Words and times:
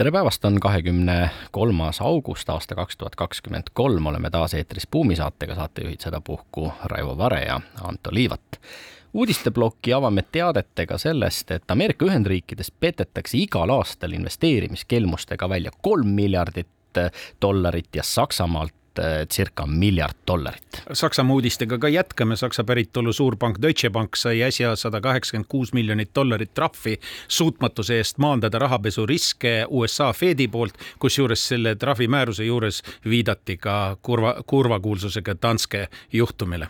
tere 0.00 0.10
päevast, 0.10 0.44
on 0.44 0.60
kahekümne 0.60 1.30
kolmas 1.50 2.00
august 2.00 2.48
aasta 2.48 2.74
kaks 2.74 2.96
tuhat 2.96 3.16
kakskümmend 3.20 3.68
kolm, 3.72 4.06
oleme 4.06 4.30
taas 4.30 4.54
eetris 4.56 4.86
Buumi 4.86 5.16
saatega, 5.16 5.54
saatejuhid 5.54 6.00
sedapuhku 6.00 6.72
Raivo 6.84 7.18
Vare 7.18 7.42
ja 7.44 7.60
Anto 7.84 8.10
Liivat. 8.12 8.60
uudisteploki 9.12 9.92
avame 9.92 10.24
teadetega 10.32 10.98
sellest, 10.98 11.50
et 11.50 11.70
Ameerika 11.70 12.04
Ühendriikides 12.04 12.72
petetakse 12.80 13.38
igal 13.38 13.68
aastal 13.76 14.16
investeerimiskelmustega 14.16 15.48
välja 15.48 15.70
kolm 15.82 16.08
miljardit 16.16 17.00
dollarit 17.42 17.96
ja 17.96 18.02
Saksamaalt 18.02 18.79
circa 19.28 19.66
miljard 19.66 20.16
dollarit. 20.26 20.82
Saksamaa 20.92 21.34
uudistega 21.34 21.78
ka 21.78 21.88
jätkame, 21.88 22.36
Saksa 22.36 22.64
päritolu 22.64 23.12
suurpank 23.12 23.58
Deutsche 23.62 23.90
Bank 23.90 24.16
sai 24.16 24.42
äsja 24.42 24.76
sada 24.76 25.00
kaheksakümmend 25.00 25.48
kuus 25.48 25.72
miljonit 25.72 26.10
dollarit 26.14 26.54
trahvi 26.54 26.96
suutmatuse 27.28 27.96
eest 27.96 28.18
maandada 28.18 28.58
rahapesuriske 28.58 29.66
USA 29.68 30.12
Fedi 30.12 30.48
poolt, 30.48 30.74
kusjuures 30.98 31.48
selle 31.48 31.74
trahvimääruse 31.76 32.44
juures 32.44 32.82
viidati 33.04 33.56
ka 33.56 33.96
kurva, 34.02 34.34
kurvakuulsusega 34.46 35.34
Danske 35.42 35.88
juhtumile 36.12 36.68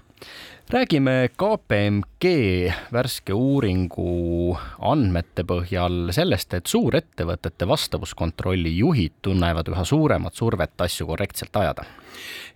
räägime 0.70 1.28
KPMG 1.36 2.24
värske 2.92 3.34
uuringu 3.34 4.56
andmete 4.78 5.42
põhjal 5.42 6.12
sellest, 6.14 6.54
et 6.54 6.70
suurettevõtete 6.70 7.66
vastavuskontrolli 7.66 8.76
juhid 8.76 9.16
tunnevad 9.22 9.68
üha 9.72 9.84
suuremat 9.84 10.38
survet 10.38 10.84
asju 10.86 11.08
korrektselt 11.08 11.56
ajada. 11.56 11.84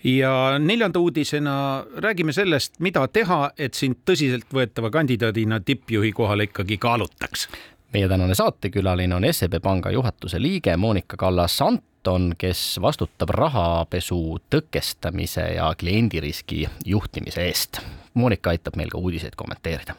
ja 0.05 0.59
neljanda 0.59 0.99
uudisena 0.99 1.85
räägime 1.97 2.33
sellest, 2.33 2.79
mida 2.79 3.07
teha, 3.09 3.51
et 3.59 3.75
sind 3.75 3.97
tõsiseltvõetava 4.07 4.91
kandidaadina 4.91 5.61
tippjuhi 5.61 6.13
kohale 6.13 6.45
ikkagi 6.51 6.79
kaalutaks 6.79 7.49
meie 7.95 8.09
tänane 8.09 8.35
saatekülaline 8.35 9.15
on 9.15 9.27
SEB 9.31 9.59
Panga 9.63 9.91
juhatuse 9.91 10.43
liige 10.43 10.77
Monika 10.77 11.17
Kallas-Sant 11.17 11.83
Anton, 12.05 12.35
kes 12.37 12.77
vastutab 12.85 13.31
rahapesu 13.33 14.37
tõkestamise 14.53 15.41
ja 15.55 15.71
kliendiriski 15.81 16.67
juhtimise 16.85 17.47
eest. 17.49 17.79
Monika 18.13 18.53
aitab 18.53 18.77
meil 18.77 18.91
ka 18.93 19.01
uudiseid 19.01 19.33
kommenteerida. 19.33 19.97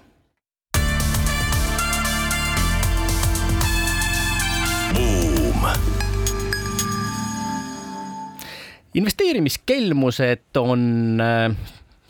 investeerimiskelmused 8.95 10.55
on 10.61 11.19
äh, 11.21 11.57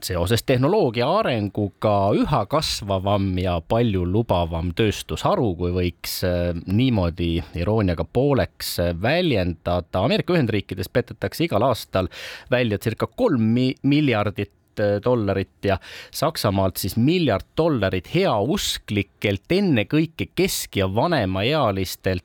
seoses 0.03 0.43
tehnoloogia 0.43 1.07
arenguga 1.19 1.93
üha 2.17 2.41
kasvavam 2.51 3.29
ja 3.39 3.55
paljulubavam 3.69 4.71
tööstusharu, 4.77 5.51
kui 5.59 5.71
võiks 5.75 6.17
äh, 6.27 6.51
niimoodi 6.67 7.39
irooniaga 7.59 8.05
pooleks 8.05 8.75
äh, 8.83 8.91
väljendada. 9.01 10.03
Ameerika 10.03 10.35
Ühendriikides 10.35 10.91
petetakse 10.93 11.47
igal 11.47 11.65
aastal 11.67 12.09
välja 12.51 12.79
circa 12.81 13.07
kolm 13.07 13.55
miljardit 13.83 14.83
äh, 14.83 14.97
dollarit 15.03 15.69
ja 15.69 15.79
Saksamaalt 16.15 16.81
siis 16.81 16.97
miljard 16.99 17.47
dollarit 17.57 18.11
heausklikelt, 18.13 19.47
ennekõike 19.49 20.31
kesk- 20.35 20.81
ja 20.81 20.89
vanemaealistelt 20.91 22.23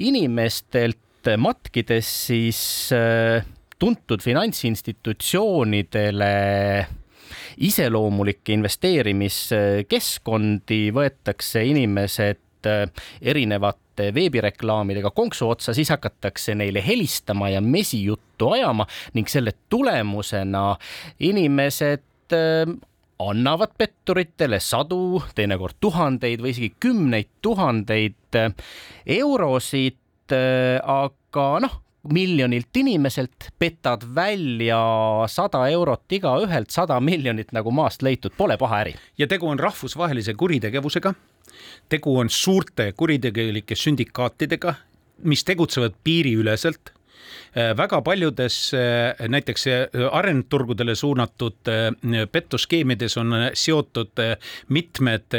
inimestelt, 0.00 1.28
matkides 1.36 2.08
siis 2.30 2.60
tuntud 3.78 4.22
finantsinstitutsioonidele 4.22 6.32
iseloomulikke 7.68 8.52
investeerimiskeskkondi 8.56 10.80
võetakse 10.94 11.64
inimesed 11.68 12.66
äh, 12.66 12.88
erinevate 13.22 14.14
veebireklaamidega 14.14 15.10
konksu 15.14 15.48
otsa, 15.50 15.74
siis 15.74 15.90
hakatakse 15.92 16.54
neile 16.58 16.86
helistama 16.86 17.48
ja 17.52 17.60
mesijuttu 17.60 18.50
ajama 18.54 18.86
ning 19.14 19.28
selle 19.30 19.52
tulemusena 19.70 20.76
inimesed 21.30 22.02
äh, 22.34 22.66
annavad 23.18 23.68
petturitele 23.78 24.60
sadu, 24.62 25.22
teinekord 25.34 25.74
tuhandeid 25.82 26.40
või 26.42 26.50
isegi 26.54 26.72
kümneid 26.80 27.28
tuhandeid 27.42 28.34
äh, 28.38 28.52
eurosid, 29.18 29.96
aga 30.28 31.44
noh, 31.64 31.74
miljonilt 32.12 32.76
inimeselt 32.76 33.48
petad 33.58 34.04
välja 34.14 34.78
sada 35.28 35.64
eurot 35.68 36.12
igaühelt, 36.12 36.70
sada 36.70 37.00
miljonit 37.00 37.52
nagu 37.52 37.70
maast 37.70 38.02
leitud, 38.02 38.32
pole 38.36 38.56
paha 38.56 38.82
äri. 38.84 38.94
ja 39.18 39.26
tegu 39.26 39.48
on 39.48 39.58
rahvusvahelise 39.58 40.34
kuritegevusega. 40.34 41.14
tegu 41.88 42.18
on 42.18 42.30
suurte 42.30 42.92
kuritegelike 42.96 43.74
sündikaatidega, 43.74 44.74
mis 45.24 45.44
tegutsevad 45.44 45.94
piiriüleselt 46.04 46.92
Äh, 47.52 47.76
väga 47.76 48.00
paljudes 48.04 48.74
äh, 48.74 49.28
näiteks 49.28 49.66
äh, 49.66 49.86
arendturgudele 50.12 50.94
suunatud 50.94 51.56
pettuskeemides 52.32 53.16
on 53.16 53.34
seotud 53.54 54.20
mitmed 54.68 55.36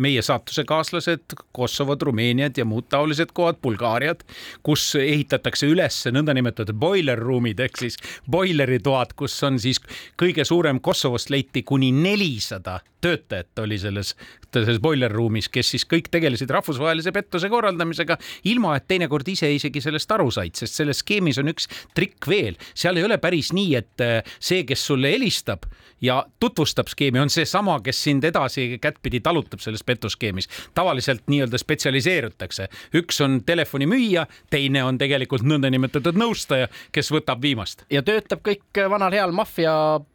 meie 0.00 0.22
saatusekaaslased, 0.24 1.36
Kosovod, 1.56 2.02
Rumeeniad 2.08 2.58
ja 2.58 2.66
muud 2.68 2.88
taolised 2.92 3.34
kohad, 3.36 3.60
Bulgaariad, 3.62 4.24
kus 4.66 4.86
ehitatakse 5.00 5.68
üles 5.70 6.02
nõndanimetatud 6.12 6.78
boiler 6.80 7.20
room'id 7.20 7.60
ehk 7.60 7.82
siis 7.84 7.98
boileritoad, 8.30 9.14
kus 9.18 9.36
on 9.46 9.60
siis 9.62 9.82
kõige 10.20 10.46
suurem 10.48 10.80
Kosovost 10.80 11.30
leiti 11.30 11.64
kuni 11.66 11.92
nelisada 11.94 12.80
töötajat 13.00 13.58
oli 13.58 13.78
selles, 13.78 14.14
selles 14.52 14.80
boiler 14.82 15.12
room'is, 15.12 15.48
kes 15.52 15.72
siis 15.74 15.86
kõik 15.88 16.10
tegelesid 16.12 16.50
rahvusvahelise 16.52 17.12
pettuse 17.16 17.48
korraldamisega, 17.52 18.16
ilma 18.50 18.76
et 18.76 18.86
teinekord 18.90 19.28
ise 19.32 19.50
isegi 19.54 19.82
sellest 19.84 20.12
aru 20.16 20.30
said, 20.34 20.56
sest 20.58 20.80
selles 20.80 21.00
skeemis 21.04 21.40
on 21.40 21.52
üks 21.52 21.68
trikk 21.96 22.28
veel, 22.30 22.58
seal 22.74 23.00
ei 23.00 23.06
ole 23.06 23.18
päris 23.22 23.54
nii, 23.56 23.74
et 23.80 24.04
äh, 24.04 24.34
see, 24.38 24.64
kes 24.68 24.84
sulle 24.90 25.12
helistab 25.14 25.66
ja 26.04 26.20
tutvustab 26.40 26.90
skeemi, 26.92 27.20
on 27.20 27.32
seesama, 27.32 27.78
kes 27.84 28.04
sind 28.08 28.24
edasi 28.24 28.78
kättpidi 28.82 29.22
talutab 29.24 29.64
selles 29.64 29.84
pettuskeemis. 29.90 30.48
tavaliselt 30.74 31.26
nii-öelda 31.30 31.60
spetsialiseerutakse, 31.60 32.68
üks 33.00 33.20
on 33.24 33.40
telefonimüüja, 33.46 34.26
teine 34.50 34.84
on 34.86 34.98
tegelikult 34.98 35.46
nõndanimetatud 35.46 36.18
nõustaja, 36.18 36.70
kes 36.92 37.12
võtab 37.12 37.42
viimast. 37.42 37.86
ja 37.90 38.02
töötab 38.06 38.44
kõik 38.46 38.84
vanal 38.90 39.14
heal 39.14 39.32
maffia 39.36 39.72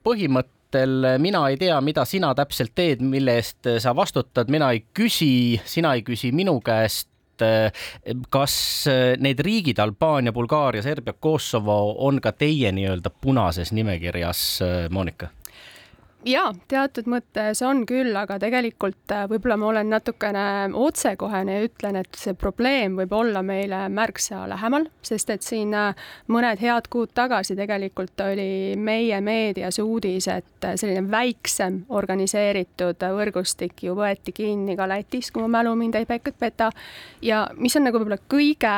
põhimõttel 0.08 1.16
mina 1.22 1.46
ei 1.50 1.58
tea, 1.58 1.80
mida 1.82 2.06
sina 2.06 2.34
täpselt 2.36 2.74
teed, 2.76 3.04
mille 3.04 3.38
eest 3.40 3.68
sa 3.80 3.96
vastutad, 3.96 4.50
mina 4.52 4.72
ei 4.76 4.86
küsi, 4.94 5.62
sina 5.66 5.94
ei 5.96 6.04
küsi 6.08 6.34
minu 6.36 6.60
käest 6.64 7.12
kas 8.32 8.86
need 9.20 9.42
riigid 9.44 9.80
Albaania, 9.84 10.32
Bulgaaria, 10.32 10.84
Serbia, 10.86 11.14
Kosovo 11.20 11.96
on 12.08 12.22
ka 12.24 12.32
teie 12.32 12.72
nii-öelda 12.72 13.12
punases 13.22 13.74
nimekirjas, 13.76 14.46
Monika? 14.90 15.34
Jaa, 16.26 16.52
teatud 16.72 17.08
mõttes 17.10 17.62
on 17.66 17.84
küll, 17.88 18.14
aga 18.18 18.38
tegelikult 18.42 19.14
äh, 19.14 19.26
võib-olla 19.30 19.58
ma 19.60 19.68
olen 19.70 19.92
natukene 19.94 20.46
otsekohene 20.74 21.58
ja 21.58 21.66
ütlen, 21.68 22.00
et 22.02 22.18
see 22.20 22.36
probleem 22.38 22.98
võib 23.00 23.14
olla 23.16 23.44
meile 23.46 23.86
märksa 23.94 24.46
lähemal, 24.50 24.88
sest 25.06 25.32
et 25.34 25.46
siin 25.46 25.74
äh, 25.78 26.08
mõned 26.32 26.62
head 26.62 26.90
kuud 26.94 27.14
tagasi 27.18 27.58
tegelikult 27.58 28.26
oli 28.26 28.76
meie 28.78 29.22
meedias 29.26 29.80
uudis, 29.84 30.30
et 30.32 30.68
äh, 30.68 30.76
selline 30.80 31.06
väiksem 31.12 31.84
organiseeritud 31.94 33.06
võrgustik 33.20 33.86
ju 33.86 33.96
võeti 33.98 34.34
kinni 34.36 34.78
ka 34.78 34.90
Lätis, 34.90 35.32
kui 35.32 35.46
ma 35.46 35.60
mälu 35.60 35.76
mind 35.78 36.00
ei 36.00 36.10
peta. 36.10 36.72
ja 37.22 37.48
mis 37.58 37.76
on 37.78 37.86
nagu 37.86 38.02
võib-olla 38.02 38.22
kõige 38.32 38.76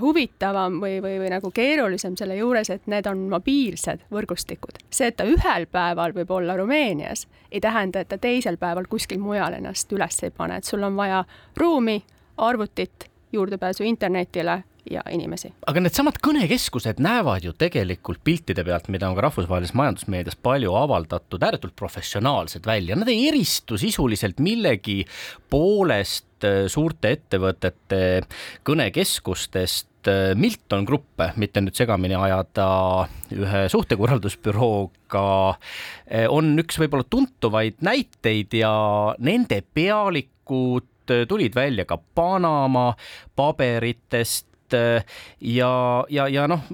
huvitavam 0.00 0.80
või, 0.82 0.98
või, 1.02 1.18
või 1.22 1.30
nagu 1.30 1.50
keerulisem 1.54 2.16
selle 2.18 2.36
juures, 2.36 2.70
et 2.70 2.86
need 2.90 3.06
on 3.06 3.28
mobiilsed 3.30 4.06
võrgustikud. 4.10 4.80
see, 4.90 5.08
et 5.08 5.16
ta 5.16 5.24
ühel 5.24 5.66
päeval 5.70 6.14
võib 6.16 6.30
olla 6.34 6.56
Rumeenias, 6.56 7.26
ei 7.52 7.60
tähenda, 7.60 8.00
et 8.00 8.08
ta 8.08 8.18
teisel 8.18 8.56
päeval 8.56 8.88
kuskil 8.90 9.20
mujal 9.22 9.54
ennast 9.54 9.92
üles 9.92 10.22
ei 10.22 10.30
pane, 10.30 10.58
et 10.58 10.64
sul 10.64 10.82
on 10.82 10.96
vaja 10.96 11.24
ruumi, 11.56 12.02
arvutit, 12.36 13.10
juurdepääsu 13.32 13.84
internetile 13.84 14.62
ja 14.90 15.02
inimesi. 15.12 15.50
aga 15.66 15.82
needsamad 15.84 16.18
kõnekeskused 16.24 17.00
näevad 17.04 17.44
ju 17.44 17.52
tegelikult 17.58 18.22
piltide 18.24 18.64
pealt, 18.64 18.88
mida 18.92 19.08
on 19.08 19.16
ka 19.18 19.26
rahvusvahelises 19.28 19.76
majandusmeedias 19.78 20.38
palju 20.42 20.74
avaldatud, 20.78 21.42
ääretult 21.44 21.76
professionaalsed 21.76 22.66
välja, 22.66 22.96
nad 22.96 23.10
ei 23.12 23.28
eristu 23.28 23.78
sisuliselt 23.80 24.40
millegi 24.40 25.02
poolest 25.50 26.46
äh, 26.46 26.64
suurte 26.72 27.12
ettevõtete 27.18 28.02
kõnekeskustest 28.68 29.86
Milton 30.38 30.86
Grupp, 30.88 31.20
mitte 31.36 31.60
nüüd 31.60 31.76
segamini 31.76 32.16
ajada 32.16 32.68
ühe 33.34 33.64
suhtekorraldusbürooga, 33.68 35.24
on 36.32 36.52
üks 36.62 36.78
võib-olla 36.80 37.04
tuntuvaid 37.10 37.82
näiteid 37.84 38.54
ja 38.60 38.72
nende 39.18 39.60
pealikud 39.74 40.86
tulid 41.08 41.54
välja 41.54 41.84
ka 41.84 41.98
Panama 42.14 42.94
paberitest 43.34 44.47
ja, 44.74 45.70
ja, 46.10 46.26
ja 46.28 46.46
noh, 46.50 46.64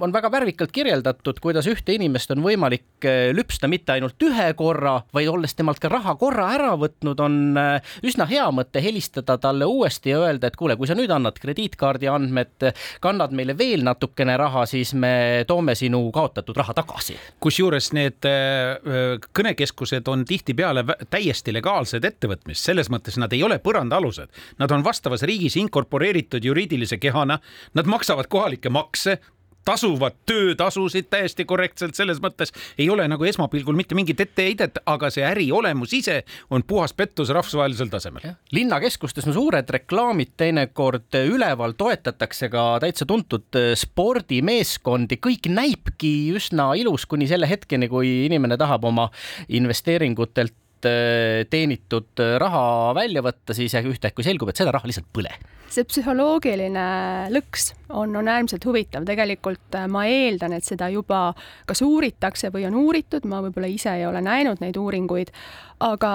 on 0.00 0.12
väga 0.12 0.30
värvikalt 0.32 0.72
kirjeldatud, 0.72 1.40
kuidas 1.42 1.66
ühte 1.70 1.94
inimest 1.96 2.30
on 2.34 2.42
võimalik 2.44 3.06
äh, 3.08 3.30
lüpsta 3.36 3.68
mitte 3.70 3.94
ainult 3.96 4.20
ühe 4.24 4.50
korra, 4.58 5.00
vaid 5.14 5.30
olles 5.32 5.54
temalt 5.58 5.80
ka 5.82 5.90
raha 5.92 6.14
korra 6.20 6.50
ära 6.54 6.72
võtnud, 6.80 7.20
on 7.24 7.38
äh, 7.60 7.94
üsna 8.06 8.26
hea 8.30 8.46
mõte 8.54 8.82
helistada 8.84 9.38
talle 9.40 9.68
uuesti 9.68 10.14
ja 10.14 10.20
öelda, 10.24 10.50
et 10.50 10.58
kuule, 10.60 10.76
kui 10.80 10.88
sa 10.90 10.96
nüüd 10.98 11.10
annad 11.14 11.38
krediitkaardi 11.40 12.10
andmed, 12.10 12.70
kannad 13.02 13.34
meile 13.36 13.56
veel 13.58 13.84
natukene 13.86 14.36
raha, 14.40 14.66
siis 14.70 14.94
me 14.94 15.44
toome 15.48 15.74
sinu 15.78 16.02
kaotatud 16.14 16.56
raha 16.56 16.76
tagasi. 16.76 17.16
kusjuures 17.40 17.90
need 17.96 18.26
kõnekeskused 19.36 20.08
on 20.12 20.24
tihtipeale 20.28 20.84
täiesti 21.10 21.52
legaalsed 21.54 22.04
ettevõtmised, 22.04 22.62
selles 22.70 22.90
mõttes 22.92 23.18
nad 23.20 23.32
ei 23.34 23.42
ole 23.46 23.58
põrandaalused, 23.62 24.30
nad 24.60 24.72
on 24.74 24.84
vastavas 24.84 25.24
riigis 25.26 25.56
inkorporeeritud 25.60 26.44
juriidilise 26.44 27.00
kehana 27.02 27.39
nad 27.74 27.90
maksavad 27.90 28.28
kohalikke 28.30 28.72
makse, 28.72 29.18
tasuvad 29.64 30.16
töötasusid 30.26 31.10
täiesti 31.10 31.44
korrektselt, 31.44 31.94
selles 31.94 32.20
mõttes 32.22 32.52
ei 32.80 32.88
ole 32.90 33.04
nagu 33.10 33.24
esmapilgul 33.28 33.76
mitte 33.76 33.94
mingit 33.98 34.20
etteheidet, 34.24 34.80
aga 34.88 35.10
see 35.12 35.24
äri 35.26 35.50
olemus 35.52 35.92
ise 35.96 36.22
on 36.50 36.64
puhas 36.66 36.94
pettus 36.96 37.30
rahvusvahelisel 37.34 37.90
tasemel. 37.92 38.24
linnakeskustes 38.52 39.26
on 39.28 39.36
suured 39.36 39.70
reklaamid 39.70 40.32
teinekord 40.40 41.18
üleval, 41.20 41.76
toetatakse 41.76 42.48
ka 42.48 42.64
täitsa 42.80 43.06
tuntud 43.06 43.60
äh, 43.60 43.72
spordimeeskondi, 43.78 45.20
kõik 45.20 45.50
näibki 45.52 46.14
üsna 46.36 46.72
ilus 46.80 47.06
kuni 47.06 47.28
selle 47.28 47.48
hetkeni, 47.50 47.88
kui 47.88 48.24
inimene 48.26 48.56
tahab 48.60 48.84
oma 48.88 49.10
investeeringutelt 49.48 50.56
teenitud 51.50 52.22
äh, 52.22 52.36
raha 52.40 52.92
välja 52.96 53.22
võtta, 53.24 53.56
siis 53.56 53.74
ühtäkki 53.74 54.24
selgub, 54.26 54.50
et 54.50 54.60
seda 54.60 54.74
raha 54.74 54.88
lihtsalt 54.90 55.08
põle. 55.14 55.32
See 55.70 55.86
psühholoogiline 55.86 56.84
lõks 57.30 57.70
on, 57.94 58.16
on 58.18 58.28
äärmiselt 58.28 58.64
huvitav, 58.66 59.06
tegelikult 59.06 59.78
äh, 59.78 59.86
ma 59.90 60.06
eeldan, 60.10 60.56
et 60.56 60.66
seda 60.66 60.90
juba 60.90 61.30
kas 61.68 61.82
uuritakse 61.86 62.50
või 62.54 62.66
on 62.70 62.78
uuritud, 62.80 63.28
ma 63.30 63.42
võib-olla 63.44 63.70
ise 63.70 63.94
ei 64.00 64.06
ole 64.08 64.22
näinud 64.24 64.62
neid 64.64 64.78
uuringuid, 64.80 65.30
aga 65.86 66.14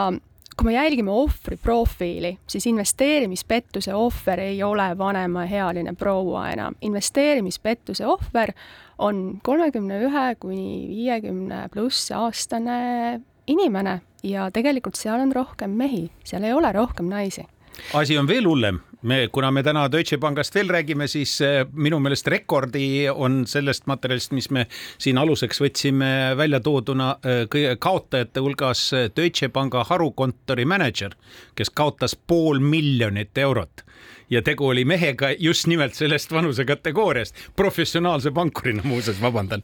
kui 0.55 0.69
me 0.69 0.73
jälgime 0.75 1.11
ohvri 1.11 1.57
profiili, 1.59 2.37
siis 2.47 2.65
investeerimispettuse 2.67 3.95
ohver 3.95 4.39
ei 4.39 4.63
ole 4.63 4.97
vanemaealine 4.97 5.93
proua 5.99 6.49
enam. 6.49 6.75
investeerimispettuse 6.81 8.07
ohver 8.07 8.53
on 8.97 9.39
kolmekümne 9.43 9.99
ühe 10.07 10.35
kuni 10.39 10.87
viiekümne 10.87 11.67
pluss 11.73 12.11
aastane 12.11 13.21
inimene 13.47 13.99
ja 14.23 14.49
tegelikult 14.51 14.97
seal 14.99 15.21
on 15.21 15.33
rohkem 15.35 15.75
mehi, 15.77 16.09
seal 16.23 16.43
ei 16.43 16.53
ole 16.53 16.71
rohkem 16.75 17.09
naisi. 17.11 17.45
Asi 17.93 18.17
on 18.17 18.27
veel 18.27 18.45
hullem, 18.47 18.79
me, 19.01 19.27
kuna 19.31 19.49
me 19.51 19.63
täna 19.63 19.83
Deutsche 19.91 20.17
Pangast 20.17 20.55
veel 20.55 20.69
räägime, 20.71 21.07
siis 21.11 21.33
eh, 21.43 21.65
minu 21.73 21.99
meelest 21.99 22.27
rekordi 22.31 23.09
on 23.11 23.43
sellest 23.47 23.83
materjalist, 23.91 24.31
mis 24.31 24.47
me 24.49 24.65
siin 24.71 25.19
aluseks 25.19 25.59
võtsime 25.61 26.11
välja 26.39 26.61
tooduna 26.63 27.15
eh, 27.19 27.75
kaotajate 27.79 28.43
hulgas 28.45 28.87
Deutsche 29.15 29.51
Panga 29.51 29.83
harukontori 29.89 30.65
mänedžer, 30.65 31.17
kes 31.55 31.73
kaotas 31.75 32.15
pool 32.15 32.63
miljonit 32.63 33.37
eurot 33.37 33.83
ja 34.29 34.41
tegu 34.41 34.67
oli 34.67 34.85
mehega 34.85 35.29
just 35.39 35.67
nimelt 35.67 35.93
sellest 35.93 36.31
vanusekategooriast, 36.33 37.35
professionaalse 37.55 38.31
pankurina 38.31 38.83
muuseas, 38.85 39.21
vabandan. 39.21 39.61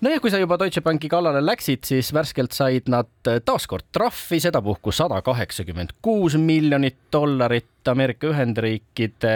nojah, 0.00 0.20
kui 0.22 0.30
sa 0.30 0.38
juba 0.42 0.58
Deutsche 0.58 0.82
Banki 0.84 1.08
kallale 1.08 1.42
läksid, 1.44 1.84
siis 1.86 2.12
värskelt 2.14 2.54
said 2.54 2.90
nad 2.92 3.10
taaskord 3.44 3.90
trahvi, 3.92 4.40
sedapuhku 4.40 4.92
sada 4.94 5.22
kaheksakümmend 5.22 5.96
kuus 6.02 6.38
miljonit 6.38 6.98
dollarit 7.12 7.66
Ameerika 7.88 8.26
Ühendriikide 8.30 9.32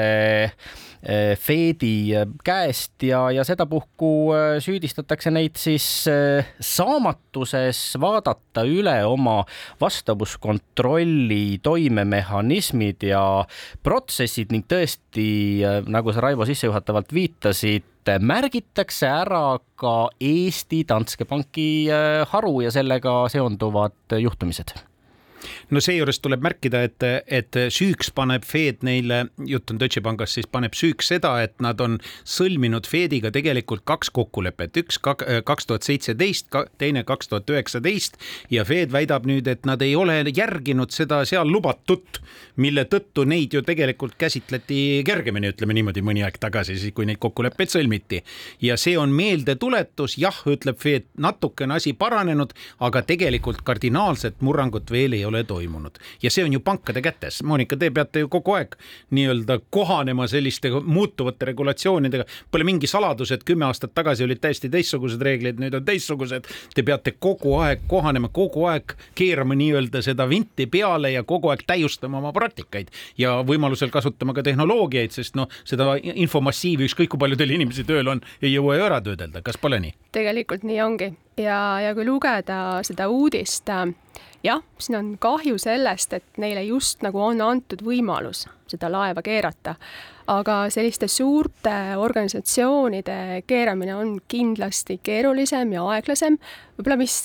eh, 1.03 1.37
Fedi 1.37 2.15
käest 2.45 3.03
ja, 3.05 3.31
ja 3.35 3.45
sedapuhku 3.45 4.11
eh, 4.33 4.57
süüdistatakse 4.65 5.31
neid 5.35 5.59
siis 5.61 5.85
eh, 6.11 6.49
saamatuses 6.61 7.99
vaadata 8.01 8.65
üle 8.65 8.97
oma 9.07 9.43
vastavuskontrolli 9.81 11.61
toimemehhanismid 11.63 13.05
ja 13.11 13.23
protsessid 13.83 14.38
ning 14.55 14.67
tõesti, 14.71 15.29
nagu 15.91 16.15
sa, 16.15 16.23
Raivo, 16.25 16.47
sissejuhatavalt 16.49 17.11
viitasid, 17.15 17.87
märgitakse 18.25 19.09
ära 19.11 19.59
ka 19.79 19.97
Eesti 20.23 20.85
Danske 20.89 21.27
Banki 21.29 21.89
haru 22.31 22.61
ja 22.65 22.73
sellega 22.73 23.21
seonduvad 23.33 24.17
juhtumised 24.23 24.77
no 25.71 25.83
seejuures 25.85 26.21
tuleb 26.25 26.43
märkida, 26.45 26.83
et, 26.89 27.05
et 27.27 27.59
süüks 27.75 28.11
paneb 28.15 28.47
Fed 28.49 28.83
neile, 28.87 29.27
jutt 29.47 29.71
on 29.73 29.81
Deutsche 29.81 30.03
Pangast, 30.05 30.39
siis 30.39 30.49
paneb 30.51 30.77
süüks 30.79 31.11
seda, 31.13 31.35
et 31.45 31.55
nad 31.65 31.81
on 31.85 31.99
sõlminud 32.29 32.89
Fediga 32.89 33.33
tegelikult 33.35 33.85
kaks 33.89 34.11
kokkulepet, 34.15 34.77
üks 34.83 35.01
kaks 35.01 35.69
tuhat 35.69 35.87
seitseteist, 35.87 36.51
teine 36.81 37.05
kaks 37.09 37.31
tuhat 37.31 37.51
üheksateist 37.53 38.19
ja 38.55 38.65
Fed 38.69 38.93
väidab 38.95 39.29
nüüd, 39.29 39.49
et 39.51 39.69
nad 39.69 39.83
ei 39.85 39.95
ole 39.97 40.21
järginud 40.35 40.93
seda 40.95 41.23
seal 41.29 41.51
lubatut, 41.53 42.21
mille 42.59 42.85
tõttu 42.91 43.25
neid 43.29 43.55
ju 43.55 43.63
tegelikult 43.67 44.17
käsitleti 44.19 45.05
kergemini, 45.07 45.53
ütleme 45.53 45.77
niimoodi 45.77 46.03
mõni 46.05 46.25
aeg 46.27 46.41
tagasi, 46.41 46.79
siis 46.79 46.95
kui 46.97 47.07
neid 47.09 47.21
kokkuleppeid 47.23 47.73
sõlmiti. 47.73 48.23
ja 48.63 48.77
see 48.77 48.97
on 48.99 49.13
meeldetuletus, 49.15 50.19
jah, 50.19 50.43
ütleb 50.47 50.79
Fed, 50.79 51.07
natukene 51.19 51.79
asi 51.79 51.93
paranenud, 51.93 52.55
aga 52.81 53.03
tegelikult 53.03 53.63
kardinaalset 53.67 54.41
murrangut 54.41 54.91
veel 54.91 55.13
ei 55.13 55.25
ole 55.25 55.28
toimunud 55.45 55.99
ja 56.23 56.31
see 56.31 56.45
on 56.45 56.53
ju 56.53 56.61
pankade 56.61 57.03
kätes. 57.03 57.43
Monika, 57.43 57.77
te 57.77 57.91
peate 57.91 58.23
ju 58.25 58.29
kogu 58.29 58.55
aeg 58.59 58.77
nii-öelda 59.15 59.59
kohanema 59.71 60.27
selliste 60.29 60.71
muutuvate 60.71 61.47
regulatsioonidega. 61.51 62.25
Pole 62.51 62.65
mingi 62.65 62.87
saladus, 62.87 63.33
et 63.33 63.45
kümme 63.45 63.67
aastat 63.69 63.95
tagasi 63.95 64.25
olid 64.25 64.41
täiesti 64.43 64.71
teistsugused 64.73 65.23
reeglid, 65.23 65.61
nüüd 65.63 65.75
on 65.75 65.85
teistsugused. 65.85 66.49
Te 66.75 66.83
peate 66.83 67.15
kogu 67.19 67.57
aeg 67.63 67.87
kohanema, 67.89 68.29
kogu 68.33 68.67
aeg 68.71 68.97
keerama 69.19 69.57
nii-öelda 69.59 70.03
seda 70.05 70.29
vinti 70.29 70.67
peale 70.67 71.13
ja 71.13 71.23
kogu 71.23 71.53
aeg 71.53 71.65
täiustama 71.67 72.19
oma 72.23 72.33
praktikaid 72.33 72.93
ja 73.19 73.39
võimalusel 73.47 73.93
kasutama 73.95 74.35
ka 74.37 74.45
tehnoloogiaid, 74.47 75.15
sest 75.15 75.39
noh, 75.39 75.49
seda 75.69 75.95
infomassiivi, 76.03 76.89
ükskõik 76.89 77.15
kui 77.15 77.23
palju 77.25 77.39
teil 77.39 77.57
inimesi 77.57 77.87
tööl 77.89 78.09
on, 78.09 78.23
ei 78.43 78.53
jõua 78.53 78.79
ju 78.79 78.87
ära 78.89 79.01
töödelda, 79.05 79.43
kas 79.45 79.61
pole 79.61 79.81
nii? 79.83 79.95
tegelikult 80.15 80.65
nii 80.67 80.81
ongi 80.83 81.13
ja, 81.41 81.59
ja 81.83 81.95
kui 81.97 82.07
lugeda 82.09 82.81
seda 82.87 83.09
uudist 83.13 83.69
äh, 83.73 83.87
jah, 84.43 84.63
siin 84.79 84.99
on 84.99 85.11
kahju 85.21 85.59
sellest, 85.59 86.13
et 86.13 86.39
neile 86.39 86.63
just 86.69 87.03
nagu 87.07 87.21
on 87.23 87.43
antud 87.45 87.83
võimalus 87.85 88.47
seda 88.69 88.91
laeva 88.93 89.23
keerata, 89.25 89.75
aga 90.29 90.55
selliste 90.69 91.09
suurte 91.09 91.73
organisatsioonide 91.97 93.45
keeramine 93.49 93.95
on 93.97 94.11
kindlasti 94.29 94.99
keerulisem 95.03 95.73
ja 95.73 95.87
aeglasem. 95.95 96.37
võib-olla, 96.77 96.99
mis 97.01 97.17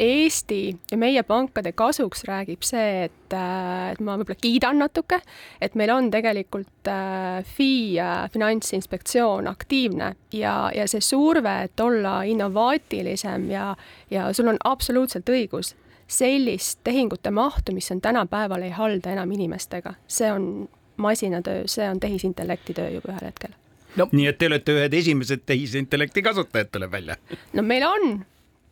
Eesti 0.00 0.60
ja 0.90 0.96
meie 0.96 1.22
pankade 1.22 1.74
kasuks 1.76 2.24
räägib 2.24 2.64
see, 2.64 3.04
et, 3.10 3.36
et 3.36 4.00
ma 4.00 4.16
võib-olla 4.16 4.40
kiidan 4.40 4.80
natuke, 4.80 5.20
et 5.60 5.76
meil 5.76 5.92
on 5.92 6.10
tegelikult 6.10 6.88
äh, 6.88 7.44
FI 7.44 8.00
finantsinspektsioon 8.32 9.52
aktiivne 9.52 10.14
ja, 10.32 10.70
ja 10.74 10.88
see 10.88 11.04
surve, 11.04 11.58
et 11.68 11.80
olla 11.80 12.22
innovaatilisem 12.24 13.50
ja, 13.52 13.74
ja 14.10 14.30
sul 14.32 14.48
on 14.48 14.64
absoluutselt 14.64 15.28
õigus 15.28 15.76
sellist 16.06 16.80
tehingute 16.84 17.30
mahtu, 17.30 17.72
mis 17.74 17.90
on 17.90 18.00
tänapäeval, 18.00 18.62
ei 18.62 18.70
halda 18.70 19.12
enam 19.12 19.30
inimestega, 19.32 19.94
see 20.06 20.32
on 20.32 20.68
masinatöö, 20.96 21.62
see 21.66 21.88
on 21.90 22.00
tehisintellekti 22.00 22.74
töö 22.74 22.90
juba 22.90 23.12
ühel 23.12 23.26
hetkel 23.30 23.56
no.. 23.96 24.08
nii 24.12 24.28
et 24.30 24.38
te 24.38 24.48
olete 24.50 24.76
ühed 24.76 24.94
esimesed 24.96 25.44
tehisintellekti 25.46 26.22
kasutajad, 26.22 26.70
tuleb 26.72 26.92
välja? 26.92 27.16
no 27.52 27.64
meil 27.66 27.84
on 27.88 28.24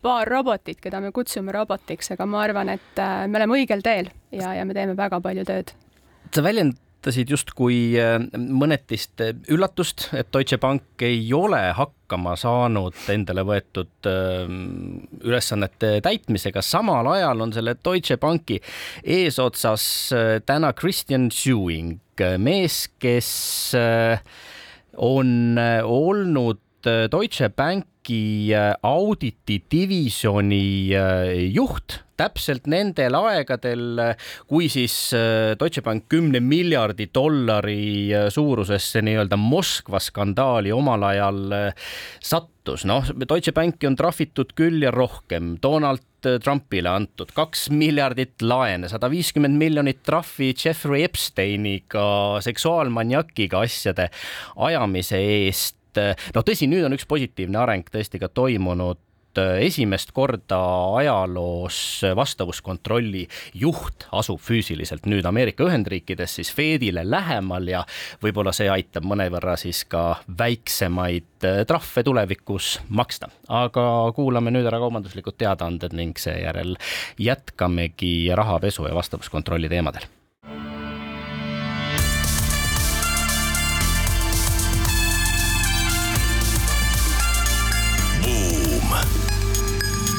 paar 0.05 0.29
robotit, 0.29 0.81
keda 0.85 1.01
me 1.01 1.13
kutsume 1.17 1.53
robotiks, 1.53 2.13
aga 2.15 2.27
ma 2.29 2.43
arvan, 2.45 2.75
et 2.77 3.01
äh, 3.01 3.25
me 3.29 3.41
oleme 3.41 3.59
õigel 3.61 3.85
teel 3.85 4.11
ja, 4.33 4.55
ja 4.59 4.65
me 4.69 4.77
teeme 4.77 4.97
väga 4.97 5.21
palju 5.25 5.47
tööd. 5.49 5.75
sa 6.35 6.45
väljend 6.45 6.79
näitasid 7.05 7.29
justkui 7.29 7.99
äh, 8.01 8.17
mõnetist 8.33 9.21
äh, 9.21 9.35
üllatust, 9.53 10.09
et 10.17 10.31
Deutsche 10.33 10.57
Bank 10.59 11.03
ei 11.05 11.27
ole 11.37 11.61
hakkama 11.77 12.33
saanud 12.37 12.97
endale 13.13 13.45
võetud 13.45 14.09
äh, 14.09 14.49
ülesannete 15.21 16.01
täitmisega, 16.01 16.63
samal 16.65 17.07
ajal 17.13 17.45
on 17.45 17.53
selle 17.53 17.77
Deutsche 17.77 18.17
Banki 18.17 18.61
eesotsas 19.05 19.85
täna 20.47 20.73
Christian 20.73 21.29
Sewing, 21.31 21.99
mees, 22.39 22.89
kes 22.99 23.75
on 24.97 25.59
olnud 25.59 26.63
Deutsche 26.85 27.51
Banki 27.51 28.55
auditi 28.81 29.61
divisjoni 29.73 30.65
juht 31.53 32.04
täpselt 32.19 32.69
nendel 32.71 33.17
aegadel, 33.19 34.01
kui 34.51 34.69
siis 34.73 34.95
äh, 35.17 35.55
Deutsche 35.59 35.83
Bank 35.85 36.09
kümne 36.13 36.41
miljardi 36.45 37.09
dollari 37.15 38.13
äh, 38.15 38.29
suurusesse 38.33 39.03
nii-öelda 39.05 39.39
Moskva 39.41 40.01
skandaali 40.03 40.73
omal 40.75 41.07
ajal 41.11 41.41
äh, 41.57 41.93
sattus, 42.23 42.87
noh, 42.89 43.07
Deutsche 43.29 43.55
Banki 43.57 43.89
on 43.91 43.99
trahvitud 43.99 44.55
küll 44.59 44.83
ja 44.85 44.93
rohkem, 44.95 45.57
Donald 45.63 46.05
Trumpile 46.25 46.89
antud 46.89 47.35
kaks 47.37 47.67
miljardit 47.75 48.41
laene, 48.41 48.89
sada 48.89 49.11
viiskümmend 49.13 49.59
miljonit 49.61 50.01
trahvi 50.07 50.55
Jeffrey 50.57 51.05
Epsteiniga 51.05 52.41
seksuaalmaniakiga 52.47 53.61
asjade 53.67 54.09
ajamise 54.57 55.21
eest. 55.21 55.77
no 56.35 56.43
tõsi, 56.43 56.67
nüüd 56.67 56.89
on 56.89 56.97
üks 56.97 57.05
positiivne 57.07 57.61
areng 57.61 57.93
tõesti 57.93 58.19
ka 58.23 58.33
toimunud 58.33 58.99
esimest 59.39 60.13
korda 60.15 60.59
ajaloos 60.99 61.79
vastavuskontrolli 62.17 63.27
juht 63.55 64.07
asub 64.13 64.41
füüsiliselt 64.41 65.07
nüüd 65.11 65.27
Ameerika 65.29 65.67
Ühendriikides 65.67 66.39
siis 66.41 66.53
Fedile 66.55 67.05
lähemal 67.11 67.69
ja 67.69 67.85
võib-olla 68.23 68.55
see 68.57 68.71
aitab 68.73 69.07
mõnevõrra 69.09 69.57
siis 69.61 69.85
ka 69.91 70.21
väiksemaid 70.39 71.49
äh, 71.49 71.63
trahve 71.69 72.05
tulevikus 72.07 72.79
maksta. 72.89 73.31
aga 73.49 73.87
kuulame 74.17 74.53
nüüd 74.55 74.67
ära 74.67 74.81
kaubanduslikud 74.83 75.39
teadaanded 75.39 75.97
ning 75.97 76.19
seejärel 76.19 76.77
jätkamegi 77.19 78.31
rahapesu 78.35 78.89
ja 78.89 78.95
vastavuskontrolli 78.95 79.69
teemadel 79.73 80.09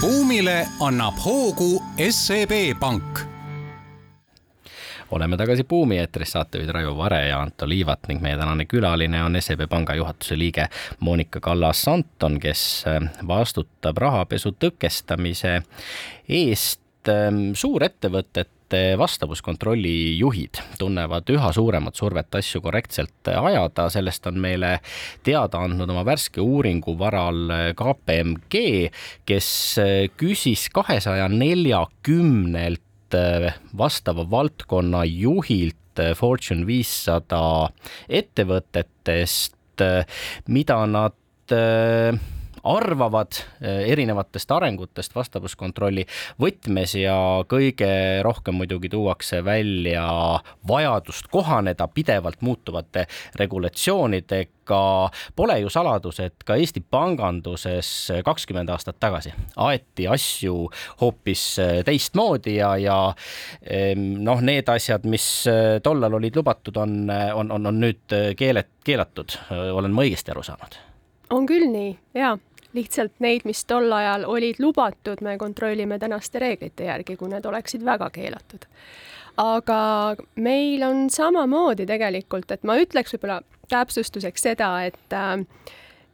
buumile 0.05 0.67
annab 0.79 1.17
hoogu 1.25 1.83
SEB 2.09 2.51
Pank. 2.79 3.19
Oleme 5.12 5.38
tagasi 5.38 5.63
Buumi 5.63 5.97
eetris, 5.97 6.31
saatejuhid 6.35 6.69
Raivo 6.69 6.97
Vare 6.97 7.24
ja 7.27 7.39
Anto 7.41 7.65
Liivat 7.69 8.05
ning 8.07 8.21
meie 8.21 8.38
tänane 8.38 8.67
külaline 8.69 9.24
on 9.24 9.41
SEB 9.41 9.65
Panga 9.69 9.95
juhatuse 9.97 10.38
liige 10.38 10.67
Monika 11.00 11.39
Kallas-Anton, 11.39 12.38
kes 12.39 12.62
äh, 12.91 13.09
vastutab 13.27 13.97
rahapesu 13.97 14.53
tõkestamise 14.62 15.55
eest 16.29 17.09
ähm, 17.09 17.55
ettevõtete 18.65 18.98
vastavuskontrolli 18.98 20.17
juhid 20.17 20.57
tunnevad 20.79 21.29
üha 21.29 21.51
suuremat 21.53 21.95
survet 21.95 22.34
asju 22.36 22.62
korrektselt 22.62 23.27
ajada, 23.27 23.89
sellest 23.89 24.25
on 24.27 24.39
meile 24.39 24.79
teada 25.24 25.60
andnud 25.63 25.89
oma 25.89 26.03
värske 26.05 26.41
uuringu 26.41 26.98
varal 26.98 27.74
KPMG, 27.75 28.89
kes 29.25 29.79
küsis 30.17 30.69
kahesaja 30.74 31.27
neljakümnelt 31.29 32.81
vastava 33.77 34.25
valdkonna 34.29 35.05
juhilt 35.05 36.01
Fortune 36.17 36.65
viissada 36.65 37.69
ettevõtetest, 38.10 39.55
mida 40.50 40.86
nad 40.89 41.15
arvavad 42.65 43.38
eh, 43.62 43.91
erinevatest 43.91 44.51
arengutest 44.51 45.15
vastavuskontrolli 45.15 46.05
võtmes 46.41 46.95
ja 46.98 47.15
kõige 47.50 47.89
rohkem 48.25 48.57
muidugi 48.60 48.89
tuuakse 48.89 49.43
välja 49.45 50.05
vajadust 50.67 51.29
kohaneda 51.31 51.88
pidevalt 51.88 52.41
muutuvate 52.41 53.05
regulatsioonidega. 53.36 54.81
Pole 55.36 55.60
ju 55.62 55.69
saladus, 55.69 56.19
et 56.25 56.45
ka 56.45 56.57
Eesti 56.57 56.81
panganduses 56.81 57.89
kakskümmend 58.25 58.72
aastat 58.74 58.98
tagasi 59.00 59.34
aeti 59.62 60.07
asju 60.10 60.55
hoopis 61.01 61.45
eh, 61.62 61.75
teistmoodi 61.86 62.57
ja, 62.57 62.74
ja 62.81 62.98
noh, 63.95 64.41
need 64.41 64.69
asjad, 64.74 65.05
mis 65.10 65.27
eh, 65.51 65.77
tollal 65.86 66.17
olid 66.17 66.41
lubatud, 66.41 66.81
on, 66.81 66.98
on, 67.12 67.51
on, 67.51 67.69
on 67.69 67.79
nüüd 67.86 68.17
keelet-, 68.38 68.74
keelatud, 68.86 69.38
olen 69.53 69.93
ma 69.93 70.05
õigesti 70.07 70.34
aru 70.34 70.43
saanud? 70.45 70.81
on 71.34 71.48
küll 71.50 71.65
nii, 71.69 71.93
jaa 72.17 72.36
lihtsalt 72.75 73.20
neid, 73.24 73.46
mis 73.48 73.63
tol 73.65 73.91
ajal 73.96 74.25
olid 74.29 74.60
lubatud, 74.60 75.22
me 75.25 75.38
kontrollime 75.41 76.00
tänaste 76.00 76.39
reeglite 76.44 76.89
järgi, 76.89 77.17
kui 77.20 77.32
need 77.32 77.46
oleksid 77.46 77.86
väga 77.86 78.10
keelatud. 78.13 78.67
aga 79.38 79.79
meil 80.36 80.84
on 80.88 81.10
samamoodi 81.12 81.86
tegelikult, 81.86 82.51
et 82.51 82.63
ma 82.63 82.77
ütleks 82.79 83.15
võib-olla 83.15 83.41
täpsustuseks 83.70 84.46
seda, 84.48 84.70
et 84.88 85.15
äh, 85.15 85.41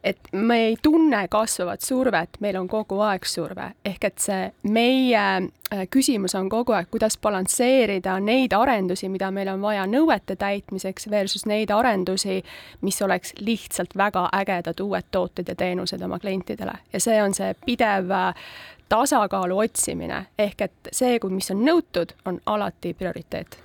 et 0.03 0.17
me 0.31 0.57
ei 0.65 0.77
tunne 0.81 1.27
kasvavat 1.27 1.81
survet, 1.81 2.37
meil 2.39 2.57
on 2.59 2.67
kogu 2.67 2.99
aeg 3.05 3.25
surve, 3.25 3.71
ehk 3.85 4.07
et 4.09 4.23
see 4.23 4.49
meie 4.73 5.21
äh, 5.21 5.83
küsimus 5.93 6.35
on 6.37 6.49
kogu 6.49 6.75
aeg, 6.77 6.89
kuidas 6.91 7.17
balansseerida 7.21 8.17
neid 8.23 8.53
arendusi, 8.57 9.09
mida 9.09 9.31
meil 9.31 9.51
on 9.53 9.61
vaja 9.61 9.85
nõuete 9.89 10.35
täitmiseks 10.35 11.09
versus 11.11 11.45
neid 11.45 11.71
arendusi, 11.71 12.41
mis 12.81 13.01
oleks 13.01 13.35
lihtsalt 13.39 13.95
väga 13.97 14.27
ägedad 14.41 14.81
uued 14.81 15.11
tooted 15.11 15.47
ja 15.47 15.55
teenused 15.55 16.01
oma 16.01 16.19
klientidele. 16.19 16.79
Ja 16.93 16.99
see 16.99 17.21
on 17.23 17.37
see 17.37 17.53
pidev 17.65 18.11
äh, 18.11 18.33
tasakaalu 18.91 19.57
otsimine 19.63 20.25
ehk 20.39 20.65
et 20.67 20.89
see, 20.91 21.17
kui 21.21 21.31
mis 21.33 21.47
on 21.53 21.63
nõutud, 21.65 22.13
on 22.27 22.39
alati 22.51 22.93
prioriteet. 22.97 23.57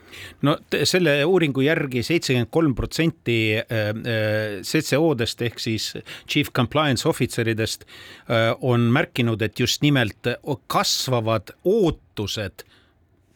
No 0.46 0.54
selle 0.88 1.16
uuringu 1.26 1.64
järgi 1.66 2.04
seitsekümmend 2.06 2.52
kolm 2.54 2.76
protsenti 2.78 3.38
äh, 3.58 3.90
äh, 3.90 4.60
CCO-dest 4.62 5.42
ehk 5.48 5.60
siis 5.62 5.90
chief 6.28 6.52
compliance 6.56 7.08
officer 7.08 7.48
idest 7.50 7.84
äh, 7.84 8.52
on 8.60 8.88
märkinud, 8.94 9.42
et 9.42 9.60
just 9.60 9.82
nimelt 9.82 10.30
kasvavad 10.72 11.52
ootused 11.64 12.66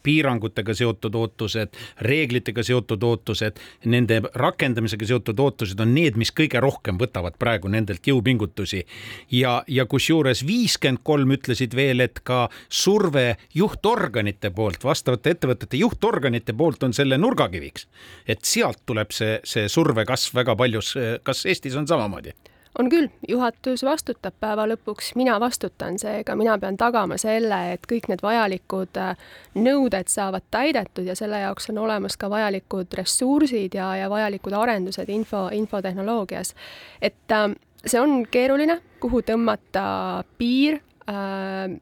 piirangutega 0.03 0.73
seotud 0.77 1.15
ootused, 1.15 1.77
reeglitega 2.07 2.63
seotud 2.63 3.03
ootused, 3.03 3.59
nende 3.85 4.21
rakendamisega 4.35 5.09
seotud 5.13 5.39
ootused 5.39 5.79
on 5.83 5.93
need, 5.95 6.17
mis 6.19 6.33
kõige 6.35 6.61
rohkem 6.63 6.99
võtavad 7.01 7.37
praegu 7.39 7.71
nendelt 7.71 8.07
jõupingutusi. 8.07 8.85
ja, 9.31 9.63
ja 9.67 9.85
kusjuures 9.85 10.45
viiskümmend 10.47 11.03
kolm 11.03 11.31
ütlesid 11.31 11.75
veel, 11.75 11.99
et 11.99 12.19
ka 12.23 12.49
surve 12.69 13.37
juhtorganite 13.53 14.51
poolt, 14.51 14.83
vastavate 14.83 15.35
ettevõtete 15.35 15.77
juhtorganite 15.77 16.53
poolt 16.53 16.83
on 16.83 16.93
selle 16.93 17.17
nurgakiviks. 17.17 17.87
et 18.27 18.45
sealt 18.45 18.81
tuleb 18.85 19.11
see, 19.11 19.39
see 19.43 19.67
surve 19.69 20.05
kasv 20.05 20.41
väga 20.41 20.55
paljus, 20.55 20.95
kas 21.23 21.45
Eestis 21.45 21.75
on 21.75 21.87
samamoodi? 21.87 22.33
On 22.79 22.89
küll, 22.89 23.07
juhatus 23.27 23.83
vastutab 23.83 24.35
päeva 24.39 24.65
lõpuks, 24.69 25.11
mina 25.19 25.37
vastutan, 25.39 25.97
seega 25.99 26.35
mina 26.39 26.57
pean 26.59 26.77
tagama 26.79 27.17
selle, 27.21 27.59
et 27.73 27.87
kõik 27.89 28.07
need 28.11 28.23
vajalikud 28.23 28.99
äh, 29.01 29.25
nõuded 29.59 30.11
saavad 30.11 30.45
täidetud 30.51 31.07
ja 31.07 31.15
selle 31.19 31.41
jaoks 31.43 31.69
on 31.73 31.81
olemas 31.83 32.17
ka 32.17 32.29
vajalikud 32.31 32.93
ressursid 32.97 33.75
ja, 33.75 33.91
ja 33.99 34.09
vajalikud 34.09 34.55
arendused 34.55 35.09
info, 35.09 35.49
infotehnoloogias. 35.55 36.55
et 37.01 37.35
äh, 37.35 37.49
see 37.85 37.99
on 37.99 38.25
keeruline, 38.31 38.79
kuhu 39.03 39.23
tõmmata 39.27 40.23
piir 40.37 40.79
äh, 41.09 41.79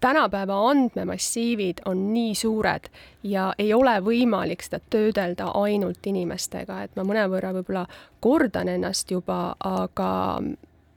tänapäeva 0.00 0.58
andmemassiivid 0.70 1.78
on 1.84 2.12
nii 2.12 2.34
suured 2.34 2.88
ja 3.22 3.52
ei 3.58 3.74
ole 3.74 3.98
võimalik 4.04 4.62
seda 4.62 4.80
töödelda 4.90 5.50
ainult 5.54 6.06
inimestega, 6.06 6.82
et 6.82 6.96
ma 6.96 7.04
mõnevõrra 7.06 7.52
võib-olla 7.56 7.86
kordan 8.20 8.68
ennast 8.68 9.10
juba, 9.10 9.56
aga 9.64 10.10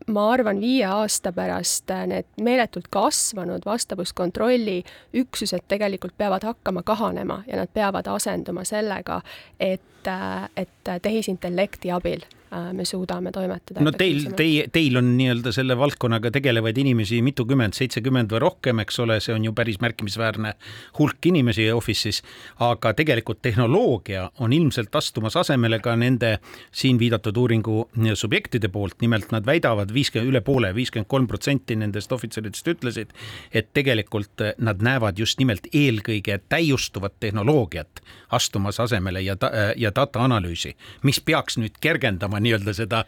ma 0.09 0.25
arvan, 0.33 0.59
viie 0.61 0.85
aasta 0.85 1.31
pärast 1.35 1.91
need 2.09 2.27
meeletult 2.41 2.89
kasvanud 2.91 3.65
vastavuskontrolli 3.65 4.81
üksused 5.21 5.67
tegelikult 5.67 6.17
peavad 6.17 6.43
hakkama 6.43 6.83
kahanema 6.83 7.43
ja 7.47 7.61
nad 7.61 7.71
peavad 7.73 8.07
asenduma 8.07 8.63
sellega, 8.63 9.21
et, 9.59 10.11
et 10.57 10.93
tehisintellekti 11.01 11.91
abil. 11.91 12.25
Äh, 12.25 12.38
me 12.73 12.85
suudame 12.85 13.31
toimetada. 13.31 13.81
no 13.83 13.91
teil, 13.91 14.31
teie, 14.37 14.65
teil 14.73 14.97
on 14.97 15.11
nii-öelda 15.17 15.51
selle 15.53 15.77
valdkonnaga 15.77 16.31
tegelevaid 16.33 16.77
inimesi 16.81 17.21
mitukümmend, 17.25 17.75
seitsekümmend 17.77 18.31
või 18.33 18.41
rohkem, 18.43 18.81
eks 18.83 18.99
ole, 19.03 19.19
see 19.23 19.35
on 19.35 19.45
ju 19.45 19.53
päris 19.57 19.79
märkimisväärne 19.83 20.53
hulk 20.99 21.29
inimesi 21.29 21.67
Office'is, 21.73 22.21
aga 22.65 22.93
tegelikult 22.97 23.41
tehnoloogia 23.45 24.29
on 24.39 24.53
ilmselt 24.53 24.95
astumas 24.95 25.37
asemele 25.39 25.79
ka 25.83 25.95
nende 25.99 26.37
siin 26.71 26.99
viidatud 26.99 27.37
uuringu 27.37 27.89
subjektide 28.17 28.71
poolt, 28.73 28.97
nimelt 29.01 29.31
nad 29.35 29.45
väidavad 29.45 29.93
viiskümmend, 29.93 30.31
üle 30.31 30.41
poole, 30.45 30.73
viiskümmend 30.75 31.09
kolm 31.09 31.27
protsenti 31.29 31.77
nendest 31.79 32.11
ohvitseridest 32.11 32.73
ütlesid, 32.73 33.13
et 33.53 33.69
tegelikult 33.77 34.45
nad 34.57 34.81
näevad 34.85 35.19
just 35.19 35.39
nimelt 35.39 35.69
eelkõige 35.73 36.39
täiustuvat 36.49 37.19
tehnoloogiat 37.19 38.01
astumas 38.31 38.79
asemele 38.79 39.21
ja, 39.21 39.35
ja 39.75 39.91
data 39.95 40.23
analüüsi, 40.25 40.75
mis 41.03 41.21
peaks 41.21 41.57
nüüd 41.61 41.77
kergendama 41.81 42.38
tegema 42.39 42.49
nii-öelda 42.49 42.73
seda 42.73 43.03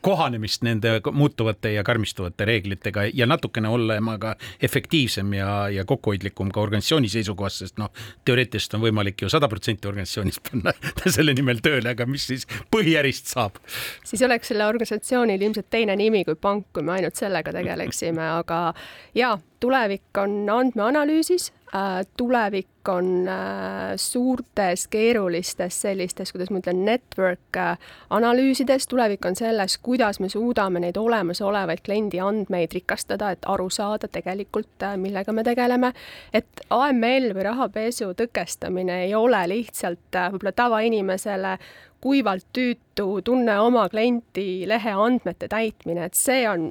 kohanemist 0.00 0.62
nende 0.62 1.00
muutuvate 1.12 1.72
ja 1.72 1.84
karmistuvate 1.84 2.44
reeglitega 2.44 3.04
ja 3.14 3.26
natukene 3.26 3.68
olema 3.68 4.18
ka 4.18 4.36
efektiivsem 4.62 5.34
ja, 5.34 5.68
ja 5.68 5.84
kokkuhoidlikum 5.84 6.50
ka 6.50 6.60
organisatsiooni 6.60 7.08
seisukohast, 7.08 7.64
sest 7.64 7.78
noh, 7.78 7.90
teoreetiliselt 8.24 8.74
on 8.74 8.84
võimalik 8.86 9.22
ju 9.22 9.28
sada 9.28 9.48
protsenti 9.48 9.88
organisatsioonist 9.88 10.42
panna 10.50 10.72
selle 11.06 11.34
nimel 11.34 11.60
tööle, 11.62 11.90
aga 11.90 12.06
mis 12.06 12.26
siis 12.26 12.46
põhiärist 12.72 13.30
saab? 13.30 13.60
siis 14.04 14.22
oleks 14.22 14.50
selle 14.50 14.66
organisatsioonil 14.66 15.40
ilmselt 15.40 15.70
teine 15.70 15.96
nimi 15.96 16.24
kui 16.24 16.36
pank, 16.36 16.70
kui 16.72 16.82
me 16.82 16.98
ainult 16.98 17.16
sellega 17.16 17.52
tegeleksime, 17.54 18.24
aga 18.40 18.72
ja 19.14 19.36
tulevik 19.60 20.18
on 20.18 20.48
andmeanalüüsis, 20.50 21.52
äh, 21.74 22.06
tulevik 22.16 22.88
on 22.88 23.28
äh, 23.28 23.92
suurtes 23.96 24.86
keerulistes 24.88 25.80
sellistes, 25.82 26.32
kuidas 26.32 26.50
ma 26.50 26.62
ütlen, 26.62 26.84
network 26.84 27.56
äh, 27.56 27.76
analüüsides, 28.10 28.86
tulevik 28.88 29.24
on 29.28 29.36
selles, 29.36 29.76
kuidas 29.78 30.20
me 30.20 30.28
suudame 30.32 30.80
neid 30.80 30.96
olemasolevaid 30.96 31.84
kliendi 31.84 32.22
andmeid 32.24 32.72
rikastada, 32.74 33.34
et 33.36 33.46
aru 33.46 33.68
saada 33.70 34.08
tegelikult, 34.08 34.88
millega 34.96 35.32
me 35.32 35.44
tegeleme. 35.44 35.92
et 36.32 36.64
AML 36.70 37.30
või 37.36 37.46
rahapesu 37.50 38.14
tõkestamine 38.16 39.04
ei 39.04 39.14
ole 39.14 39.44
lihtsalt 39.48 40.16
võib-olla 40.16 40.52
tavainimesele 40.56 41.58
kuivalt 42.00 42.46
tüütu 42.56 43.20
tunne 43.24 43.60
oma 43.60 43.88
klienti 43.88 44.64
lehe 44.68 44.92
andmete 44.96 45.48
täitmine, 45.48 46.04
et 46.08 46.16
see 46.16 46.48
on 46.48 46.70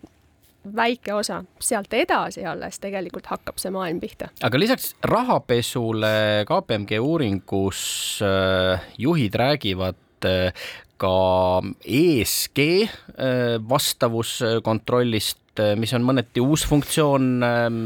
väike 0.75 1.13
osa, 1.13 1.43
sealt 1.59 1.93
edasi 1.93 2.45
alles 2.45 2.79
tegelikult 2.79 3.29
hakkab 3.31 3.59
see 3.61 3.71
maailm 3.71 3.99
pihta. 3.99 4.29
aga 4.43 4.59
lisaks 4.59 4.93
rahapesule 5.03 6.45
KPMG 6.49 6.99
uuringus 6.99 7.81
äh, 8.25 8.81
juhid 8.97 9.35
räägivad 9.35 10.27
äh, 10.27 10.53
ka 10.99 11.61
ESG 11.85 12.65
äh, 12.85 13.57
vastavuskontrollist 13.69 15.39
et 15.59 15.79
mis 15.79 15.91
on 15.95 16.05
mõneti 16.07 16.41
uus 16.43 16.63
funktsioon 16.67 17.43
ähm, 17.45 17.79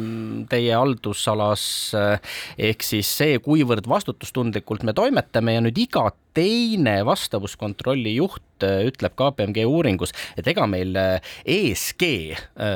teie 0.52 0.74
haldusalas, 0.76 1.66
äh, 1.98 2.34
ehk 2.70 2.86
siis 2.86 3.10
see, 3.18 3.40
kuivõrd 3.44 3.88
vastutustundlikult 3.90 4.86
me 4.88 4.94
toimetame 4.96 5.56
ja 5.56 5.64
nüüd 5.64 5.78
iga 5.82 6.10
teine 6.36 7.00
vastavuskontrolli 7.08 8.16
juht 8.18 8.66
äh, 8.66 8.84
ütleb 8.90 9.16
KPMG 9.20 9.66
uuringus, 9.70 10.14
et 10.38 10.48
ega 10.50 10.68
meil 10.70 10.96
äh, 11.00 11.36
ESG 11.46 12.04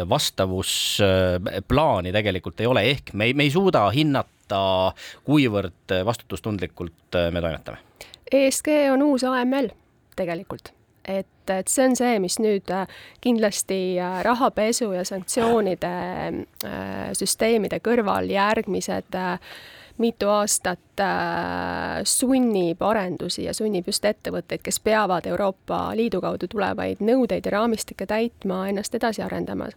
vastavusplaani 0.09 2.13
tegelikult 2.15 2.61
ei 2.61 2.69
ole, 2.69 2.85
ehk 2.93 3.13
me 3.13 3.29
ei, 3.29 3.37
me 3.37 3.47
ei 3.47 3.53
suuda 3.53 3.87
hinnata, 3.93 4.61
kuivõrd 5.27 5.97
vastutustundlikult 6.07 7.17
me 7.33 7.43
toimetame. 7.43 7.83
ESG 8.27 8.67
on 8.93 9.03
uus 9.07 9.23
AML 9.27 9.69
tegelikult. 10.17 10.73
Et, 11.07 11.49
et 11.49 11.71
see 11.71 11.87
on 11.87 11.95
see, 11.95 12.19
mis 12.19 12.35
nüüd 12.43 12.67
äh, 12.75 12.83
kindlasti 13.23 13.79
äh, 13.95 14.19
rahapesu 14.27 14.91
ja 14.91 15.05
sanktsioonide 15.07 15.91
äh, 16.67 17.09
süsteemide 17.15 17.79
kõrval 17.83 18.27
järgmised 18.33 19.15
mitu 19.97 20.27
aastat 20.29 21.01
sunnib 22.05 22.83
arendusi 22.85 23.47
ja 23.47 23.53
sunnib 23.57 23.87
just 23.89 24.05
ettevõtteid, 24.05 24.61
kes 24.61 24.77
peavad 24.85 25.25
Euroopa 25.25 25.87
Liidu 25.97 26.19
kaudu 26.21 26.45
tulevaid 26.51 27.01
nõudeid 27.01 27.47
ja 27.49 27.55
raamistikke 27.55 28.05
täitma, 28.05 28.67
ennast 28.69 28.93
edasi 28.93 29.23
arendama. 29.25 29.71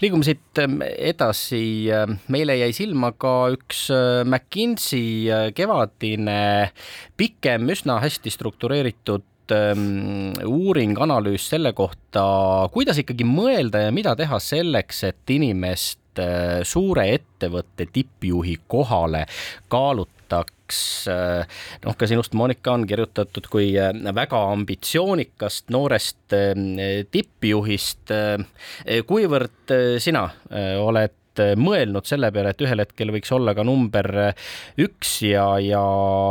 Liigume 0.00 0.24
siit 0.24 0.62
ähm, 0.62 0.80
edasi, 0.80 1.90
meile 2.32 2.56
jäi 2.62 2.70
silma 2.72 3.12
ka 3.12 3.34
üks 3.52 3.90
McKinsey 4.24 5.52
kevadine 5.54 6.72
pikem, 7.20 7.68
üsna 7.76 8.00
hästi 8.00 8.32
struktureeritud 8.32 9.28
ähm, 9.52 10.32
uuring, 10.48 10.96
analüüs 11.00 11.48
selle 11.52 11.72
kohta, 11.76 12.24
kuidas 12.74 13.00
ikkagi 13.02 13.26
mõelda 13.28 13.86
ja 13.86 13.92
mida 13.94 14.14
teha 14.18 14.40
selleks, 14.42 15.02
et 15.08 15.32
inimest 15.34 16.20
äh, 16.22 16.60
suure 16.66 17.06
ettevõtte 17.14 17.86
tippjuhi 17.92 18.58
kohale 18.72 19.24
kaalutaks 19.72 20.82
äh, 21.12 21.62
noh, 21.84 21.96
ka 21.98 22.08
sinust, 22.10 22.36
Monika, 22.38 22.74
on 22.74 22.86
kirjutatud 22.88 23.48
kui 23.52 23.72
äh, 23.78 23.92
väga 23.92 24.42
ambitsioonikast 24.52 25.72
noorest 25.72 26.36
tippjuhist. 27.12 28.14
kuivõrd 29.06 29.74
sina 30.02 30.28
oled 30.82 31.21
mõelnud 31.40 32.06
selle 32.08 32.32
peale, 32.34 32.52
et 32.52 32.64
ühel 32.64 32.82
hetkel 32.82 33.12
võiks 33.14 33.32
olla 33.34 33.54
ka 33.56 33.64
number 33.66 34.08
äh, 34.28 34.48
üks 34.82 35.18
ja, 35.26 35.46
ja 35.62 35.82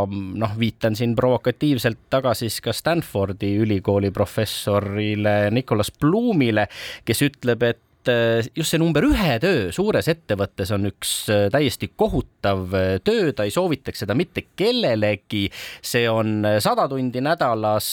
noh, 0.08 0.58
viitan 0.60 0.98
siin 0.98 1.16
provokatiivselt 1.18 2.10
tagasi 2.12 2.50
siis 2.50 2.62
ka 2.66 2.74
Stanfordi 2.76 3.56
ülikooli 3.62 4.12
professorile 4.14 5.52
Nicolas 5.54 5.92
Bloomile, 6.00 6.68
kes 7.08 7.24
ütleb, 7.28 7.66
et 7.68 8.12
äh, 8.12 8.42
just 8.58 8.74
see 8.74 8.82
number 8.82 9.06
ühe 9.08 9.38
töö 9.44 9.70
suures 9.76 10.10
ettevõttes 10.12 10.74
on 10.76 10.90
üks 10.90 11.16
täiesti 11.54 11.92
kohutav 11.96 12.76
töö, 13.06 13.32
ta 13.36 13.46
ei 13.48 13.54
soovitaks 13.54 14.06
seda 14.06 14.18
mitte 14.18 14.48
kellelegi. 14.58 15.48
see 15.82 16.08
on 16.10 16.46
sada 16.64 16.88
tundi 16.92 17.22
nädalas 17.24 17.90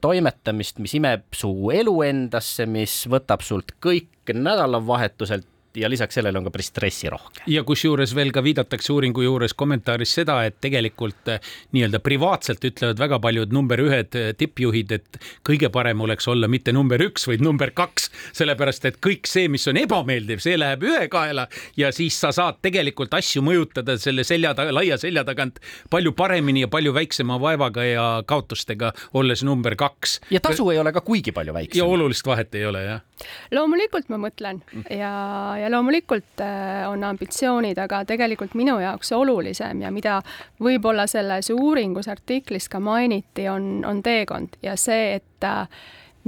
toimetamist, 0.00 0.80
mis 0.84 0.96
imeb 1.00 1.28
su 1.36 1.52
elu 1.74 1.96
endasse, 2.08 2.68
mis 2.68 3.02
võtab 3.10 3.44
sult 3.46 3.76
kõik 3.84 4.36
nädalavahetuselt 4.36 5.48
ja 5.78 5.90
lisaks 5.90 6.18
sellele 6.18 6.38
on 6.38 6.48
ka 6.48 6.52
päris 6.54 6.70
stressirohke. 6.72 7.42
ja 7.46 7.62
kusjuures 7.64 8.14
veel 8.14 8.32
ka 8.34 8.42
viidatakse 8.44 8.92
uuringu 8.92 9.22
juures 9.22 9.54
kommentaaris 9.54 10.14
seda, 10.20 10.40
et 10.46 10.58
tegelikult 10.60 11.32
eh, 11.32 11.40
nii-öelda 11.72 12.00
privaatselt 12.04 12.64
ütlevad 12.64 13.00
väga 13.00 13.18
paljud 13.22 13.54
number 13.54 13.80
ühed 13.82 14.18
eh, 14.18 14.30
tippjuhid, 14.38 14.94
et 14.98 15.20
kõige 15.46 15.70
parem 15.74 16.00
oleks 16.04 16.28
olla 16.28 16.48
mitte 16.48 16.72
number 16.72 17.02
üks, 17.08 17.26
vaid 17.30 17.44
number 17.44 17.72
kaks, 17.74 18.10
sellepärast 18.36 18.88
et 18.90 19.00
kõik 19.04 19.28
see, 19.30 19.48
mis 19.52 19.66
on 19.70 19.80
ebameeldiv, 19.80 20.42
see 20.44 20.58
läheb 20.58 20.84
ühekaela 20.88 21.48
ja 21.76 21.92
siis 21.94 22.18
sa 22.20 22.32
saad 22.34 22.60
tegelikult 22.64 23.14
asju 23.18 23.42
mõjutada 23.46 23.98
selle 24.00 24.24
selja 24.26 24.54
taga, 24.58 24.74
laia 24.74 24.98
selja 25.00 25.24
tagant 25.28 25.60
palju 25.90 26.14
paremini 26.18 26.66
ja 26.66 26.72
palju 26.72 26.94
väiksema 26.96 27.38
vaevaga 27.40 27.84
ja 27.86 28.06
kaotustega, 28.26 28.92
olles 29.18 29.44
number 29.46 29.76
kaks. 29.78 30.18
ja 30.30 30.40
tasu 30.44 30.70
ei 30.72 30.78
ole 30.78 30.92
ka 30.92 31.04
kuigi 31.04 31.32
palju 31.32 31.54
väiksem. 31.54 31.78
ja 31.78 31.88
olulist 31.88 32.26
vahet 32.26 32.54
ei 32.54 32.66
ole, 32.66 32.84
jah. 32.84 33.07
Loomulikult 33.54 34.08
ma 34.08 34.18
mõtlen 34.22 34.60
ja, 34.90 35.12
ja 35.60 35.70
loomulikult 35.70 36.42
äh, 36.44 36.84
on 36.90 37.04
ambitsioonid, 37.04 37.78
aga 37.78 38.02
tegelikult 38.08 38.54
minu 38.58 38.78
jaoks 38.82 39.12
olulisem 39.16 39.82
ja 39.82 39.92
mida 39.94 40.20
võib-olla 40.62 41.06
selles 41.10 41.50
uuringus 41.54 42.08
artiklis 42.08 42.68
ka 42.68 42.80
mainiti, 42.80 43.48
on, 43.48 43.84
on 43.86 44.02
teekond 44.02 44.58
ja 44.62 44.76
see, 44.76 45.16
et 45.18 45.46
äh, 45.46 45.66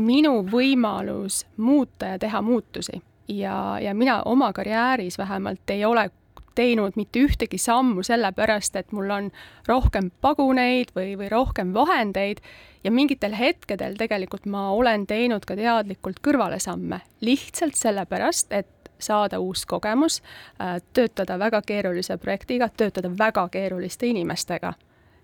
minu 0.00 0.40
võimalus 0.48 1.44
muuta 1.56 2.14
ja 2.14 2.18
teha 2.18 2.42
muutusi. 2.42 3.02
Ja, 3.30 3.78
ja 3.78 3.94
mina 3.94 4.22
oma 4.26 4.52
karjääris 4.52 5.18
vähemalt 5.18 5.70
ei 5.70 5.84
ole 5.84 6.08
teinud 6.54 6.96
mitte 6.96 7.22
ühtegi 7.26 7.58
sammu 7.58 8.02
sellepärast, 8.06 8.76
et 8.76 8.92
mul 8.92 9.10
on 9.10 9.30
rohkem 9.68 10.10
paguneid 10.20 10.92
või, 10.96 11.14
või 11.20 11.30
rohkem 11.32 11.74
vahendeid 11.74 12.42
ja 12.84 12.90
mingitel 12.90 13.36
hetkedel 13.36 13.96
tegelikult 14.00 14.46
ma 14.46 14.70
olen 14.72 15.06
teinud 15.06 15.46
ka 15.46 15.56
teadlikult 15.56 16.20
kõrvalesamme. 16.24 17.00
Lihtsalt 17.20 17.78
sellepärast, 17.78 18.52
et 18.52 18.92
saada 19.00 19.40
uus 19.40 19.64
kogemus, 19.66 20.20
äh, 20.60 20.80
töötada 20.92 21.38
väga 21.38 21.62
keerulise 21.62 22.16
projektiga, 22.18 22.68
töötada 22.68 23.10
väga 23.18 23.48
keeruliste 23.48 24.06
inimestega 24.06 24.74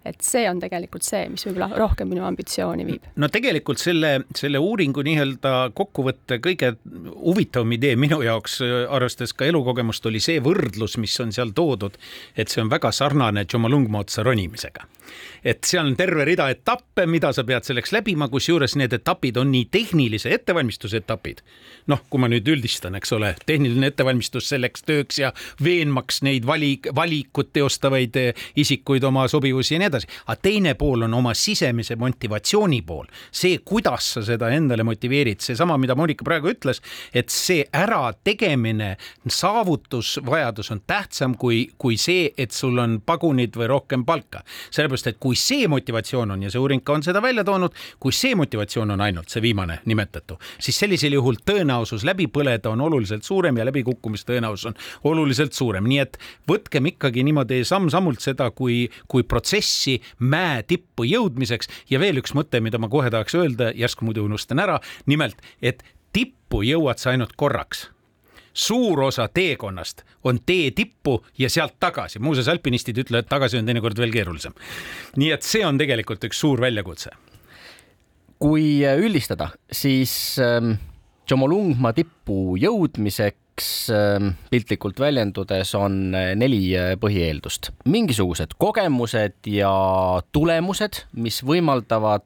et 0.06 0.22
see 0.22 0.44
on 0.50 0.60
tegelikult 0.62 1.06
see, 1.06 1.24
mis 1.32 1.46
võib-olla 1.48 1.70
rohkem 1.78 2.10
minu 2.10 2.24
ambitsiooni 2.26 2.86
viib. 2.88 3.06
no 3.16 3.28
tegelikult 3.32 3.80
selle, 3.82 4.12
selle 4.36 4.60
uuringu 4.62 5.04
nii-öelda 5.06 5.54
kokkuvõtte 5.76 6.38
kõige 6.44 6.74
huvitavam 6.86 7.72
idee 7.76 7.96
minu 8.00 8.20
jaoks, 8.24 8.60
arvestades 8.62 9.34
ka 9.36 9.48
elukogemust, 9.50 10.06
oli 10.06 10.22
see 10.22 10.42
võrdlus, 10.44 10.98
mis 11.02 11.16
on 11.24 11.34
seal 11.34 11.54
toodud, 11.56 11.98
et 12.36 12.52
see 12.52 12.62
on 12.62 12.70
väga 12.72 12.92
sarnane 12.94 13.46
Jomolungma-otsa 13.46 14.24
ronimisega. 14.26 14.86
Et 15.44 15.64
seal 15.66 15.86
on 15.86 15.96
terve 15.98 16.24
rida 16.26 16.48
etappe, 16.52 17.06
mida 17.10 17.32
sa 17.36 17.44
pead 17.46 17.66
selleks 17.68 17.92
läbima, 17.94 18.28
kusjuures 18.32 18.76
need 18.80 18.96
etapid 18.96 19.36
on 19.40 19.50
nii 19.52 19.68
tehnilise 19.72 20.32
ettevalmistuse 20.34 21.02
etapid, 21.02 21.42
noh, 21.90 22.02
kui 22.10 22.22
ma 22.22 22.30
nüüd 22.30 22.48
üldistan, 22.50 22.96
eks 22.98 23.12
ole, 23.16 23.34
tehniline 23.46 23.90
ettevalmistus 23.92 24.50
selleks 24.52 24.86
tööks 24.86 25.20
ja 25.22 25.32
veenmaks 25.62 26.22
neid 26.26 26.46
valik, 26.48 26.90
valikut 26.96 27.52
teostavaid 27.56 28.16
isikuid 28.56 29.04
oma 29.06 29.26
sobivusi 29.30 29.76
ja 29.76 29.82
nii 29.82 29.90
edasi, 29.90 30.10
aga 30.26 30.38
teine 30.42 30.74
pool 30.78 31.06
on 31.06 31.14
oma 31.14 31.34
sisemise 31.36 31.96
motivatsiooni 32.00 32.82
pool, 32.86 33.06
see, 33.30 33.60
kuidas 33.64 34.12
sa 34.16 34.24
seda 34.26 34.50
endale 34.54 34.86
motiveerid, 34.86 35.42
seesama, 35.44 35.78
mida 35.80 35.96
Monika 35.96 36.26
praegu 36.26 36.50
ütles, 36.52 36.82
et 37.14 37.32
see 37.32 37.64
ärategemine, 37.74 38.94
saavutusvajadus 39.28 40.70
on 40.74 40.82
tähtsam 40.86 41.36
kui, 41.38 41.66
kui 41.78 41.98
see, 42.00 42.30
et 42.38 42.54
sul 42.54 42.78
on 42.82 42.98
pagunid 43.06 43.56
või 43.56 43.70
rohkem 43.70 44.04
palka. 44.06 44.42
sellepärast, 44.70 44.95
et 45.04 45.18
kui 45.20 45.36
see 45.36 45.68
motivatsioon 45.68 46.32
on 46.32 46.42
ja 46.46 46.50
see 46.52 46.60
uuring 46.62 46.82
ka 46.84 46.96
on 46.96 47.04
seda 47.04 47.20
välja 47.22 47.44
toonud, 47.44 47.74
kui 48.00 48.14
see 48.16 48.34
motivatsioon 48.38 48.94
on 48.96 49.04
ainult 49.04 49.32
see 49.32 49.42
viimane 49.44 49.80
nimetatu, 49.84 50.38
siis 50.62 50.78
sellisel 50.78 51.18
juhul 51.18 51.40
tõenäosus 51.44 52.06
läbi 52.08 52.28
põleda 52.32 52.72
on 52.72 52.80
oluliselt 52.86 53.26
suurem 53.26 53.58
ja 53.60 53.66
läbikukkumise 53.68 54.28
tõenäosus 54.30 54.70
on 54.70 54.78
oluliselt 55.12 55.52
suurem, 55.52 55.84
nii 55.88 56.00
et 56.04 56.20
võtkem 56.48 56.92
ikkagi 56.92 57.24
niimoodi 57.26 57.62
samm-sammult 57.66 58.24
seda 58.24 58.50
kui, 58.50 58.86
kui 59.08 59.26
protsessi 59.28 59.98
mäe 60.18 60.62
tippu 60.66 61.06
jõudmiseks. 61.08 61.68
Ja 61.90 62.00
veel 62.02 62.22
üks 62.22 62.34
mõte, 62.36 62.60
mida 62.64 62.80
ma 62.82 62.90
kohe 62.92 63.10
tahaks 63.12 63.36
öelda, 63.38 63.72
järsku 63.76 64.06
muidu 64.08 64.24
unustan 64.26 64.62
ära, 64.62 64.80
nimelt, 65.10 65.42
et 65.62 65.84
tippu 66.16 66.62
jõuad 66.66 67.02
sa 67.02 67.12
ainult 67.12 67.36
korraks 67.36 67.90
suur 68.56 69.02
osa 69.10 69.28
teekonnast 69.28 70.02
on 70.24 70.40
tee 70.46 70.70
tippu 70.76 71.18
ja 71.38 71.50
sealt 71.52 71.76
tagasi, 71.80 72.20
muuseas 72.24 72.48
alpinistid 72.48 72.98
ütlevad, 73.04 73.26
et 73.26 73.30
tagasi 73.30 73.60
on 73.60 73.68
teinekord 73.68 74.00
veel 74.00 74.14
keerulisem. 74.14 74.56
nii 75.20 75.30
et 75.36 75.46
see 75.46 75.64
on 75.66 75.78
tegelikult 75.78 76.24
üks 76.24 76.40
suur 76.40 76.60
väljakutse. 76.64 77.12
kui 78.38 78.84
üldistada, 78.84 79.50
siis 79.72 80.36
ähm, 80.40 80.76
Jomolungma 81.30 81.90
tippu 81.96 82.54
jõudmiseks 82.60 83.70
ähm, 83.90 84.28
piltlikult 84.50 85.00
väljendudes 85.02 85.72
on 85.74 86.14
äh, 86.14 86.30
neli 86.38 86.60
äh, 86.78 86.92
põhieeldust. 87.00 87.72
mingisugused 87.84 88.54
kogemused 88.58 89.50
ja 89.50 89.72
tulemused, 90.32 91.02
mis 91.18 91.42
võimaldavad 91.42 92.24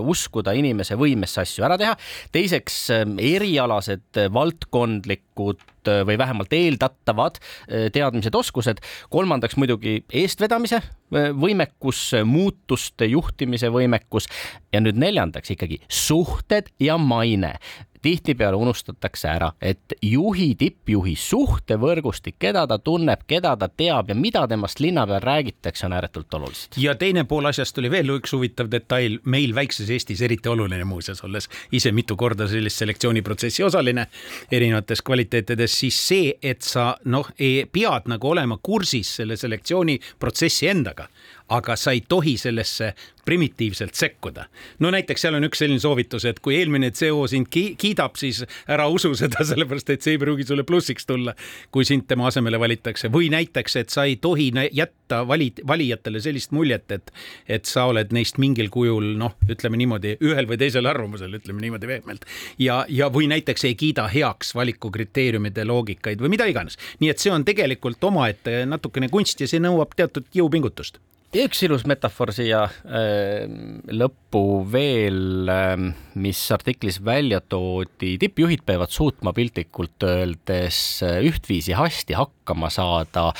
uskuda 0.00 0.54
inimese 0.58 0.96
võimesse 0.98 1.42
asju 1.42 1.66
ära 1.66 1.78
teha. 1.80 1.96
teiseks 2.32 2.78
ähm, 2.94 3.18
erialased 3.18 4.22
valdkondlikud 4.32 5.68
või 5.82 6.14
vähemalt 6.14 6.52
eeldatavad 6.54 7.40
teadmised, 7.66 8.34
oskused. 8.38 8.78
kolmandaks 9.10 9.56
muidugi 9.58 10.04
eestvedamise 10.14 10.78
võimekus, 11.10 12.04
muutuste 12.22 13.08
juhtimise 13.10 13.66
võimekus 13.74 14.28
ja 14.70 14.78
nüüd 14.78 15.00
neljandaks 15.02 15.50
ikkagi 15.56 15.80
suhted 15.90 16.70
ja 16.78 16.94
maine 17.02 17.56
tihtipeale 18.02 18.56
unustatakse 18.56 19.28
ära, 19.28 19.52
et 19.62 19.94
juhi, 20.02 20.52
tippjuhi 20.58 21.14
suhtevõrgustik, 21.18 22.36
keda 22.42 22.66
ta 22.66 22.78
tunneb, 22.78 23.24
keda 23.28 23.54
ta 23.56 23.68
teab 23.68 24.10
ja 24.10 24.16
mida 24.18 24.44
temast 24.50 24.80
linna 24.82 25.06
peal 25.06 25.22
räägitakse, 25.22 25.86
on 25.86 25.96
ääretult 25.96 26.34
olulised. 26.34 26.76
ja 26.76 26.94
teine 26.94 27.24
pool 27.24 27.46
asjast 27.50 27.78
oli 27.78 27.90
veel 27.90 28.14
üks 28.16 28.34
huvitav 28.36 28.70
detail, 28.70 29.18
meil 29.24 29.54
väikses 29.54 29.90
Eestis 29.90 30.22
eriti 30.22 30.48
oluline 30.48 30.84
muuseas, 30.84 31.22
olles 31.24 31.48
ise 31.72 31.92
mitu 31.92 32.16
korda 32.16 32.48
sellist 32.48 32.82
selektsiooniprotsessi 32.82 33.62
osaline 33.62 34.06
erinevates 34.52 35.02
kvaliteetides, 35.02 35.78
siis 35.80 36.00
see, 36.08 36.34
et 36.42 36.62
sa 36.62 36.92
noh, 37.04 37.28
pead 37.72 38.10
nagu 38.10 38.32
olema 38.34 38.58
kursis 38.62 39.16
selle 39.16 39.36
selektsiooniprotsessi 39.36 40.68
endaga 40.68 41.08
aga 41.52 41.76
sa 41.76 41.92
ei 41.92 42.02
tohi 42.08 42.36
sellesse 42.40 42.92
primitiivselt 43.24 43.94
sekkuda. 43.94 44.44
no 44.78 44.90
näiteks 44.90 45.22
seal 45.22 45.36
on 45.38 45.46
üks 45.46 45.62
selline 45.62 45.80
soovitus, 45.80 46.24
et 46.26 46.40
kui 46.42 46.56
eelmine 46.58 46.90
CO 46.90 47.26
sind 47.30 47.46
kiidab, 47.52 48.16
siis 48.18 48.42
ära 48.66 48.88
usu 48.90 49.12
seda, 49.18 49.44
sellepärast 49.50 49.92
et 49.94 50.02
see 50.02 50.16
ei 50.16 50.20
pruugi 50.22 50.46
sulle 50.48 50.64
plussiks 50.66 51.06
tulla, 51.06 51.34
kui 51.70 51.86
sind 51.86 52.08
tema 52.10 52.26
asemele 52.30 52.58
valitakse 52.60 53.10
või 53.14 53.30
näiteks, 53.32 53.76
et 53.78 53.94
sa 53.94 54.06
ei 54.10 54.16
tohi 54.22 54.50
jätta 54.72 55.22
vali, 55.28 55.52
valijatele 55.66 56.22
sellist 56.24 56.50
muljet, 56.56 56.90
et, 56.90 57.12
et 57.46 57.70
sa 57.70 57.86
oled 57.90 58.10
neist 58.16 58.40
mingil 58.42 58.72
kujul 58.74 59.12
noh, 59.20 59.36
ütleme 59.48 59.78
niimoodi 59.78 60.16
ühel 60.24 60.50
või 60.50 60.58
teisel 60.58 60.90
arvamusel, 60.90 61.38
ütleme 61.38 61.62
niimoodi 61.62 61.90
pehmelt 61.92 62.26
ja, 62.58 62.82
ja 62.88 63.10
või 63.12 63.30
näiteks 63.30 63.68
ei 63.70 63.78
kiida 63.78 64.08
heaks 64.10 64.54
valikukriteeriumide 64.58 65.66
loogikaid 65.68 66.22
või 66.22 66.34
mida 66.34 66.50
iganes. 66.50 66.78
nii 66.98 67.14
et 67.14 67.22
see 67.22 67.30
on 67.30 67.46
tegelikult 67.46 68.02
omaette 68.10 68.64
natukene 68.66 69.12
kunst 69.12 69.40
ja 69.40 69.50
see 69.50 69.62
nõuab 69.62 69.94
teatud 69.96 70.26
jõupingutust 70.34 70.98
üks 71.40 71.62
ilus 71.64 71.86
metafoor 71.88 72.32
siia 72.34 72.60
äh, 72.68 73.48
lõppu 73.88 74.42
veel 74.72 75.48
äh,, 75.48 75.74
mis 76.20 76.40
artiklis 76.52 76.98
välja 77.04 77.40
toodi, 77.40 78.18
tippjuhid 78.20 78.64
peavad 78.68 78.92
suutma 78.92 79.32
piltlikult 79.36 80.04
öeldes 80.04 81.00
äh, 81.06 81.20
ühtviisi 81.24 81.72
hästi 81.78 82.18
hakkama 82.18 82.68
saada 82.72 83.30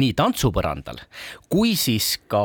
nii 0.00 0.14
tantsupõrandal 0.16 1.02
kui 1.52 1.74
siis 1.76 2.14
ka 2.30 2.42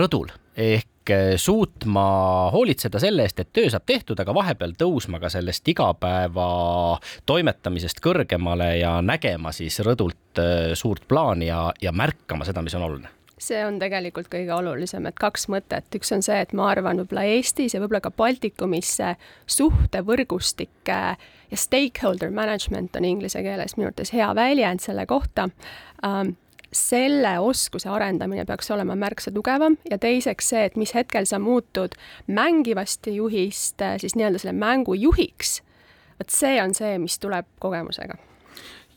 rõdul. 0.00 0.32
Ehk 0.58 1.12
äh, 1.14 1.36
suutma 1.38 2.06
hoolitseda 2.50 2.98
selle 3.02 3.28
eest, 3.28 3.38
et 3.38 3.52
töö 3.54 3.70
saab 3.70 3.86
tehtud, 3.86 4.18
aga 4.18 4.34
vahepeal 4.34 4.74
tõusma 4.80 5.20
ka 5.22 5.30
sellest 5.30 5.70
igapäeva 5.70 6.48
toimetamisest 7.30 8.02
kõrgemale 8.02 8.72
ja 8.80 8.96
nägema 9.06 9.54
siis 9.54 9.78
rõdult 9.86 10.42
äh, 10.42 10.74
suurt 10.74 11.06
plaani 11.06 11.52
ja, 11.52 11.68
ja 11.78 11.94
märkama 11.94 12.48
seda, 12.48 12.66
mis 12.66 12.74
on 12.74 12.88
oluline 12.88 13.17
see 13.42 13.60
on 13.64 13.78
tegelikult 13.78 14.28
kõige 14.32 14.52
olulisem, 14.54 15.06
et 15.08 15.18
kaks 15.18 15.48
mõtet, 15.52 15.86
üks 15.94 16.10
on 16.14 16.24
see, 16.24 16.38
et 16.42 16.52
ma 16.56 16.70
arvan, 16.72 17.00
võib-olla 17.02 17.26
Eestis 17.36 17.74
ja 17.74 17.82
võib-olla 17.82 18.02
ka 18.04 18.12
Baltikumis 18.14 18.90
see 18.98 19.14
suhtevõrgustike 19.58 20.98
ja 21.50 21.56
stakeholder 21.56 22.32
management 22.34 22.98
on 22.98 23.06
inglise 23.08 23.42
keeles 23.46 23.76
minu 23.78 23.88
arvates 23.88 24.12
hea 24.14 24.28
väljend 24.36 24.84
selle 24.84 25.06
kohta. 25.08 25.48
Ähm, 26.06 26.36
selle 26.74 27.38
oskuse 27.40 27.88
arendamine 27.88 28.44
peaks 28.44 28.70
olema 28.70 28.96
märksa 28.98 29.32
tugevam 29.32 29.78
ja 29.90 29.96
teiseks 29.98 30.50
see, 30.52 30.66
et 30.68 30.76
mis 30.76 30.92
hetkel 30.94 31.24
sa 31.26 31.40
muutud 31.40 31.96
mängivast 32.26 33.08
juhist 33.08 33.80
siis 34.02 34.18
nii-öelda 34.18 34.42
selle 34.42 34.56
mängu 34.58 34.98
juhiks, 34.98 35.62
vot 36.20 36.34
see 36.34 36.58
on 36.62 36.76
see, 36.76 36.98
mis 37.00 37.16
tuleb 37.22 37.48
kogemusega 37.62 38.18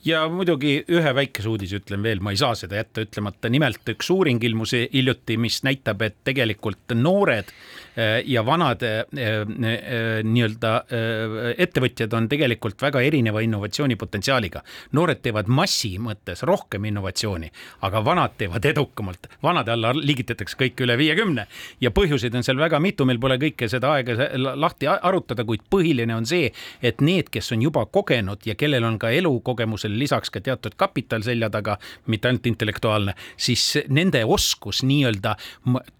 ja 0.05 0.23
muidugi 0.29 0.79
ühe 0.89 1.13
väikese 1.15 1.49
uudise 1.51 1.79
ütlen 1.81 2.03
veel, 2.03 2.21
ma 2.23 2.33
ei 2.33 2.39
saa 2.41 2.55
seda 2.57 2.79
jätta 2.79 3.05
ütlemata, 3.05 3.51
nimelt 3.53 3.93
üks 3.93 4.09
uuring 4.13 4.41
ilmus 4.43 4.73
hiljuti, 4.75 5.37
mis 5.41 5.61
näitab, 5.67 6.01
et 6.05 6.17
tegelikult 6.27 6.95
noored 6.97 7.51
ja 8.25 8.45
vanad 8.45 8.83
äh, 8.83 8.99
äh, 8.99 10.23
nii-öelda 10.23 10.71
ettevõtjad 11.57 12.13
on 12.15 12.27
tegelikult 12.31 12.81
väga 12.81 13.01
erineva 13.03 13.41
innovatsioonipotentsiaaliga. 13.43 14.61
noored 14.91 15.19
teevad 15.21 15.47
massi 15.47 15.97
mõttes 15.99 16.43
rohkem 16.47 16.85
innovatsiooni, 16.85 17.51
aga 17.81 18.05
vanad 18.05 18.37
teevad 18.37 18.65
edukamalt. 18.65 19.27
vanade 19.43 19.71
alla 19.71 19.91
liigitatakse 19.93 20.57
kõik 20.57 20.83
üle 20.85 20.97
viiekümne 20.97 21.47
ja 21.81 21.91
põhjuseid 21.91 22.35
on 22.35 22.43
seal 22.43 22.57
väga 22.57 22.79
mitu, 22.79 23.05
meil 23.05 23.19
pole 23.19 23.37
kõike 23.37 23.67
seda 23.67 23.91
aega 23.91 24.29
lahti 24.55 24.87
arutada, 24.87 25.43
kuid 25.43 25.67
põhiline 25.69 26.15
on 26.15 26.25
see, 26.25 26.51
et 26.81 27.01
need, 27.01 27.29
kes 27.29 27.51
on 27.51 27.61
juba 27.61 27.85
kogenud 27.85 28.45
ja 28.45 28.55
kellel 28.55 28.83
on 28.83 28.99
ka 28.99 29.09
elukogemusel 29.09 29.97
lisaks 29.99 30.29
ka 30.29 30.41
teatud 30.41 30.75
kapital 30.75 31.23
selja 31.23 31.49
taga, 31.49 31.77
mitte 32.07 32.27
ainult 32.27 32.47
intellektuaalne, 32.47 33.15
siis 33.37 33.77
nende 33.89 34.23
oskus 34.25 34.83
nii-öelda 34.83 35.35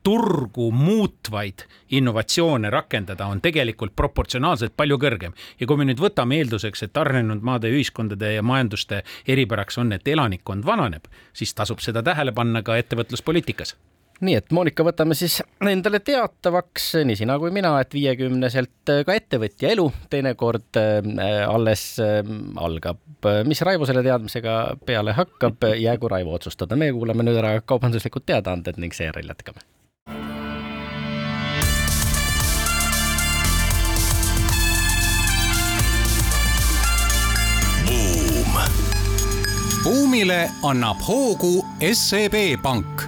turgu 0.04 0.71
muutvaid 0.71 1.67
innovatsioone 1.91 2.69
rakendada, 2.69 3.25
on 3.25 3.41
tegelikult 3.41 3.95
proportsionaalselt 3.95 4.75
palju 4.77 4.97
kõrgem. 5.01 5.34
ja 5.60 5.67
kui 5.67 5.77
me 5.77 5.86
nüüd 5.86 6.01
võtame 6.01 6.41
eelduseks, 6.41 6.84
et 6.84 6.97
arenenud 6.97 7.41
maade 7.41 7.71
ühiskondade 7.71 8.34
ja 8.36 8.43
majanduste 8.43 9.04
eripäraks 9.27 9.77
on, 9.77 9.91
et 9.93 10.08
elanikkond 10.08 10.65
vananeb, 10.65 11.08
siis 11.34 11.54
tasub 11.54 11.80
seda 11.80 12.04
tähele 12.04 12.32
panna 12.32 12.63
ka 12.63 12.77
ettevõtluspoliitikas 12.77 13.75
nii 14.21 14.38
et 14.38 14.54
Monika, 14.54 14.86
võtame 14.86 15.15
siis 15.17 15.39
endale 15.65 16.01
teatavaks, 16.06 16.91
nii 17.08 17.17
sina 17.23 17.38
kui 17.41 17.51
mina, 17.54 17.73
et 17.82 17.93
viiekümneselt 17.95 18.93
ka 19.08 19.17
ettevõtja 19.17 19.73
elu 19.73 19.88
teinekord 20.13 20.80
äh, 20.80 21.01
alles 21.47 21.86
äh, 22.04 22.21
algab. 22.62 23.01
mis 23.45 23.62
Raivo 23.65 23.86
selle 23.89 24.06
teadmisega 24.06 24.56
peale 24.86 25.17
hakkab, 25.17 25.69
jäägu 25.77 26.10
Raivo 26.10 26.38
otsustada. 26.38 26.77
meie 26.77 26.93
kuulame 26.93 27.25
nüüd 27.25 27.41
ära 27.41 27.60
kaubanduslikud 27.65 28.25
teadaanded 28.25 28.82
ning 28.82 28.93
seejärel 28.93 29.34
jätkame 29.34 29.65
buumile 40.12 40.50
annab 40.67 41.00
hoogu 41.08 41.65
SEB 41.93 42.34
Pank 42.62 43.02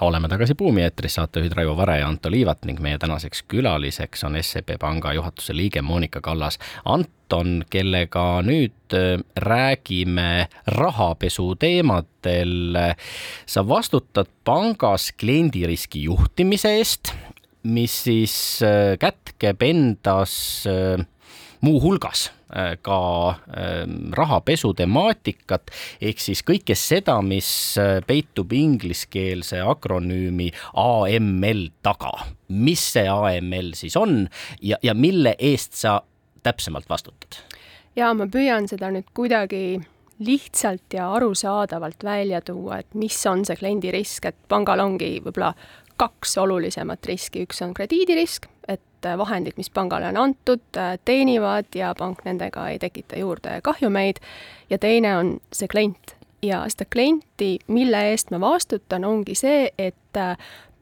oleme 0.00 0.28
tagasi 0.30 0.54
Buumi 0.54 0.84
eetris, 0.86 1.16
saatejuhid 1.18 1.56
Raivo 1.58 1.74
Vare 1.76 1.96
ja 1.98 2.06
Anto 2.06 2.30
Liivat 2.30 2.62
ning 2.70 2.78
meie 2.78 3.00
tänaseks 3.02 3.42
külaliseks 3.50 4.22
on 4.28 4.38
SEB 4.38 4.76
Panga 4.78 5.10
juhatuse 5.16 5.56
liige 5.58 5.82
Monika 5.82 6.20
Kallas. 6.22 6.60
Anton, 6.84 7.64
kellega 7.70 8.44
nüüd 8.46 8.94
äh, 8.94 9.18
räägime 9.36 10.46
rahapesu 10.78 11.56
teemadel. 11.58 12.78
sa 13.46 13.68
vastutad 13.68 14.30
pangas 14.44 15.10
kliendiriski 15.18 16.04
juhtimise 16.06 16.76
eest, 16.78 17.10
mis 17.62 18.04
siis 18.04 18.62
äh, 18.62 18.94
kätkeb 19.02 19.66
endas 19.66 20.62
äh, 20.70 21.02
muuhulgas 21.60 22.28
äh, 22.56 22.76
ka 22.82 22.98
ähm, 23.28 24.12
rahapesu 24.16 24.72
temaatikat 24.78 25.72
ehk 26.00 26.22
siis 26.22 26.42
kõike 26.46 26.76
seda, 26.78 27.18
mis 27.22 27.50
äh, 27.80 27.98
peitub 28.06 28.52
ingliskeelse 28.52 29.60
akronüümi 29.64 30.50
AML 30.74 31.68
taga. 31.82 32.12
mis 32.48 32.82
see 32.94 33.08
AML 33.08 33.74
siis 33.74 33.96
on 33.96 34.28
ja, 34.62 34.78
ja 34.82 34.94
mille 34.94 35.34
eest 35.38 35.74
sa 35.74 36.00
täpsemalt 36.42 36.88
vastutad? 36.88 37.42
ja 37.96 38.14
ma 38.14 38.28
püüan 38.30 38.68
seda 38.70 38.92
nüüd 38.94 39.10
kuidagi 39.14 39.80
lihtsalt 40.18 40.94
ja 40.94 41.12
arusaadavalt 41.14 42.04
välja 42.04 42.40
tuua, 42.40 42.80
et 42.82 42.94
mis 42.94 43.18
on 43.26 43.44
see 43.46 43.56
kliendirisk, 43.56 44.26
et 44.26 44.38
pangal 44.50 44.82
ongi 44.82 45.18
võib-olla 45.22 45.52
kaks 45.98 46.38
olulisemat 46.42 47.06
riski, 47.06 47.44
üks 47.46 47.62
on 47.62 47.74
krediidirisk, 47.74 48.48
et 48.68 48.82
vahendid, 49.18 49.56
mis 49.56 49.70
pangale 49.70 50.08
on 50.08 50.16
antud, 50.16 50.64
teenivad 51.04 51.74
ja 51.74 51.94
pank 51.98 52.24
nendega 52.24 52.68
ei 52.68 52.78
tekita 52.78 53.18
juurde 53.18 53.60
kahjumeid, 53.62 54.22
ja 54.70 54.78
teine 54.78 55.16
on 55.16 55.36
see 55.52 55.68
klient. 55.68 56.14
ja 56.42 56.60
seda 56.70 56.84
klienti, 56.86 57.58
mille 57.66 57.98
eest 58.10 58.30
ma 58.30 58.38
vastutan, 58.40 59.04
ongi 59.04 59.34
see, 59.34 59.72
et 59.78 60.18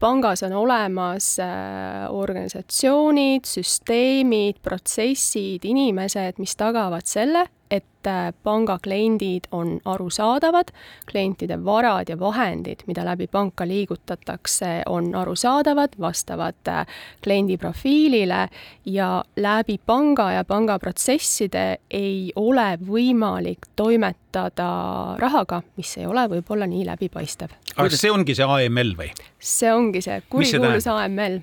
pangas 0.01 0.43
on 0.43 0.53
olemas 0.53 1.39
äh, 1.41 2.07
organisatsioonid, 2.11 3.45
süsteemid, 3.49 4.61
protsessid, 4.63 5.65
inimesed, 5.65 6.41
mis 6.43 6.57
tagavad 6.57 7.09
selle, 7.09 7.47
et 7.71 8.07
äh, 8.07 8.33
panga 8.43 8.79
kliendid 8.83 9.49
on 9.51 9.81
arusaadavad, 9.85 10.71
klientide 11.11 11.59
varad 11.65 12.09
ja 12.09 12.19
vahendid, 12.19 12.85
mida 12.87 13.05
läbi 13.05 13.27
panka 13.27 13.67
liigutatakse, 13.67 14.83
on 14.87 15.15
arusaadavad, 15.15 15.99
vastavad 16.01 16.69
äh, 16.69 16.87
kliendi 17.25 17.57
profiilile 17.59 18.49
ja 18.85 19.25
läbi 19.37 19.79
panga 19.87 20.31
ja 20.33 20.45
pangaprotsesside 20.45 21.67
ei 21.91 22.33
ole 22.37 22.79
võimalik 22.87 23.67
toimetada 23.77 24.71
rahaga, 25.19 25.63
mis 25.77 25.97
ei 25.99 26.07
ole 26.07 26.29
võib-olla 26.31 26.67
nii 26.71 26.87
läbipaistev. 26.87 27.59
aga 27.77 27.91
see 27.91 28.11
ongi 28.11 28.35
see 28.35 28.47
AML 28.47 28.95
või? 28.99 29.11
see 29.39 29.73
ongi 29.73 30.03
see 30.03 30.23
kurikuulus 30.31 30.87
AML 30.87 31.41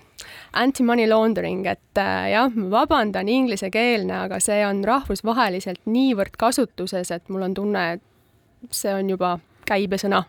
anti-money 0.54 1.08
laundering, 1.10 1.66
et 1.70 2.02
äh, 2.02 2.32
jah, 2.34 2.52
ma 2.56 2.70
vabandan, 2.80 3.30
inglisekeelne, 3.30 4.24
aga 4.28 4.40
see 4.44 4.62
on 4.68 4.84
rahvusvaheliselt 4.88 5.84
niivõrd 5.86 6.38
kasutuses, 6.40 7.12
et 7.12 7.30
mul 7.34 7.48
on 7.50 7.58
tunne, 7.58 7.86
et 7.98 8.74
see 8.74 8.94
on 8.94 9.10
juba 9.10 9.38
käibesõna. 9.70 10.24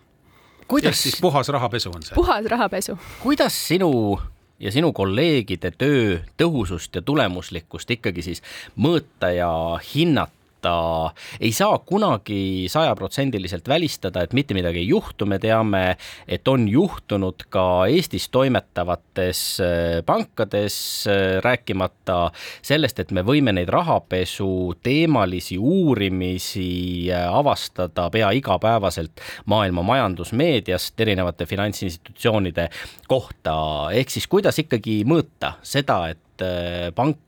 kuidas 0.68 1.02
siis 1.02 1.20
puhas 1.20 1.48
rahapesu 1.48 1.90
on 1.94 2.02
see? 2.02 2.14
puhas 2.14 2.46
rahapesu. 2.50 2.98
kuidas 3.22 3.56
sinu 3.68 4.20
ja 4.58 4.72
sinu 4.72 4.92
kolleegide 4.92 5.70
töö 5.78 6.18
tõhusust 6.40 6.94
ja 6.94 7.02
tulemuslikkust 7.02 7.90
ikkagi 7.90 8.22
siis 8.22 8.42
mõõta 8.76 9.32
ja 9.34 9.50
hinnata? 9.94 10.43
Ta 10.64 11.12
ei 11.40 11.52
saa 11.52 11.78
kunagi 11.84 12.66
sajaprotsendiliselt 12.72 13.68
välistada, 13.68 14.24
et 14.24 14.32
mitte 14.36 14.56
midagi 14.56 14.80
ei 14.82 14.88
juhtu, 14.88 15.26
me 15.28 15.38
teame, 15.42 15.82
et 16.28 16.48
on 16.48 16.66
juhtunud 16.70 17.46
ka 17.52 17.64
Eestis 17.90 18.28
toimetavates 18.32 19.42
äh, 19.62 19.98
pankades, 20.06 20.76
äh, 21.10 21.38
rääkimata 21.44 22.18
sellest, 22.64 23.02
et 23.02 23.12
me 23.14 23.24
võime 23.26 23.54
neid 23.56 23.72
rahapesu 23.72 24.48
teemalisi 24.84 25.58
uurimisi 25.58 26.68
äh, 27.12 27.26
avastada 27.28 28.08
pea 28.14 28.30
igapäevaselt 28.36 29.22
maailma 29.50 29.84
majandusmeediast 29.84 31.00
erinevate 31.00 31.46
finantsinstitutsioonide 31.50 32.70
kohta, 33.08 33.56
ehk 33.92 34.12
siis 34.16 34.28
kuidas 34.30 34.58
ikkagi 34.62 35.02
mõõta 35.08 35.56
seda, 35.64 36.04
et 36.14 36.20
pank 36.96 37.20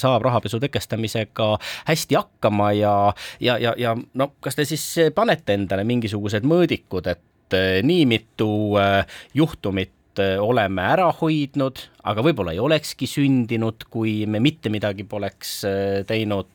saab 0.00 0.24
rahapesu 0.26 0.60
tõkestamisega 0.62 1.48
hästi 1.88 2.18
hakkama 2.18 2.72
ja, 2.76 2.94
ja, 3.40 3.58
ja, 3.62 3.74
ja 3.78 3.96
no 3.96 4.32
kas 4.40 4.58
te 4.58 4.66
siis 4.68 4.84
panete 5.14 5.56
endale 5.58 5.84
mingisugused 5.88 6.46
mõõdikud, 6.48 7.10
et 7.12 7.58
äh, 7.58 7.80
nii 7.86 8.06
mitu 8.10 8.52
äh, 8.80 9.02
juhtumit 9.34 9.92
oleme 10.20 10.82
ära 10.84 11.06
hoidnud, 11.22 11.78
aga 12.04 12.20
võib-olla 12.20 12.52
ei 12.52 12.58
olekski 12.60 13.06
sündinud, 13.08 13.86
kui 13.88 14.26
me 14.28 14.42
mitte 14.44 14.68
midagi 14.68 15.06
poleks 15.08 15.62
teinud 16.04 16.50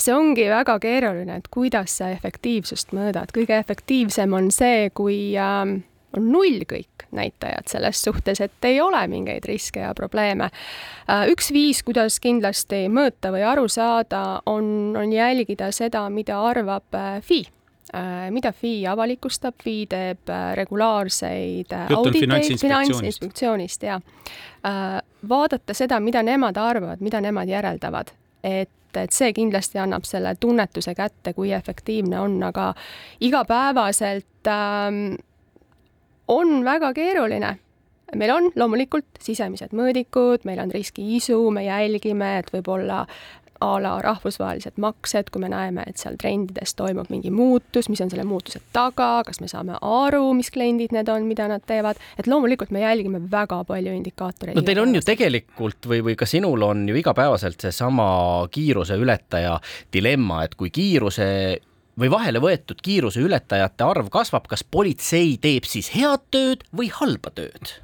see 0.00 0.14
ongi 0.14 0.46
väga 0.50 0.78
keeruline, 0.80 1.40
et 1.40 1.48
kuidas 1.52 1.98
sa 2.00 2.10
efektiivsust 2.14 2.94
mõõdad, 2.96 3.32
kõige 3.36 3.58
efektiivsem 3.60 4.32
on 4.36 4.50
see, 4.54 4.88
kui 4.96 5.18
äh, 5.38 5.76
on 6.16 6.32
null 6.32 6.64
kõik 6.68 7.06
näitajad 7.14 7.70
selles 7.70 8.02
suhtes, 8.02 8.40
et 8.40 8.64
ei 8.68 8.80
ole 8.80 9.00
mingeid 9.10 9.44
riske 9.48 9.82
ja 9.82 9.92
probleeme. 9.94 10.50
Äh, 11.10 11.28
üks 11.32 11.50
viis, 11.54 11.82
kuidas 11.86 12.20
kindlasti 12.22 12.86
mõõta 12.92 13.32
või 13.34 13.44
aru 13.46 13.68
saada, 13.68 14.40
on, 14.46 14.96
on 14.98 15.12
jälgida 15.12 15.70
seda, 15.74 16.06
mida 16.10 16.40
arvab 16.46 16.94
äh, 16.94 17.20
FI. 17.26 17.44
Äh, 17.94 18.26
mida 18.30 18.52
FI 18.54 18.74
avalikustab, 18.86 19.58
FI 19.62 19.76
teeb 19.90 20.34
regulaarseid 20.54 21.74
auditeid 21.96 22.58
Finantsinspektsioonist. 22.60 23.86
Ja 23.88 24.00
vaadata 25.28 25.74
seda, 25.74 25.98
mida 26.04 26.22
nemad 26.22 26.58
arvavad, 26.60 27.00
mida 27.00 27.20
nemad 27.24 27.48
järeldavad, 27.48 28.12
et 28.44 28.76
et 28.98 29.14
see 29.14 29.30
kindlasti 29.30 29.78
annab 29.78 30.02
selle 30.02 30.32
tunnetuse 30.40 30.94
kätte, 30.98 31.30
kui 31.36 31.52
efektiivne 31.54 32.18
on, 32.20 32.32
aga 32.42 32.72
igapäevaselt 33.22 34.50
ähm, 34.50 35.14
on 36.30 36.62
väga 36.64 36.94
keeruline. 36.94 37.56
meil 38.16 38.30
on 38.34 38.48
loomulikult 38.58 39.20
sisemised 39.22 39.70
mõõdikud, 39.70 40.42
meil 40.42 40.58
on 40.58 40.72
riskiisu, 40.74 41.36
me 41.54 41.62
jälgime, 41.62 42.38
et 42.40 42.48
võib-olla 42.50 43.04
a 43.60 43.76
la 43.82 43.92
rahvusvahelised 44.02 44.80
maksed, 44.80 45.28
kui 45.30 45.42
me 45.42 45.50
näeme, 45.52 45.84
et 45.86 46.00
seal 46.00 46.16
trendides 46.20 46.72
toimub 46.78 47.10
mingi 47.12 47.30
muutus, 47.30 47.90
mis 47.92 48.00
on 48.00 48.10
selle 48.10 48.24
muutuse 48.24 48.62
taga, 48.72 49.20
kas 49.26 49.40
me 49.44 49.50
saame 49.52 49.76
aru, 49.84 50.22
mis 50.36 50.50
kliendid 50.50 50.94
need 50.96 51.10
on, 51.12 51.28
mida 51.28 51.46
nad 51.50 51.64
teevad, 51.68 52.00
et 52.18 52.28
loomulikult 52.30 52.72
me 52.74 52.82
jälgime 52.82 53.20
väga 53.30 53.60
palju 53.68 53.94
indikaatoreid. 53.98 54.56
no 54.56 54.64
teil 54.66 54.80
on 54.80 54.96
ju 54.96 55.04
tegelikult 55.04 55.90
või, 55.92 56.00
või 56.08 56.16
ka 56.18 56.28
sinul 56.28 56.64
on 56.66 56.86
ju 56.88 56.96
igapäevaselt 56.98 57.60
seesama 57.68 58.10
kiiruse 58.50 58.96
ületaja 59.00 59.58
dilemma, 59.92 60.44
et 60.48 60.56
kui 60.56 60.72
kiiruse 60.74 61.28
või 61.98 62.10
vahele 62.12 62.42
võetud 62.42 62.80
kiiruse 62.82 63.22
ületajate 63.24 63.86
arv 63.86 64.10
kasvab, 64.12 64.46
kas 64.50 64.64
politsei 64.64 65.36
teeb 65.40 65.66
siis 65.68 65.90
head 65.94 66.26
tööd 66.30 66.66
või 66.76 66.90
halba 66.94 67.32
tööd? 67.34 67.78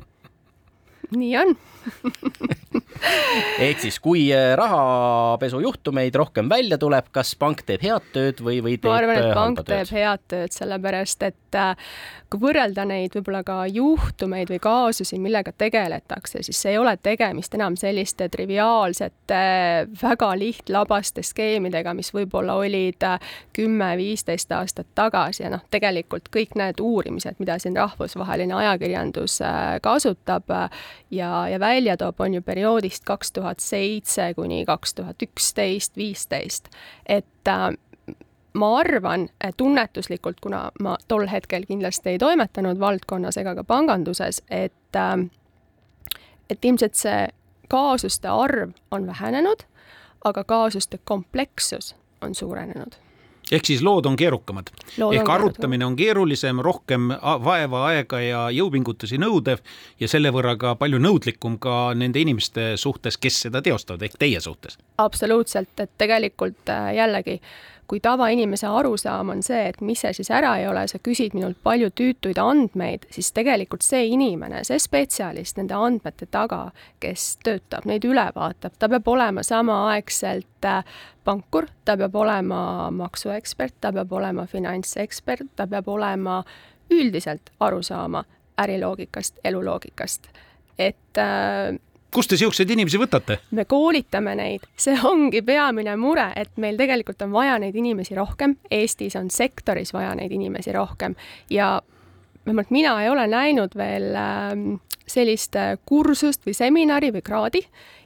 nii 1.14 1.36
on 1.38 1.52
ehk 3.66 3.80
siis, 3.80 3.98
kui 4.02 4.26
äh, 4.34 4.54
rahapesujuhtumeid 4.58 6.14
rohkem 6.14 6.48
välja 6.50 6.78
tuleb, 6.78 7.10
kas 7.14 7.34
pank 7.38 7.62
teeb 7.66 7.84
head 7.86 8.10
tööd 8.14 8.42
või, 8.44 8.60
või 8.64 8.76
teeb 8.76 8.90
ma 8.90 9.00
arvan, 9.00 9.20
et 9.20 9.30
äh, 9.30 9.34
pank 9.36 9.62
teeb 9.68 9.92
head 9.94 10.24
tööd, 10.30 10.54
sellepärast 10.56 11.26
et 11.28 11.58
äh, 11.58 11.74
kui 12.30 12.42
võrrelda 12.42 12.86
neid 12.88 13.14
võib-olla 13.16 13.42
ka 13.46 13.58
juhtumeid 13.70 14.50
või 14.50 14.60
kaasusi, 14.62 15.18
millega 15.22 15.52
tegeletakse, 15.56 16.42
siis 16.46 16.62
ei 16.66 16.78
ole 16.78 16.96
tegemist 16.98 17.54
enam 17.54 17.76
selliste 17.78 18.28
triviaalsete, 18.32 19.42
väga 20.02 20.32
lihtlabaste 20.38 21.22
skeemidega, 21.26 21.94
mis 21.94 22.10
võib-olla 22.14 22.58
olid 22.58 23.04
kümme-viisteist 23.56 24.52
aastat 24.56 24.88
tagasi. 24.98 25.44
Ja 25.44 25.52
noh, 25.54 25.62
tegelikult 25.70 26.30
kõik 26.34 26.56
need 26.58 26.82
uurimised, 26.82 27.38
mida 27.38 27.60
siin 27.62 27.76
rahvusvaheline 27.78 28.56
ajakirjandus 28.58 29.38
kasutab 29.84 30.50
ja, 30.50 31.30
ja 31.50 31.60
välja 31.62 31.75
toob, 31.96 32.20
on 32.20 32.34
ju 32.34 32.42
perioodist 32.42 33.04
kaks 33.04 33.32
tuhat 33.32 33.60
seitse 33.60 34.34
kuni 34.34 34.64
kaks 34.64 34.94
tuhat 34.94 35.22
üksteist, 35.22 35.96
viisteist, 35.96 36.68
et 37.06 37.48
äh, 37.48 37.70
ma 38.54 38.70
arvan 38.78 39.28
tunnetuslikult, 39.56 40.40
kuna 40.40 40.70
ma 40.80 40.96
tol 41.08 41.26
hetkel 41.28 41.66
kindlasti 41.68 42.14
ei 42.14 42.18
toimetanud 42.18 42.80
valdkonnas 42.80 43.36
ega 43.36 43.54
ka 43.54 43.64
panganduses, 43.64 44.42
et, 44.50 44.96
ähm, 44.96 45.28
et 46.50 46.64
ilmselt 46.64 46.94
see 46.94 47.28
kaasuste 47.68 48.28
arv 48.28 48.72
on 48.90 49.06
vähenenud, 49.06 49.66
aga 50.24 50.44
kaasuste 50.44 50.98
komplekssus 51.04 51.94
on 52.20 52.34
suurenenud 52.34 53.05
ehk 53.52 53.66
siis 53.66 53.82
lood 53.82 54.06
on 54.06 54.16
keerukamad. 54.16 54.70
ehk 55.12 55.28
arutamine 55.28 55.86
on 55.86 55.96
keerulisem, 55.96 56.60
rohkem 56.64 57.08
vaeva, 57.44 57.84
aega 57.92 58.20
ja 58.20 58.42
jõupingutusi 58.50 59.20
nõudev 59.22 59.62
ja 60.00 60.08
selle 60.08 60.32
võrra 60.34 60.56
ka 60.58 60.74
palju 60.74 60.98
nõudlikum 60.98 61.58
ka 61.62 61.94
nende 61.94 62.20
inimeste 62.20 62.74
suhtes, 62.76 63.16
kes 63.16 63.40
seda 63.46 63.62
teostavad, 63.62 64.02
ehk 64.02 64.18
teie 64.18 64.40
suhtes. 64.40 64.78
absoluutselt, 64.98 65.74
et 65.80 65.90
tegelikult 65.98 66.72
äh, 66.72 66.94
jällegi 66.96 67.40
äh, 67.40 67.75
kui 67.88 68.00
tavainimese 68.02 68.66
arusaam 68.66 69.30
on 69.34 69.42
see, 69.46 69.68
et 69.70 69.80
mis 69.80 70.00
see 70.02 70.12
siis 70.16 70.30
ära 70.34 70.56
ei 70.60 70.66
ole, 70.68 70.86
sa 70.90 70.98
küsid 71.02 71.36
minult 71.36 71.58
palju 71.62 71.90
tüütuid 71.94 72.38
andmeid, 72.42 73.06
siis 73.14 73.30
tegelikult 73.36 73.86
see 73.86 74.08
inimene, 74.10 74.62
see 74.66 74.78
spetsialist 74.82 75.60
nende 75.60 75.76
andmete 75.78 76.26
taga, 76.30 76.70
kes 77.02 77.36
töötab, 77.46 77.86
neid 77.86 78.06
üle 78.08 78.26
vaatab, 78.34 78.74
ta 78.78 78.90
peab 78.90 79.08
olema 79.12 79.44
samaaegselt 79.46 80.66
äh, 80.66 80.96
pankur, 81.24 81.70
ta 81.84 81.96
peab 82.00 82.16
olema 82.18 82.90
maksuekspert, 82.94 83.78
ta 83.80 83.92
peab 83.94 84.12
olema 84.18 84.46
finantsekspert, 84.50 85.54
ta 85.56 85.68
peab 85.70 85.88
olema 85.88 86.42
üldiselt 86.90 87.50
aru 87.60 87.82
saama 87.82 88.24
äriloogikast, 88.62 89.38
eluloogikast. 89.44 90.28
et 90.78 91.18
äh, 91.18 91.78
kust 92.16 92.32
te 92.32 92.38
siukseid 92.40 92.70
inimesi 92.72 93.00
võtate? 93.00 93.40
me 93.56 93.66
koolitame 93.68 94.32
neid, 94.38 94.64
see 94.80 94.96
ongi 95.04 95.42
peamine 95.44 95.96
mure, 96.00 96.30
et 96.36 96.54
meil 96.62 96.78
tegelikult 96.80 97.20
on 97.26 97.34
vaja 97.34 97.58
neid 97.60 97.76
inimesi 97.76 98.16
rohkem, 98.16 98.56
Eestis 98.72 99.18
on 99.20 99.28
sektoris 99.30 99.92
vaja 99.92 100.14
neid 100.16 100.32
inimesi 100.32 100.72
rohkem. 100.72 101.16
Ja 101.52 101.76
vähemalt 102.46 102.72
mina 102.72 102.96
ei 103.02 103.10
ole 103.12 103.26
näinud 103.28 103.76
veel 103.76 104.14
ähm, 104.16 104.64
sellist 105.06 105.56
äh, 105.60 105.76
kursust 105.86 106.46
või 106.46 106.56
seminari 106.56 107.12
või 107.14 107.24
kraadi, 107.26 107.62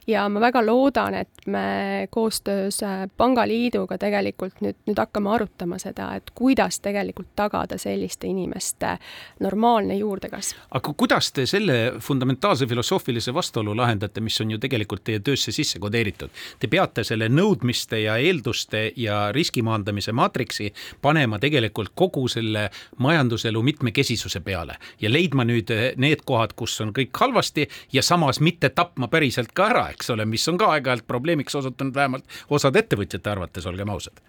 ja 0.07 0.29
ma 0.29 0.41
väga 0.41 0.61
loodan, 0.65 1.13
et 1.13 1.45
me 1.45 2.07
koostöös 2.09 2.83
äh, 2.83 3.05
Pangaliiduga 3.17 3.97
tegelikult 4.01 4.61
nüüd, 4.61 4.77
nüüd 4.87 4.97
hakkame 4.97 5.29
arutama 5.35 5.77
seda, 5.81 6.11
et 6.17 6.31
kuidas 6.35 6.79
tegelikult 6.81 7.29
tagada 7.35 7.77
selliste 7.81 8.27
inimeste 8.27 8.95
normaalne 9.39 9.95
juurdekasv. 9.99 10.57
aga 10.71 10.93
kuidas 10.97 11.31
te 11.31 11.45
selle 11.45 11.93
fundamentaalse 11.99 12.67
filosoofilise 12.67 13.33
vastuolu 13.33 13.75
lahendate, 13.77 14.21
mis 14.21 14.41
on 14.41 14.51
ju 14.51 14.57
tegelikult 14.57 15.03
teie 15.03 15.19
töösse 15.19 15.51
sisse 15.51 15.79
kodeeritud? 15.79 16.29
Te 16.59 16.67
peate 16.67 17.03
selle 17.03 17.29
nõudmiste 17.29 18.01
ja 18.01 18.17
eelduste 18.17 18.91
ja 18.95 19.31
riski 19.31 19.61
maandamise 19.61 20.11
maatriksi 20.11 20.73
panema 21.01 21.39
tegelikult 21.39 21.93
kogu 21.95 22.27
selle 22.27 22.69
majanduselu 22.97 23.61
mitmekesisuse 23.61 24.39
peale 24.39 24.77
ja 25.01 25.13
leidma 25.13 25.45
nüüd 25.45 25.69
need 26.01 26.25
kohad, 26.25 26.53
kus 26.57 26.79
on 26.81 26.93
kõik 26.95 27.17
halvasti 27.19 27.67
ja 27.93 28.01
samas 28.03 28.39
mitte 28.39 28.69
tapma 28.69 29.07
päriselt 29.07 29.53
ka 29.53 29.69
ära 29.69 29.90
eks 29.91 30.09
ole, 30.13 30.25
mis 30.25 30.47
on 30.49 30.57
ka 30.57 30.71
aeg-ajalt 30.75 31.07
probleemiks 31.07 31.55
osutunud, 31.55 31.95
vähemalt 31.95 32.25
osade 32.49 32.79
ettevõtjate 32.79 33.31
arvates, 33.31 33.65
olgem 33.69 33.89
ausad. 33.89 34.19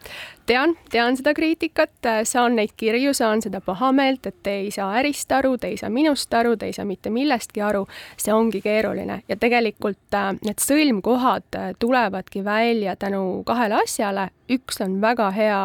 tean, 0.46 0.76
tean 0.90 1.16
seda 1.16 1.34
kriitikat, 1.34 1.94
saan 2.28 2.56
neid 2.56 2.74
kirju, 2.76 3.14
saan 3.14 3.42
seda 3.42 3.60
pahameelt, 3.60 4.26
et 4.26 4.42
te 4.42 4.56
ei 4.64 4.70
saa 4.70 4.92
ärist 5.00 5.32
aru, 5.32 5.56
te 5.58 5.72
ei 5.72 5.76
saa 5.76 5.90
minust 5.90 6.34
aru, 6.34 6.56
te 6.56 6.66
ei 6.66 6.76
saa 6.76 6.84
mitte 6.84 7.10
millestki 7.10 7.62
aru. 7.62 7.86
see 8.16 8.34
ongi 8.34 8.60
keeruline 8.60 9.22
ja 9.28 9.36
tegelikult 9.36 10.14
äh, 10.14 10.32
need 10.44 10.60
sõlmkohad 10.62 11.58
äh, 11.58 11.72
tulevadki 11.78 12.44
välja 12.44 12.96
tänu 12.96 13.42
kahele 13.46 13.82
asjale, 13.82 14.30
üks 14.50 14.80
on 14.84 15.00
väga 15.00 15.30
hea 15.30 15.60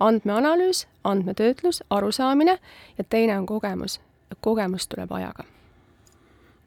andmeanalüüs, 0.00 0.86
andmetöötlus, 1.04 1.82
arusaamine 1.90 2.58
ja 2.98 3.04
teine 3.04 3.38
on 3.38 3.46
kogemus. 3.46 4.00
kogemus 4.40 4.88
tuleb 4.88 5.12
ajaga. 5.12 5.44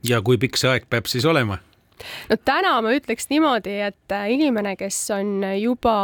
ja 0.04 0.22
kui 0.22 0.38
pikk 0.38 0.58
see 0.58 0.70
aeg 0.70 0.90
peab 0.90 1.06
siis 1.06 1.26
olema? 1.26 1.58
No 2.30 2.38
täna 2.46 2.76
ma 2.84 2.94
ütleks 2.96 3.30
niimoodi, 3.32 3.80
et 3.88 4.16
äh, 4.16 4.28
inimene, 4.36 4.76
kes 4.80 5.00
on 5.16 5.40
juba 5.60 5.98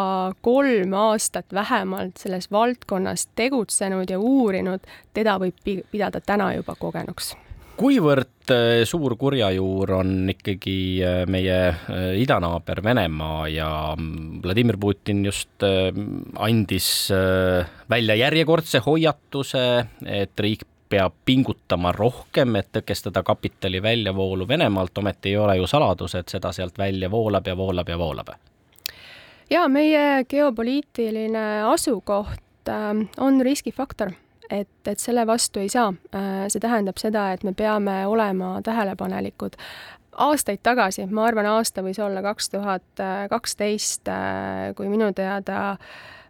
kolm 0.45 0.95
aastat 0.97 1.53
vähemalt 1.53 2.21
selles 2.21 2.51
valdkonnas 2.51 3.27
tegutsenud 3.39 4.09
ja 4.11 4.19
uurinud, 4.19 4.85
teda 5.13 5.37
võib 5.41 5.57
pidada 5.65 6.21
täna 6.23 6.53
juba 6.57 6.75
kogenuks. 6.79 7.35
Kuivõrd 7.81 8.51
äh, 8.53 8.83
suur 8.85 9.15
kurjajuur 9.17 9.95
on 10.01 10.29
ikkagi 10.29 10.79
äh, 11.01 11.21
meie 11.31 11.59
idanaaber 12.21 12.83
Venemaa 12.85 13.47
ja 13.49 13.69
mm, 13.95 14.41
Vladimir 14.43 14.77
Putin 14.81 15.23
just 15.25 15.65
andis 16.37 16.89
välja 17.89 18.15
järjekordse 18.19 18.83
hoiatuse, 18.85 19.63
et 20.05 20.45
riik 20.45 20.67
peab 20.91 21.15
pingutama 21.25 21.93
rohkem, 21.95 22.55
et 22.59 22.69
tõkestada 22.75 23.23
kapitali 23.23 23.81
väljavoolu 23.83 24.47
Venemaalt, 24.47 24.97
ometi 24.97 25.31
ei 25.31 25.37
ole 25.39 25.57
ju 25.61 25.67
saladus, 25.67 26.15
et 26.19 26.29
seda 26.29 26.51
sealt 26.51 26.77
välja 26.77 27.11
voolab 27.11 27.47
ja 27.47 27.57
voolab 27.57 27.89
ja 27.89 27.97
voolab. 27.97 28.33
ja 29.49 29.67
meie 29.67 30.25
geopoliitiline 30.29 31.63
asukoht 31.63 32.69
on 33.17 33.41
riskifaktor 33.41 34.11
et, 34.49 34.87
et 34.87 34.99
selle 34.99 35.25
vastu 35.27 35.59
ei 35.59 35.69
saa. 35.69 35.93
Äh, 36.15 36.45
see 36.51 36.59
tähendab 36.59 36.99
seda, 36.99 37.31
et 37.31 37.43
me 37.43 37.53
peame 37.53 38.05
olema 38.07 38.59
tähelepanelikud. 38.63 39.55
aastaid 40.11 40.59
tagasi, 40.63 41.05
ma 41.07 41.23
arvan, 41.25 41.45
aasta 41.45 41.81
võis 41.81 41.99
olla 42.03 42.21
kaks 42.21 42.49
tuhat 42.49 43.03
kaksteist, 43.29 44.07
äh, 44.11 44.73
kui 44.75 44.89
minu 44.91 45.13
teada 45.15 45.61
äh, 45.71 46.20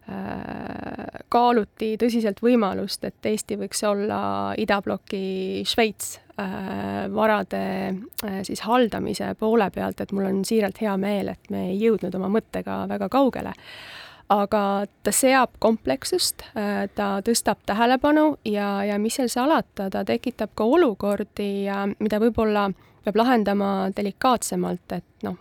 kaaluti 1.32 1.94
tõsiselt 2.02 2.42
võimalust, 2.44 3.04
et 3.06 3.28
Eesti 3.30 3.56
võiks 3.62 3.84
olla 3.88 4.22
idabloki 4.60 5.62
Šveits 5.68 6.18
varade 7.14 7.62
siis 8.44 8.64
haldamise 8.66 9.36
poole 9.40 9.70
pealt, 9.72 10.02
et 10.02 10.12
mul 10.12 10.26
on 10.26 10.40
siiralt 10.48 10.82
hea 10.82 10.96
meel, 10.98 11.32
et 11.36 11.52
me 11.54 11.68
ei 11.70 11.78
jõudnud 11.84 12.16
oma 12.18 12.32
mõttega 12.34 12.82
väga 12.90 13.10
kaugele. 13.14 13.54
Aga 14.32 14.88
ta 15.04 15.12
seab 15.12 15.58
komplekssust, 15.60 16.46
äh, 16.56 16.88
ta 16.96 17.20
tõstab 17.26 17.60
tähelepanu 17.68 18.38
ja, 18.48 18.84
ja 18.88 19.00
mis 19.00 19.18
seal 19.20 19.28
salata, 19.32 19.90
ta 19.92 20.06
tekitab 20.08 20.54
ka 20.56 20.64
olukordi, 20.64 21.68
mida 22.00 22.20
võib-olla 22.24 22.70
peab 23.04 23.20
lahendama 23.20 23.90
delikaatsemalt, 23.96 24.96
et 24.96 25.28
noh 25.28 25.36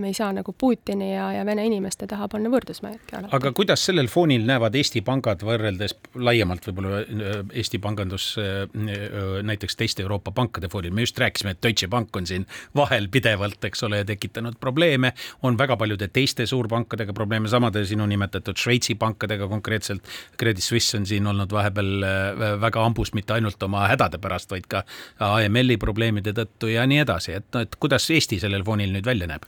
me 0.00 0.10
ei 0.10 0.16
saa 0.16 0.32
nagu 0.32 0.52
Putini 0.52 1.12
ja, 1.14 1.30
ja 1.32 1.44
Vene 1.46 1.64
inimeste 1.66 2.06
taha 2.10 2.28
panna 2.28 2.50
võrdusmärki 2.52 3.16
alati. 3.16 3.32
aga 3.36 3.52
kuidas 3.56 3.84
sellel 3.86 4.08
foonil 4.10 4.46
näevad 4.48 4.74
Eesti 4.78 5.02
pangad 5.06 5.42
võrreldes 5.46 5.96
laiemalt 6.14 6.66
võib-olla 6.68 7.00
äh, 7.02 7.40
Eesti 7.60 7.80
pangandus 7.82 8.32
äh, 8.40 8.62
äh, 8.64 9.40
näiteks 9.46 9.76
teiste 9.78 10.04
Euroopa 10.04 10.32
pankade 10.36 10.70
foonil, 10.72 10.94
me 10.94 11.04
just 11.04 11.18
rääkisime, 11.20 11.54
et 11.56 11.62
Deutsche 11.62 11.88
Bank 11.90 12.16
on 12.16 12.26
siin 12.26 12.46
vahel 12.76 13.08
pidevalt, 13.12 13.62
eks 13.68 13.84
ole, 13.88 14.02
tekitanud 14.08 14.58
probleeme, 14.60 15.12
on 15.46 15.58
väga 15.58 15.76
paljude 15.80 16.08
teiste 16.08 16.46
suurpankadega 16.46 17.14
probleeme, 17.16 17.48
samade 17.48 17.84
sinu 17.88 18.06
nimetatud 18.10 18.58
Šveitsi 18.58 18.96
pankadega 19.00 19.48
konkreetselt, 19.50 20.06
Credit 20.40 20.64
Suisse 20.64 20.98
on 20.98 21.06
siin 21.06 21.26
olnud 21.30 21.52
vahepeal 21.52 22.06
väga 22.60 22.84
hambus 22.84 23.14
mitte 23.16 23.34
ainult 23.36 23.62
oma 23.62 23.86
hädade 23.90 24.20
pärast, 24.22 24.50
vaid 24.50 24.66
ka 24.70 24.84
AML-i 25.20 25.76
probleemide 25.80 26.34
tõttu 26.36 26.70
ja 26.72 26.86
nii 26.88 27.02
edasi, 27.04 27.36
et 27.38 27.48
noh, 27.54 27.64
et 27.66 27.76
kuidas 27.80 28.08
Eesti 28.10 28.40
sellel 28.42 28.64
foonil 28.66 28.92
nüüd 28.94 29.06
välja 29.06 29.28
näeb? 29.30 29.46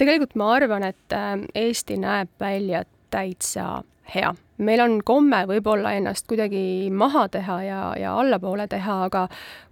Tegelikult 0.00 0.36
ma 0.40 0.54
arvan, 0.56 0.86
et 0.88 1.16
äh, 1.16 1.36
Eesti 1.54 1.98
näeb 2.00 2.32
välja 2.40 2.84
täitsa 3.12 3.82
hea. 4.14 4.34
meil 4.60 4.80
on 4.84 4.98
komme 5.04 5.38
võib-olla 5.48 5.94
ennast 5.96 6.26
kuidagi 6.28 6.90
maha 6.92 7.28
teha 7.32 7.62
ja, 7.64 7.80
ja 7.96 8.14
allapoole 8.20 8.66
teha, 8.68 9.04
aga 9.06 9.28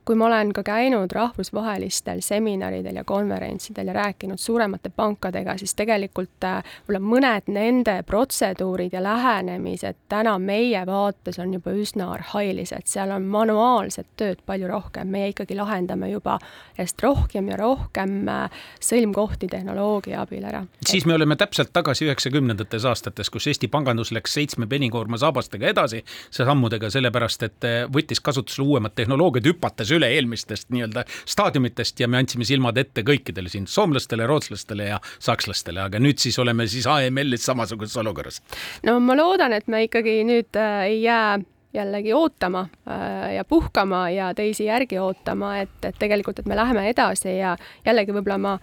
kui 0.09 0.17
ma 0.17 0.27
olen 0.27 0.53
ka 0.57 0.63
käinud 0.65 1.13
rahvusvahelistel 1.13 2.23
seminaridel 2.25 2.97
ja 2.97 3.05
konverentsidel 3.05 3.91
ja 3.91 3.93
rääkinud 3.93 4.41
suuremate 4.41 4.89
pankadega, 4.89 5.59
siis 5.61 5.75
tegelikult 5.77 6.45
äh, 6.49 6.63
võib-olla 6.87 7.01
mõned 7.05 7.51
nende 7.53 7.99
protseduurid 8.09 8.97
ja 8.97 9.03
lähenemised 9.05 9.99
täna 10.09 10.39
meie 10.41 10.81
vaates 10.89 11.37
on 11.39 11.53
juba 11.53 11.75
üsna 11.77 12.07
arhailised, 12.15 12.89
seal 12.89 13.13
on 13.13 13.27
manuaalset 13.29 14.09
tööd 14.17 14.41
palju 14.49 14.71
rohkem, 14.71 15.11
meie 15.13 15.35
ikkagi 15.35 15.59
lahendame 15.59 16.09
juba 16.09 16.39
järjest 16.79 17.05
rohkem 17.05 17.53
ja 17.53 17.61
rohkem 17.61 18.17
äh, 18.33 18.65
sõlmkohti 18.81 19.53
tehnoloogia 19.53 20.25
abil 20.25 20.49
ära. 20.49 20.65
siis 20.87 21.05
me 21.05 21.19
oleme 21.19 21.37
täpselt 21.37 21.75
tagasi 21.77 22.09
üheksakümnendates 22.09 22.89
aastates, 22.89 23.29
kus 23.29 23.51
Eesti 23.53 23.69
pangandus 23.69 24.15
läks 24.17 24.41
seitsme 24.41 24.67
penikoorma 24.67 25.21
saabastega 25.21 25.69
edasi 25.69 26.01
sammudega, 26.31 26.89
sellepärast 26.97 27.47
et 27.51 27.69
äh, 27.69 27.79
võttis 27.93 28.25
kasutusele 28.25 28.69
uuemad 28.73 28.97
tehnoloogiad, 28.97 29.53
hüpates 29.53 29.93
üle 29.93 29.98
eelmistest 30.07 30.71
nii-öelda 30.71 31.05
staadiumitest 31.27 32.01
ja 32.01 32.09
me 32.09 32.19
andsime 32.19 32.45
silmad 32.45 32.79
ette 32.79 33.03
kõikidele 33.03 33.51
siin 33.53 33.67
soomlastele, 33.67 34.27
rootslastele 34.27 34.89
ja 34.93 35.01
sakslastele, 35.19 35.81
aga 35.81 36.01
nüüd 36.03 36.21
siis 36.23 36.39
oleme 36.39 36.67
siis 36.71 36.87
AML-is 36.87 37.47
samasuguses 37.49 37.97
olukorras. 37.97 38.43
no 38.87 38.99
ma 39.01 39.17
loodan, 39.17 39.53
et 39.53 39.69
me 39.69 39.85
ikkagi 39.87 40.21
nüüd 40.29 40.59
äh, 40.59 40.83
ei 40.93 41.03
jää 41.03 41.39
jällegi 41.75 42.13
ootama 42.13 42.69
äh, 42.89 43.35
ja 43.35 43.45
puhkama 43.45 44.11
ja 44.11 44.35
teisi 44.35 44.65
järgi 44.65 44.99
ootama, 44.99 45.59
et, 45.59 45.75
et 45.83 45.99
tegelikult, 45.99 46.39
et 46.39 46.47
me 46.47 46.57
läheme 46.57 46.89
edasi 46.91 47.39
ja 47.39 47.57
jällegi 47.87 48.15
võib-olla 48.17 48.39
ma 48.39 48.55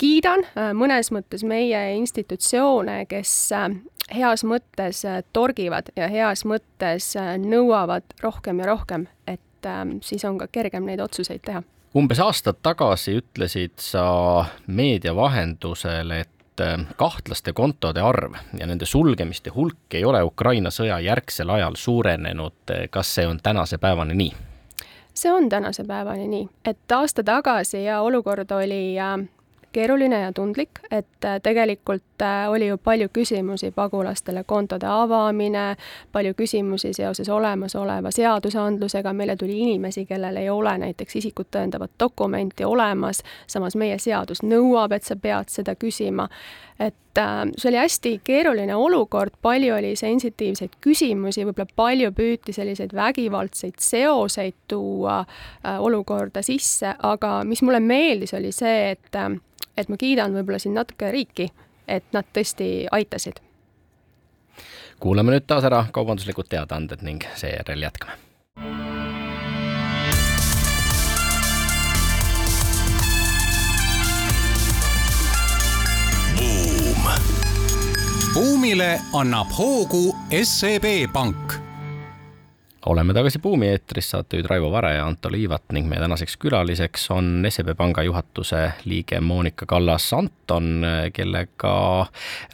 kiidan 0.00 0.44
äh, 0.46 0.72
mõnes 0.76 1.10
mõttes 1.14 1.44
meie 1.46 1.82
institutsioone, 1.98 3.04
kes 3.10 3.34
heas 4.14 4.44
mõttes 4.44 5.00
torgivad 5.32 5.88
ja 5.96 6.08
heas 6.12 6.44
mõttes 6.44 7.14
nõuavad 7.40 8.04
rohkem 8.22 8.60
ja 8.60 8.66
rohkem, 8.68 9.06
et 9.26 9.40
et 9.64 9.70
ähm, 9.70 9.96
siis 10.00 10.24
on 10.24 10.38
ka 10.38 10.48
kergem 10.52 10.84
neid 10.84 11.00
otsuseid 11.00 11.40
teha. 11.44 11.62
umbes 11.96 12.20
aastad 12.20 12.56
tagasi 12.62 13.18
ütlesid 13.20 13.78
sa 13.78 14.44
meedia 14.66 15.14
vahendusel, 15.16 16.10
et 16.10 16.60
ähm, 16.60 16.88
kahtlaste 16.96 17.52
kontode 17.52 18.00
arv 18.00 18.34
ja 18.58 18.66
nende 18.66 18.86
sulgemiste 18.86 19.50
hulk 19.54 19.94
ei 19.94 20.04
ole 20.04 20.22
Ukraina 20.22 20.70
sõja 20.70 21.00
järgsel 21.00 21.50
ajal 21.50 21.74
suurenenud. 21.76 22.74
kas 22.90 23.14
see 23.14 23.26
on 23.26 23.40
tänase 23.42 23.78
päevani 23.78 24.14
nii? 24.14 24.32
see 25.14 25.32
on 25.32 25.48
tänase 25.48 25.84
päevani 25.84 26.28
nii, 26.28 26.48
et 26.64 26.92
aasta 26.92 27.22
tagasi 27.22 27.84
ja 27.84 28.00
olukord 28.00 28.50
oli 28.50 28.98
äh, 28.98 29.18
keeruline 29.72 30.20
ja 30.20 30.32
tundlik, 30.32 30.80
et 30.90 31.24
äh, 31.24 31.40
tegelikult 31.42 32.13
oli 32.48 32.66
ju 32.66 32.78
palju 32.78 33.08
küsimusi 33.08 33.70
pagulastele 33.70 34.44
kontode 34.46 34.86
avamine, 34.86 35.76
palju 36.12 36.34
küsimusi 36.34 36.92
seoses 36.92 37.28
olemasoleva 37.28 38.10
seadusandlusega, 38.10 39.12
meile 39.12 39.36
tuli 39.36 39.58
inimesi, 39.58 40.06
kellel 40.06 40.36
ei 40.36 40.50
ole 40.50 40.78
näiteks 40.78 41.16
isikut 41.16 41.50
tõendavat 41.50 41.90
dokumenti 42.00 42.64
olemas, 42.64 43.22
samas 43.46 43.76
meie 43.76 43.98
seadus 43.98 44.42
nõuab, 44.42 44.92
et 44.92 45.04
sa 45.04 45.16
pead 45.16 45.48
seda 45.48 45.74
küsima. 45.74 46.28
et 46.78 47.18
äh, 47.18 47.44
see 47.56 47.68
oli 47.70 47.78
hästi 47.78 48.20
keeruline 48.24 48.74
olukord, 48.74 49.36
palju 49.42 49.74
oli 49.76 49.96
sensitiivseid 49.96 50.72
küsimusi, 50.80 51.44
võib-olla 51.46 51.70
palju 51.76 52.10
püüti 52.12 52.52
selliseid 52.52 52.94
vägivaldseid 52.94 53.78
seoseid 53.78 54.54
tuua 54.68 55.24
olukorda 55.78 56.42
sisse, 56.42 56.94
aga 57.02 57.44
mis 57.44 57.62
mulle 57.62 57.80
meeldis, 57.80 58.34
oli 58.34 58.52
see, 58.52 58.90
et 58.90 59.22
et 59.76 59.90
ma 59.90 59.98
kiidan 59.98 60.34
võib-olla 60.34 60.60
siin 60.62 60.76
natuke 60.78 61.10
riiki, 61.14 61.48
et 61.88 62.04
nad 62.12 62.26
tõesti 62.32 62.86
aitasid. 62.92 63.40
kuulame 65.00 65.34
nüüd 65.34 65.46
taas 65.46 65.64
ära 65.64 65.84
kaubanduslikud 65.92 66.48
teadaanded 66.48 67.02
ning 67.02 67.24
seejärel 67.34 67.82
jätkame. 67.82 68.20
buumile 78.34 78.98
annab 79.14 79.52
hoogu 79.54 80.16
SEB 80.42 81.12
Pank 81.12 81.63
oleme 82.86 83.14
tagasi 83.16 83.38
Buumi 83.40 83.68
eetris, 83.72 84.10
saatejuhid 84.12 84.48
Raivo 84.50 84.68
Vare 84.72 84.94
ja 84.96 85.06
Anto 85.06 85.30
Liivat 85.32 85.72
ning 85.72 85.88
meie 85.88 86.02
tänaseks 86.02 86.36
külaliseks 86.42 87.06
on 87.14 87.46
SEB 87.48 87.72
Panga 87.78 88.04
juhatuse 88.04 88.60
liige 88.84 89.20
Monika 89.24 89.66
Kallas-Anton, 89.68 90.84
kellega 91.16 91.74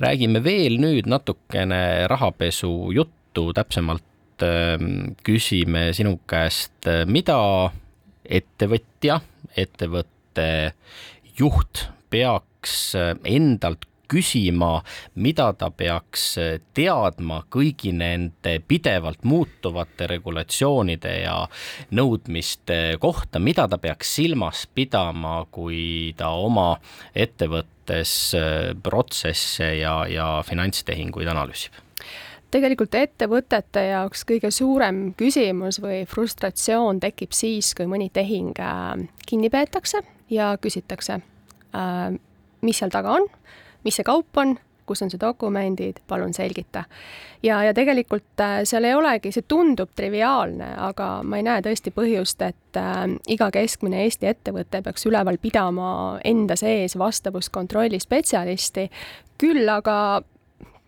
räägime 0.03 0.43
veel 0.45 0.79
nüüd 0.83 1.11
natukene 1.11 2.07
rahapesu 2.11 2.73
juttu, 2.95 3.51
täpsemalt 3.57 4.47
ähm, 4.47 5.17
küsime 5.27 5.89
sinu 5.97 6.19
käest, 6.31 6.87
mida 7.11 7.41
ettevõtja, 8.25 9.21
ettevõtte 9.59 10.49
juht 11.39 11.89
peaks 12.11 12.95
endalt 13.27 13.90
küsima, 14.11 14.81
mida 15.15 15.51
ta 15.59 15.71
peaks 15.71 16.25
teadma 16.77 17.43
kõigi 17.53 17.93
nende 17.97 18.57
pidevalt 18.67 19.25
muutuvate 19.25 20.09
regulatsioonide 20.11 21.15
ja 21.23 21.37
nõudmiste 21.97 22.81
kohta, 23.03 23.43
mida 23.43 23.69
ta 23.71 23.79
peaks 23.79 24.17
silmas 24.21 24.67
pidama, 24.75 25.45
kui 25.51 26.15
ta 26.19 26.33
oma 26.35 26.73
ettevõttes 27.15 28.17
protsesse 28.83 29.75
ja, 29.81 30.01
ja 30.11 30.33
finantstehinguid 30.47 31.31
analüüsib? 31.31 31.79
Tegelikult 32.51 32.97
ettevõtete 32.99 33.85
jaoks 33.93 34.25
kõige 34.27 34.51
suurem 34.51 35.13
küsimus 35.19 35.79
või 35.83 36.01
frustratsioon 36.11 36.99
tekib 37.03 37.35
siis, 37.37 37.69
kui 37.79 37.87
mõni 37.87 38.09
tehing 38.11 38.59
äh, 38.59 39.05
kinni 39.23 39.51
peetakse 39.55 40.03
ja 40.35 40.57
küsitakse, 40.59 41.21
äh, 41.79 42.09
mis 42.67 42.83
seal 42.83 42.91
taga 42.91 43.15
on 43.21 43.29
mis 43.85 43.97
see 44.01 44.07
kaup 44.07 44.37
on, 44.41 44.57
kus 44.91 45.03
on 45.05 45.11
see 45.13 45.21
dokumendid, 45.23 46.01
palun 46.11 46.35
selgita. 46.35 46.85
ja, 47.43 47.63
ja 47.65 47.75
tegelikult 47.75 48.43
äh, 48.43 48.61
seal 48.69 48.89
ei 48.89 48.95
olegi, 48.95 49.33
see 49.33 49.47
tundub 49.49 49.95
triviaalne, 49.97 50.73
aga 50.89 51.11
ma 51.23 51.39
ei 51.39 51.47
näe 51.47 51.63
tõesti 51.65 51.93
põhjust, 51.95 52.43
et 52.43 52.81
äh, 52.81 53.07
iga 53.31 53.51
keskmine 53.55 54.03
Eesti 54.05 54.31
ettevõte 54.33 54.83
peaks 54.83 55.07
üleval 55.07 55.39
pidama 55.43 56.19
enda 56.25 56.59
sees 56.59 56.99
vastavuskontrolli 56.99 58.01
spetsialisti, 58.03 58.91
küll 59.41 59.69
aga 59.71 59.97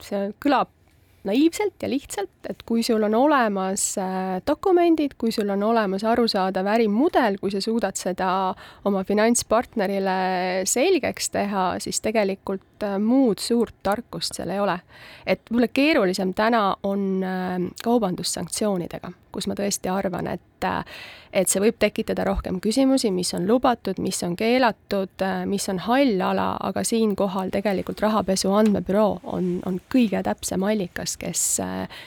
see 0.02 0.30
kõlab 0.42 0.72
naiivselt 1.24 1.82
ja 1.82 1.88
lihtsalt, 1.90 2.30
et 2.50 2.62
kui 2.66 2.82
sul 2.82 3.02
on 3.06 3.14
olemas 3.14 3.84
äh, 4.00 4.40
dokumendid, 4.46 5.14
kui 5.18 5.32
sul 5.34 5.50
on 5.54 5.62
olemas 5.62 6.04
arusaadav 6.08 6.66
ärimudel, 6.74 7.38
kui 7.40 7.52
sa 7.54 7.62
suudad 7.62 7.98
seda 7.98 8.30
oma 8.88 9.04
finantspartnerile 9.06 10.16
selgeks 10.68 11.30
teha, 11.34 11.66
siis 11.82 12.02
tegelikult 12.04 12.86
äh, 12.86 12.98
muud 13.02 13.42
suurt 13.42 13.74
tarkust 13.82 14.38
seal 14.38 14.50
ei 14.54 14.62
ole. 14.62 14.78
et 15.26 15.44
võib-olla 15.50 15.70
keerulisem 15.72 16.34
täna 16.34 16.64
on 16.82 17.06
äh, 17.26 17.58
kaubandussanktsioonidega, 17.84 19.12
kus 19.32 19.46
ma 19.46 19.58
tõesti 19.58 19.92
arvan, 19.92 20.34
et 20.34 20.48
et 21.32 21.48
see 21.48 21.62
võib 21.62 21.78
tekitada 21.80 22.24
rohkem 22.28 22.60
küsimusi, 22.60 23.10
mis 23.14 23.32
on 23.34 23.46
lubatud, 23.48 23.98
mis 24.02 24.22
on 24.26 24.36
keelatud, 24.36 25.24
mis 25.48 25.68
on 25.72 25.80
hall 25.86 26.20
ala, 26.20 26.52
aga 26.60 26.84
siinkohal 26.84 27.52
tegelikult 27.54 28.00
Rahapesu 28.04 28.52
Andmebüroo 28.52 29.20
on, 29.32 29.52
on 29.66 29.80
kõige 29.92 30.22
täpsem 30.22 30.62
allikas, 30.68 31.16
kes, 31.20 31.44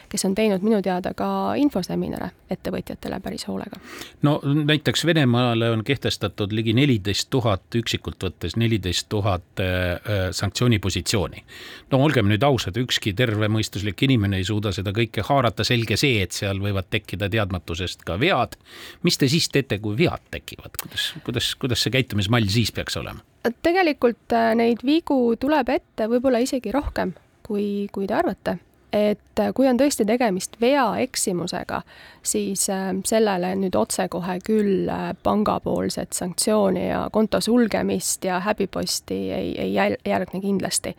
kes 0.09 0.27
on 0.29 0.35
teinud 0.37 0.65
minu 0.65 0.81
teada 0.85 1.15
ka 1.17 1.29
infoseminare 1.59 2.31
ettevõtjatele 2.51 3.19
päris 3.19 3.47
hoolega. 3.47 3.79
no 4.21 4.39
näiteks 4.43 5.05
Venemaale 5.05 5.69
on 5.71 5.83
kehtestatud 5.83 6.51
ligi 6.53 6.73
neliteist 6.77 7.29
tuhat, 7.29 7.65
üksikult 7.75 8.21
võttes 8.23 8.55
neliteist 8.55 9.09
tuhat 9.09 9.61
äh, 9.63 10.29
sanktsioonipositsiooni. 10.31 11.43
no 11.91 12.01
olgem 12.05 12.29
nüüd 12.29 12.43
ausad, 12.45 12.77
ükski 12.77 13.13
tervemõistuslik 13.13 14.03
inimene 14.05 14.37
ei 14.37 14.45
suuda 14.45 14.71
seda 14.75 14.93
kõike 14.93 15.25
haarata, 15.25 15.63
selge 15.63 15.97
see, 15.97 16.21
et 16.21 16.37
seal 16.37 16.61
võivad 16.61 16.89
tekkida 16.89 17.29
teadmatusest 17.29 18.05
ka 18.05 18.19
vead. 18.21 18.57
mis 19.03 19.14
te 19.17 19.29
siis 19.31 19.47
teete, 19.51 19.79
kui 19.83 19.97
vead 19.97 20.23
tekivad, 20.31 20.75
kuidas, 20.81 21.13
kuidas, 21.25 21.53
kuidas 21.59 21.83
see 21.85 21.93
käitumismall 21.95 22.49
siis 22.51 22.71
peaks 22.75 22.97
olema? 23.01 23.23
tegelikult 23.65 24.33
äh, 24.33 24.53
neid 24.57 24.81
vigu 24.85 25.35
tuleb 25.39 25.69
ette 25.69 26.07
võib-olla 26.09 26.41
isegi 26.41 26.71
rohkem, 26.73 27.13
kui, 27.45 27.87
kui 27.93 28.07
te 28.09 28.15
arvate 28.17 28.57
et 28.95 29.41
äh, 29.41 29.51
kui 29.53 29.67
on 29.69 29.77
tõesti 29.77 30.05
tegemist 30.07 30.55
vea 30.61 30.85
eksimusega, 31.03 31.81
siis 32.25 32.65
äh, 32.73 32.87
sellele 33.05 33.51
nüüd 33.59 33.77
otsekohe 33.77 34.39
küll 34.45 34.89
pangapoolset 35.23 36.17
sanktsiooni 36.17 36.87
ja 36.87 37.05
konto 37.13 37.41
sulgemist 37.43 38.25
ja 38.25 38.39
häbiposti 38.45 39.19
ei, 39.35 39.51
ei 39.61 39.73
järgne 39.75 40.41
kindlasti. 40.41 40.95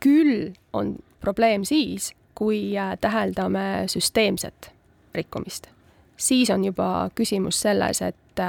küll 0.00 0.52
on 0.72 0.96
probleem 1.20 1.64
siis, 1.64 2.12
kui 2.34 2.74
täheldame 3.00 3.86
süsteemset 3.88 4.72
rikkumist 5.14 5.73
siis 6.16 6.50
on 6.50 6.64
juba 6.64 7.10
küsimus 7.14 7.60
selles, 7.60 8.02
et, 8.02 8.42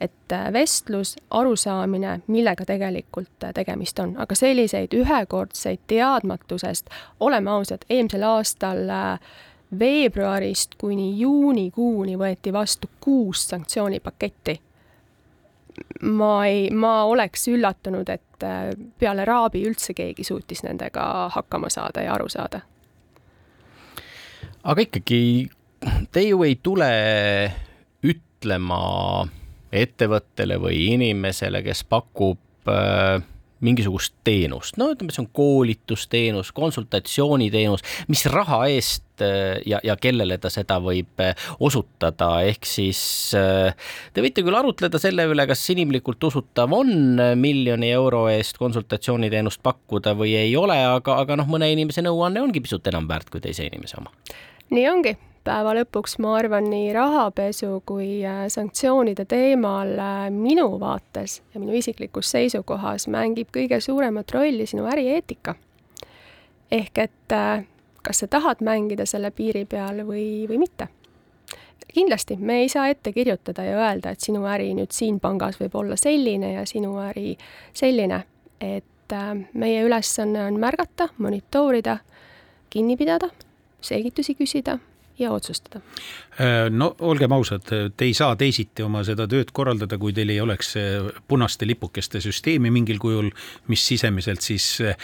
et 0.00 0.34
vestlus, 0.52 1.16
arusaamine, 1.30 2.20
millega 2.26 2.64
tegelikult 2.64 3.46
tegemist 3.54 3.98
on, 3.98 4.16
aga 4.18 4.34
selliseid 4.34 4.94
ühekordseid 4.94 5.86
teadmatusest, 5.86 6.90
oleme 7.20 7.50
ausad, 7.50 7.86
eelmisel 7.90 8.22
aastal 8.26 8.84
veebruarist 9.78 10.74
kuni 10.80 11.18
juunikuuni 11.20 12.18
võeti 12.18 12.52
vastu 12.52 12.90
kuus 13.00 13.48
sanktsioonipaketti. 13.48 14.60
ma 16.02 16.46
ei, 16.46 16.70
ma 16.70 17.04
oleks 17.04 17.48
üllatunud, 17.48 18.08
et 18.08 18.44
peale 18.98 19.24
Raabi 19.24 19.62
üldse 19.64 19.94
keegi 19.94 20.24
suutis 20.24 20.62
nendega 20.62 21.30
hakkama 21.32 21.70
saada 21.70 22.02
ja 22.02 22.14
aru 22.14 22.28
saada. 22.28 22.60
aga 24.64 24.80
ikkagi 24.80 25.48
te 26.12 26.24
ju 26.26 26.42
ei 26.46 26.56
tule 26.62 26.90
ütlema 28.02 28.80
ettevõttele 29.72 30.58
või 30.60 30.78
inimesele, 30.92 31.62
kes 31.64 31.84
pakub 31.88 32.70
äh, 32.70 33.22
mingisugust 33.62 34.14
teenust, 34.26 34.76
no 34.80 34.90
ütleme, 34.92 35.14
see 35.14 35.22
on 35.22 35.30
koolitusteenus, 35.36 36.50
konsultatsiooniteenus, 36.56 37.84
mis 38.10 38.24
raha 38.30 38.64
eest 38.72 39.22
äh, 39.22 39.60
ja, 39.68 39.78
ja 39.86 39.96
kellele 40.00 40.38
ta 40.42 40.50
seda 40.52 40.80
võib 40.82 41.22
äh, 41.22 41.46
osutada, 41.62 42.32
ehk 42.48 42.66
siis 42.66 43.00
äh, 43.38 43.70
te 44.14 44.24
võite 44.24 44.44
küll 44.44 44.58
arutleda 44.58 44.98
selle 45.02 45.28
üle, 45.30 45.46
kas 45.50 45.62
inimlikult 45.74 46.26
usutav 46.30 46.74
on 46.74 47.22
miljoni 47.38 47.92
euro 47.94 48.24
eest 48.32 48.58
konsultatsiooniteenust 48.62 49.62
pakkuda 49.62 50.16
või 50.18 50.34
ei 50.42 50.56
ole, 50.58 50.78
aga, 50.98 51.20
aga 51.22 51.38
noh, 51.38 51.50
mõne 51.50 51.70
inimese 51.72 52.02
nõuanne 52.04 52.42
ongi 52.42 52.64
pisut 52.64 52.90
enam 52.90 53.06
väärt 53.10 53.30
kui 53.30 53.44
teise 53.44 53.68
inimese 53.68 54.00
oma. 54.02 54.10
nii 54.74 54.88
ongi 54.90 55.14
päeva 55.44 55.74
lõpuks 55.76 56.16
ma 56.22 56.36
arvan, 56.38 56.68
nii 56.70 56.92
rahapesu 56.94 57.82
kui 57.86 58.22
äh, 58.26 58.44
sanktsioonide 58.52 59.24
teemal 59.28 59.92
äh, 59.98 60.30
minu 60.30 60.68
vaates 60.80 61.40
ja 61.54 61.60
minu 61.60 61.74
isiklikus 61.78 62.30
seisukohas 62.34 63.08
mängib 63.12 63.50
kõige 63.54 63.80
suuremat 63.82 64.30
rolli 64.34 64.66
sinu 64.66 64.86
ärieetika. 64.90 65.54
ehk 66.70 66.98
et 66.98 67.32
äh, 67.32 67.64
kas 68.02 68.22
sa 68.22 68.26
tahad 68.26 68.62
mängida 68.62 69.06
selle 69.06 69.30
piiri 69.30 69.64
peal 69.64 70.04
või, 70.06 70.46
või 70.48 70.58
mitte. 70.58 70.88
kindlasti, 71.94 72.36
me 72.36 72.62
ei 72.62 72.68
saa 72.68 72.88
ette 72.88 73.12
kirjutada 73.12 73.64
ja 73.64 73.76
öelda, 73.76 74.10
et 74.10 74.20
sinu 74.20 74.44
äri 74.48 74.72
nüüd 74.74 74.94
siin 74.94 75.20
pangas 75.20 75.58
võib 75.60 75.74
olla 75.74 75.96
selline 75.96 76.52
ja 76.52 76.66
sinu 76.66 76.96
äri 77.02 77.36
selline, 77.72 78.22
et 78.60 78.84
meie 79.52 79.82
ülesanne 79.84 80.46
on 80.46 80.56
märgata, 80.60 81.10
monitoorida, 81.18 81.98
kinni 82.70 82.96
pidada, 82.96 83.28
selgitusi 83.84 84.34
küsida 84.38 84.78
ja 85.22 85.32
otsustada. 85.32 85.80
Äh, 86.40 86.70
no 86.72 86.94
olgem 87.04 87.32
ausad, 87.36 87.66
te 87.68 88.06
ei 88.06 88.14
saa 88.16 88.36
teisiti 88.40 88.84
oma 88.84 89.02
seda 89.04 89.26
tööd 89.28 89.50
korraldada, 89.52 89.98
kui 90.00 90.14
teil 90.16 90.32
ei 90.32 90.40
oleks 90.40 90.74
punaste 91.28 91.68
lipukeste 91.68 92.22
süsteemi 92.24 92.72
mingil 92.72 93.00
kujul, 93.02 93.28
mis 93.68 93.84
sisemiselt 93.86 94.40
siis 94.40 94.68
äh, 94.80 94.96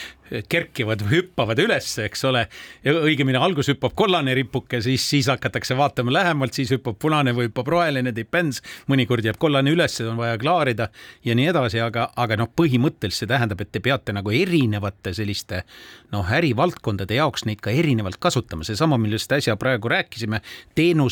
kerkivad 0.49 1.03
või 1.05 1.19
hüppavad 1.19 1.59
üles, 1.63 1.89
eks 2.03 2.25
ole. 2.29 2.45
õigemini 2.89 3.39
algus 3.41 3.71
hüppab 3.73 3.95
kollane 3.99 4.35
ripuke, 4.37 4.81
siis, 4.85 5.05
siis 5.09 5.29
hakatakse 5.31 5.77
vaatama 5.77 6.13
lähemalt, 6.13 6.55
siis 6.57 6.73
hüppab 6.75 6.99
punane 7.01 7.33
või 7.37 7.49
hüppab 7.49 7.69
roheline, 7.73 8.13
depends, 8.15 8.61
mõnikord 8.91 9.25
jääb 9.25 9.39
kollane 9.41 9.73
üles, 9.73 9.99
on 10.05 10.19
vaja 10.21 10.39
klaarida 10.41 10.89
ja 11.25 11.37
nii 11.39 11.49
edasi, 11.53 11.81
aga, 11.85 12.09
aga 12.17 12.39
noh, 12.41 12.51
põhimõtteliselt 12.57 13.25
see 13.25 13.31
tähendab, 13.31 13.63
et 13.65 13.73
te 13.73 13.83
peate 13.85 14.15
nagu 14.17 14.33
erinevate 14.35 15.15
selliste 15.17 15.63
noh, 16.13 16.29
ärivaldkondade 16.39 17.19
jaoks 17.19 17.47
neid 17.49 17.63
ka 17.65 17.73
erinevalt 17.75 18.21
kasutama, 18.23 18.67
seesama, 18.69 18.99
millest 19.01 19.33
äsja 19.33 19.57
praegu 19.61 19.91
rääkisime, 19.93 20.43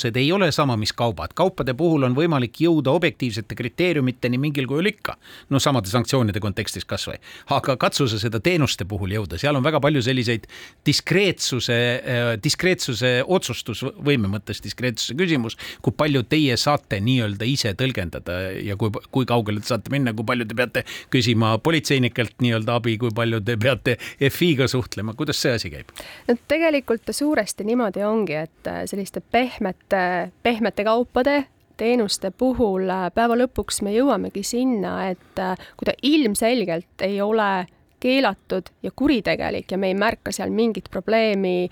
teenused 0.07 0.16
ei 0.16 0.32
ole 0.32 0.52
sama, 0.52 0.76
mis 0.76 0.92
kaubad, 0.92 1.34
kaupade 1.34 1.74
puhul 1.74 2.07
on 2.07 2.14
võimalik 2.16 2.61
jõuda 2.61 2.92
objektiivsete 2.96 3.54
kriteeriumiteni 3.54 4.38
mingil 4.38 4.66
kujul 4.66 4.86
ikka, 4.90 5.16
no 5.50 5.59
samade 5.59 5.90
sanktsioonide 5.90 6.40
kontekstis 6.40 6.84
kasvõi, 6.84 7.18
aga 7.54 7.76
katsu 7.76 8.09
sa 8.09 8.18
seda 8.20 8.40
teenuste 8.40 8.84
puhul 8.84 8.96
puhul 8.96 9.14
jõuda, 9.14 9.38
seal 9.40 9.57
on 9.57 9.64
väga 9.64 9.80
palju 9.82 10.02
selliseid 10.04 10.46
diskreetsuse, 10.86 11.76
äh, 12.00 12.32
diskreetsuse 12.42 13.22
otsustusvõime 13.22 14.30
mõttes 14.30 14.62
diskreetsuse 14.64 15.16
küsimus, 15.18 15.57
kui 15.82 15.94
palju 15.96 16.24
teie 16.28 16.57
saate 16.57 17.00
nii-öelda 17.00 17.46
ise 17.48 17.74
tõlgendada 17.78 18.38
ja 18.62 18.76
kui, 18.76 18.90
kui 19.12 19.26
kaugele 19.28 19.61
te 19.61 19.70
saate 19.72 19.92
minna, 19.94 20.14
kui 20.16 20.26
palju 20.26 20.46
te 20.48 20.57
peate 20.59 20.84
küsima 21.12 21.57
politseinikelt 21.59 22.40
nii-öelda 22.42 22.78
abi, 22.80 22.96
kui 22.98 23.12
palju 23.14 23.42
te 23.44 23.57
peate 23.61 23.96
FI-ga 24.20 24.68
suhtlema, 24.70 25.14
kuidas 25.18 25.40
see 25.42 25.54
asi 25.57 25.72
käib? 25.72 25.92
no 26.28 26.36
tegelikult 26.48 27.14
suuresti 27.16 27.66
niimoodi 27.66 28.04
ongi, 28.07 28.38
et 28.46 28.70
äh, 28.70 28.82
selliste 28.90 29.20
pehmete, 29.20 29.95
pehmete 30.42 30.84
kaupade 30.84 31.44
teenuste 31.76 32.30
puhul 32.30 32.88
äh, 32.90 33.07
päeva 33.14 33.36
lõpuks 33.36 33.82
me 33.84 33.92
jõuamegi 33.92 34.42
sinna, 34.47 35.11
et 35.11 35.42
kui 35.76 35.88
ta 35.88 35.92
ilmselgelt 36.03 37.05
ei 37.05 37.20
ole 37.20 37.66
keelatud 38.01 38.70
ja 38.82 38.90
kuritegelik 38.97 39.72
ja 39.72 39.78
me 39.78 39.90
ei 39.92 39.99
märka 39.99 40.32
seal 40.32 40.51
mingit 40.51 40.88
probleemi 40.90 41.68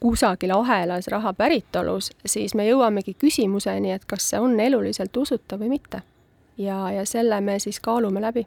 kusagil 0.00 0.52
ahelas 0.52 1.08
raha 1.08 1.32
päritolus, 1.32 2.10
siis 2.26 2.54
me 2.54 2.66
jõuamegi 2.68 3.16
küsimuseni, 3.16 3.92
et 3.92 4.04
kas 4.04 4.28
see 4.30 4.40
on 4.40 4.60
eluliselt 4.60 5.16
usutav 5.16 5.60
või 5.60 5.72
mitte. 5.76 6.02
ja, 6.58 6.90
ja 6.92 7.04
selle 7.06 7.40
me 7.40 7.58
siis 7.58 7.80
kaalume 7.80 8.20
läbi 8.20 8.46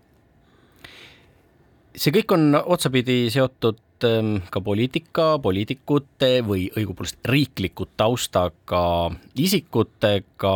see 1.95 2.13
kõik 2.13 2.33
on 2.33 2.55
otsapidi 2.65 3.27
seotud 3.33 3.77
ka 3.99 4.61
poliitika, 4.63 5.25
poliitikute 5.43 6.39
või 6.45 6.67
õigupoolest 6.77 7.25
riikliku 7.27 7.87
taustaga 7.99 9.09
isikutega, 9.39 10.55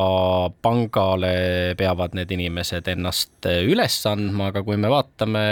pangale 0.64 1.34
peavad 1.80 2.16
need 2.18 2.32
inimesed 2.36 2.88
ennast 2.94 3.50
üles 3.68 4.00
andma, 4.10 4.52
aga 4.52 4.64
kui 4.64 4.80
me 4.80 4.92
vaatame 4.92 5.44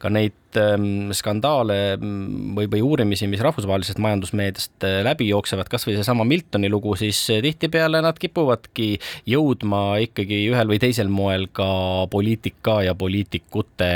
ka 0.00 0.12
neid 0.12 0.58
ähm, 0.60 1.12
skandaale 1.16 1.96
mm, 1.96 2.56
või, 2.56 2.68
või 2.72 2.82
uurimisi, 2.84 3.28
mis 3.30 3.42
rahvusvahelisest 3.44 4.00
majandusmeediast 4.02 4.86
äh, 4.88 4.98
läbi 5.06 5.30
jooksevad, 5.30 5.70
kas 5.72 5.86
või 5.88 5.96
seesama 5.98 6.26
Miltoni 6.28 6.70
lugu, 6.72 6.96
siis 7.00 7.22
äh, 7.32 7.40
tihtipeale 7.44 8.02
nad 8.04 8.20
kipuvadki 8.20 8.92
jõudma 9.30 10.00
ikkagi 10.06 10.44
ühel 10.50 10.72
või 10.72 10.82
teisel 10.82 11.12
moel 11.12 11.48
ka 11.54 11.70
poliitika 12.12 12.80
ja 12.86 12.96
poliitikute 12.98 13.92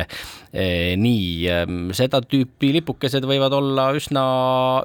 Eh, 0.54 0.94
nii, 0.94 1.48
ehm, 1.50 1.78
seda 1.98 2.20
tüüpi 2.22 2.68
lipukesed 2.76 3.24
võivad 3.34 3.58
olla 3.58 3.90
üsna, 3.96 4.24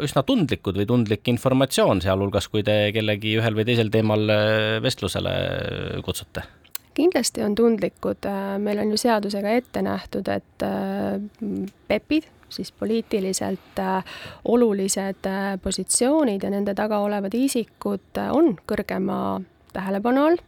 üsna 0.06 0.26
tundlikud 0.28 0.82
või 0.82 0.90
tundlik 0.90 1.30
informatsioon, 1.32 2.04
sealhulgas 2.06 2.50
kui 2.52 2.66
te 2.66 2.90
kellegi 2.96 3.38
ühel 3.40 3.58
või 3.58 3.68
teisel 3.70 3.94
teemal 3.94 4.26
eh, 4.34 4.80
vestlusele 4.84 5.36
kutsute. 6.06 6.50
Kindlasti 7.00 7.44
on 7.44 7.56
tundlikud, 7.56 8.26
äh, 8.26 8.58
meil 8.60 8.82
on 8.82 8.90
ju 8.92 8.98
seadusega 9.00 9.54
ette 9.56 9.82
nähtud, 9.86 10.28
et 10.28 10.66
äh, 10.68 11.22
PEP-id, 11.88 12.28
siis 12.50 12.74
poliitiliselt 12.76 13.80
äh, 13.80 14.04
olulised 14.52 15.30
positsioonid 15.64 16.44
ja 16.44 16.52
nende 16.52 16.76
taga 16.76 17.00
olevad 17.06 17.38
isikud 17.40 18.20
on 18.34 18.56
kõrgema 18.68 19.40
tähelepanu 19.72 20.26
all 20.26 20.44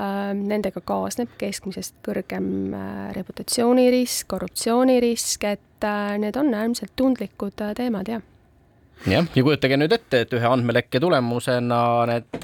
nendega 0.00 0.82
kaasneb 0.86 1.32
keskmisest 1.40 1.98
kõrgem 2.06 2.74
äh, 2.76 3.06
reputatsioonirisk, 3.16 4.28
korruptsioonirisk, 4.30 5.46
et 5.50 5.86
äh, 5.86 6.16
need 6.22 6.38
on 6.40 6.52
äärmiselt 6.54 6.94
tundlikud 6.96 7.64
äh, 7.64 7.74
teemad, 7.78 8.08
jah. 8.08 8.26
Jah, 9.08 9.24
ja 9.32 9.42
kujutage 9.44 9.78
nüüd 9.80 9.94
ette, 9.96 10.26
et 10.26 10.34
ühe 10.36 10.44
andmelekke 10.44 11.00
tulemusena 11.00 11.78
need 12.10 12.42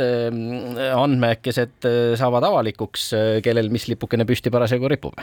andmekesed 0.97 1.85
saavad 2.17 2.47
avalikuks, 2.49 3.11
kellel 3.45 3.69
mis 3.69 3.85
lipukene 3.91 4.25
püsti 4.25 4.49
parasjagu 4.55 4.89
ripub 4.89 5.21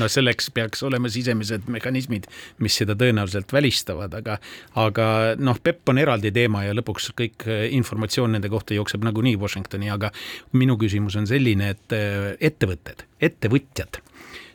no 0.00 0.08
selleks 0.10 0.50
peaks 0.54 0.82
olema 0.86 1.10
sisemised 1.12 1.68
mehhanismid, 1.72 2.28
mis 2.62 2.76
seda 2.80 2.96
tõenäoliselt 2.98 3.52
välistavad, 3.52 4.14
aga, 4.18 4.38
aga 4.78 5.08
noh, 5.38 5.60
PEP 5.62 5.92
on 5.92 6.00
eraldi 6.02 6.32
teema 6.34 6.64
ja 6.66 6.74
lõpuks 6.76 7.10
kõik 7.18 7.46
informatsioon 7.76 8.36
nende 8.36 8.50
kohta 8.52 8.76
jookseb 8.76 9.04
nagunii 9.06 9.36
Washingtoni, 9.40 9.90
aga 9.92 10.12
minu 10.56 10.78
küsimus 10.80 11.18
on 11.20 11.28
selline, 11.28 11.74
et 11.76 11.96
äh, 11.96 12.32
ettevõtted, 12.50 13.06
ettevõtjad, 13.30 14.00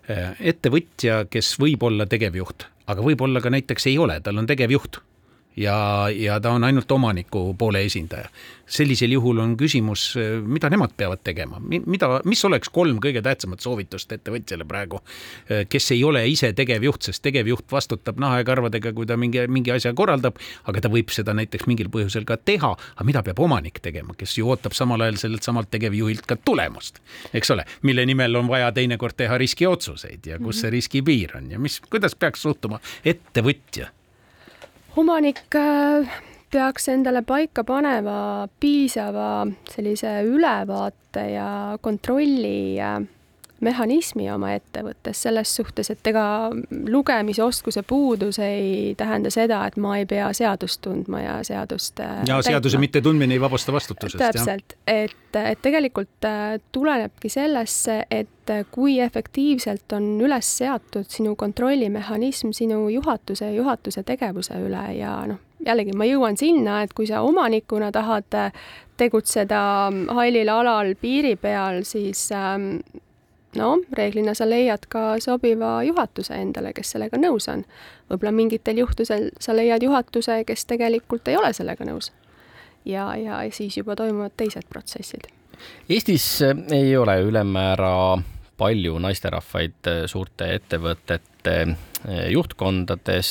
äh, 0.09 0.33
ettevõtja, 0.53 1.23
kes 1.31 1.55
võib 1.61 1.83
olla 1.87 2.07
tegevjuht, 2.09 2.67
aga 2.91 3.05
võib-olla 3.05 3.43
ka 3.43 3.53
näiteks 3.53 3.89
ei 3.91 3.97
ole, 4.01 4.19
tal 4.25 4.41
on 4.41 4.49
tegevjuht 4.49 5.01
ja, 5.55 6.09
ja 6.15 6.39
ta 6.39 6.51
on 6.51 6.63
ainult 6.63 6.91
omaniku 6.91 7.55
poole 7.57 7.85
esindaja. 7.85 8.29
sellisel 8.71 9.11
juhul 9.11 9.39
on 9.43 9.57
küsimus, 9.59 10.13
mida 10.47 10.69
nemad 10.71 10.93
peavad 10.97 11.19
tegema, 11.27 11.57
mida, 11.59 12.07
mis 12.23 12.39
oleks 12.47 12.69
kolm 12.71 13.01
kõige 13.03 13.19
tähtsamat 13.21 13.59
soovitust 13.59 14.13
ettevõtjale 14.15 14.63
praegu, 14.63 15.01
kes 15.69 15.91
ei 15.91 16.05
ole 16.07 16.21
ise 16.31 16.53
tegevjuht, 16.55 17.03
sest 17.03 17.23
tegevjuht 17.25 17.67
vastutab 17.71 18.21
naha 18.23 18.39
ja 18.39 18.47
karvadega, 18.47 18.93
kui 18.95 19.09
ta 19.09 19.19
mingi, 19.19 19.43
mingi 19.51 19.75
asja 19.75 19.91
korraldab, 19.93 20.39
aga 20.71 20.85
ta 20.85 20.93
võib 20.93 21.11
seda 21.11 21.35
näiteks 21.35 21.67
mingil 21.67 21.91
põhjusel 21.91 22.23
ka 22.23 22.39
teha, 22.39 22.71
aga 22.95 23.09
mida 23.11 23.27
peab 23.27 23.43
omanik 23.43 23.83
tegema, 23.83 24.15
kes 24.15 24.37
ju 24.39 24.47
ootab 24.47 24.77
samal 24.77 25.03
ajal 25.03 25.19
sellelt 25.19 25.43
samalt 25.43 25.71
tegevjuhilt 25.75 26.23
ka 26.29 26.39
tulemust, 26.39 27.03
eks 27.35 27.51
ole, 27.51 27.67
mille 27.83 28.07
nimel 28.07 28.39
on 28.39 28.47
vaja 28.47 28.71
teinekord 28.71 29.19
teha 29.19 29.35
riskiotsuseid 29.41 30.31
ja 30.31 30.39
kus 30.39 30.63
see 30.63 30.71
riskipiir 30.71 31.35
on 31.41 31.51
ja 31.51 31.59
mis, 31.59 31.81
kuidas 31.91 32.15
peaks 32.15 32.47
suhtuma 32.47 32.79
ettevõtja 33.03 33.91
omanik 34.97 35.55
äh, 35.55 36.07
peaks 36.51 36.89
endale 36.91 37.21
paika 37.23 37.63
panema 37.63 38.47
piisava 38.59 39.45
sellise 39.71 40.21
ülevaate 40.27 41.23
ja 41.31 41.77
kontrolli 41.81 42.75
mehhanismi 43.61 44.27
oma 44.33 44.53
ettevõttes 44.57 45.21
selles 45.27 45.55
suhtes, 45.55 45.91
et 45.93 46.07
ega 46.11 46.23
lugemisoskuse 46.89 47.83
puudus 47.87 48.39
ei 48.43 48.95
tähenda 48.97 49.31
seda, 49.33 49.63
et 49.67 49.77
ma 49.81 49.97
ei 49.99 50.07
pea 50.09 50.31
seadust 50.35 50.81
tundma 50.85 51.21
ja 51.21 51.37
seadust 51.47 51.99
äh, 52.03 52.21
ja 52.27 52.41
seaduse 52.45 52.81
mittetundmine 52.81 53.37
ei 53.37 53.41
vabasta 53.41 53.73
vastutusest. 53.73 54.21
täpselt, 54.21 54.77
et, 54.87 55.15
et 55.35 55.61
tegelikult 55.61 56.29
tulenebki 56.71 57.29
sellesse, 57.29 58.01
et 58.11 58.55
kui 58.71 58.99
efektiivselt 58.99 59.93
on 59.95 60.09
üles 60.21 60.57
seatud 60.57 61.07
sinu 61.07 61.35
kontrollimehhanism 61.39 62.51
sinu 62.55 62.87
juhatuse 62.89 63.45
ja 63.45 63.55
juhatuse 63.55 64.03
tegevuse 64.03 64.57
üle 64.59 64.83
ja 64.97 65.13
noh, 65.29 65.39
jällegi 65.65 65.95
ma 65.97 66.07
jõuan 66.09 66.37
sinna, 66.39 66.81
et 66.83 66.93
kui 66.97 67.07
sa 67.07 67.21
omanikuna 67.25 67.91
tahad 67.93 68.35
tegutseda 69.01 69.61
hallil 70.13 70.51
alal 70.53 70.93
piiri 71.01 71.35
peal, 71.39 71.83
siis 71.87 72.27
ähm, 72.35 72.77
no 73.55 73.77
reeglina 73.97 74.33
sa 74.37 74.47
leiad 74.49 74.85
ka 74.89 75.19
sobiva 75.19 75.81
juhatuse 75.83 76.37
endale, 76.39 76.73
kes 76.73 76.95
sellega 76.95 77.19
nõus 77.19 77.49
on. 77.51 77.65
võib-olla 78.09 78.31
mingitel 78.35 78.81
juhtudel 78.83 79.29
sa 79.39 79.55
leiad 79.55 79.83
juhatuse, 79.83 80.43
kes 80.47 80.65
tegelikult 80.65 81.27
ei 81.27 81.37
ole 81.37 81.53
sellega 81.53 81.85
nõus. 81.87 82.11
ja, 82.85 83.15
ja 83.15 83.41
siis 83.51 83.77
juba 83.77 83.95
toimuvad 83.95 84.35
teised 84.37 84.67
protsessid. 84.69 85.27
Eestis 85.89 86.41
ei 86.73 86.97
ole 86.97 87.19
ülemäära 87.21 88.17
palju 88.57 88.97
naisterahvaid 89.01 89.89
suurte 90.09 90.47
ettevõtete 90.55 91.55
juhtkondades, 92.29 93.29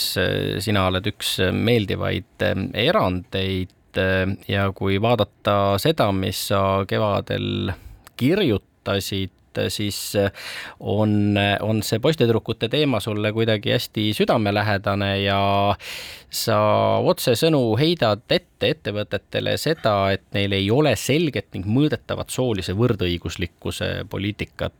sina 0.62 0.86
oled 0.90 1.06
üks 1.10 1.36
meeldivaid 1.54 2.44
erandeid 2.74 4.00
ja 4.48 4.66
kui 4.74 4.98
vaadata 5.02 5.78
seda, 5.82 6.10
mis 6.14 6.48
sa 6.50 6.84
kevadel 6.88 7.72
kirjutasid, 8.20 9.32
siis 9.68 9.98
on, 10.80 11.34
on 11.60 11.82
see 11.82 11.98
poistetüdrukute 12.02 12.68
teema 12.70 13.00
sulle 13.00 13.32
kuidagi 13.32 13.72
hästi 13.74 14.10
südamelähedane 14.16 15.10
ja 15.22 15.40
sa 16.30 16.58
otsesõnu 17.10 17.62
heidad 17.80 18.22
ette 18.30 18.70
ettevõtetele 18.76 19.56
seda, 19.58 20.12
et 20.14 20.26
neil 20.36 20.54
ei 20.54 20.70
ole 20.70 20.94
selget 20.96 21.50
ning 21.56 21.66
mõõdetavat 21.66 22.30
soolise 22.30 22.76
võrdõiguslikkuse 22.78 23.92
poliitikat. 24.10 24.74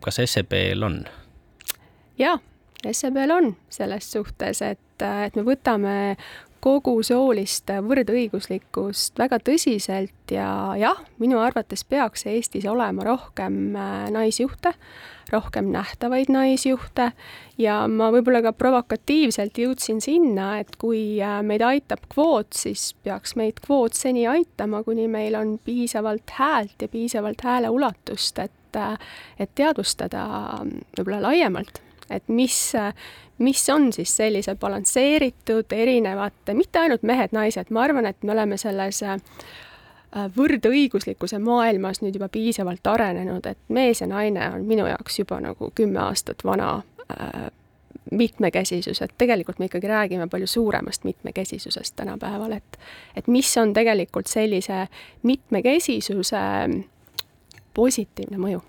kas 0.00 0.20
SEB-l 0.24 0.82
on? 0.86 1.02
jaa, 2.18 2.38
SEB-l 2.92 3.30
on 3.34 3.56
selles 3.70 4.12
suhtes, 4.12 4.62
et, 4.62 5.02
et 5.02 5.36
me 5.36 5.42
võtame 5.46 6.16
kogu 6.64 6.98
soolist 7.06 7.70
võrdõiguslikkust 7.70 9.18
väga 9.18 9.38
tõsiselt 9.44 10.32
ja 10.34 10.48
jah, 10.78 10.98
minu 11.22 11.38
arvates 11.42 11.84
peaks 11.88 12.26
Eestis 12.28 12.66
olema 12.68 13.06
rohkem 13.06 13.76
äh, 13.76 14.08
naisjuhte, 14.14 14.72
rohkem 15.32 15.70
nähtavaid 15.72 16.32
naisjuhte 16.32 17.10
ja 17.60 17.78
ma 17.90 18.10
võib-olla 18.14 18.42
ka 18.48 18.52
provokatiivselt 18.56 19.58
jõudsin 19.60 20.02
sinna, 20.04 20.56
et 20.62 20.76
kui 20.80 21.20
äh, 21.22 21.40
meid 21.46 21.64
aitab 21.64 22.06
kvoot, 22.12 22.52
siis 22.56 22.90
peaks 23.06 23.36
meid 23.38 23.62
kvoot 23.64 23.96
seni 23.98 24.26
aitama, 24.30 24.82
kuni 24.86 25.08
meil 25.10 25.38
on 25.38 25.56
piisavalt 25.64 26.38
häält 26.38 26.82
ja 26.82 26.90
piisavalt 26.92 27.44
hääleulatust, 27.46 28.42
et, 28.44 28.78
äh, 28.78 28.96
et 29.38 29.54
teadvustada 29.54 30.24
võib-olla 30.98 31.28
laiemalt 31.30 31.82
et 32.10 32.28
mis, 32.28 32.72
mis 33.38 33.68
on 33.70 33.92
siis 33.92 34.16
sellise 34.16 34.54
balansseeritud 34.54 35.72
erinevate, 35.72 36.54
mitte 36.54 36.78
ainult 36.78 37.02
mehed-naised, 37.02 37.70
ma 37.70 37.86
arvan, 37.86 38.06
et 38.06 38.22
me 38.22 38.32
oleme 38.32 38.56
selles 38.60 39.02
äh, 39.06 39.18
võrdõiguslikkuse 40.36 41.38
maailmas 41.38 42.02
nüüd 42.02 42.16
juba 42.16 42.30
piisavalt 42.32 42.86
arenenud, 42.86 43.46
et 43.46 43.60
mees 43.68 44.00
ja 44.00 44.08
naine 44.10 44.50
on 44.54 44.66
minu 44.68 44.86
jaoks 44.88 45.18
juba 45.22 45.40
nagu 45.44 45.72
kümme 45.74 46.00
aastat 46.06 46.44
vana 46.44 46.78
äh, 47.12 47.48
mitmekesisus, 48.10 49.02
et 49.02 49.12
tegelikult 49.18 49.58
me 49.58 49.68
ikkagi 49.68 49.88
räägime 49.88 50.28
palju 50.28 50.46
suuremast 50.46 51.04
mitmekesisusest 51.04 51.96
tänapäeval, 51.96 52.52
et 52.52 52.78
et 53.16 53.28
mis 53.28 53.56
on 53.58 53.72
tegelikult 53.72 54.26
sellise 54.26 54.86
mitmekesisuse 55.22 56.38
positiivne 57.74 58.38
mõju 58.38 58.62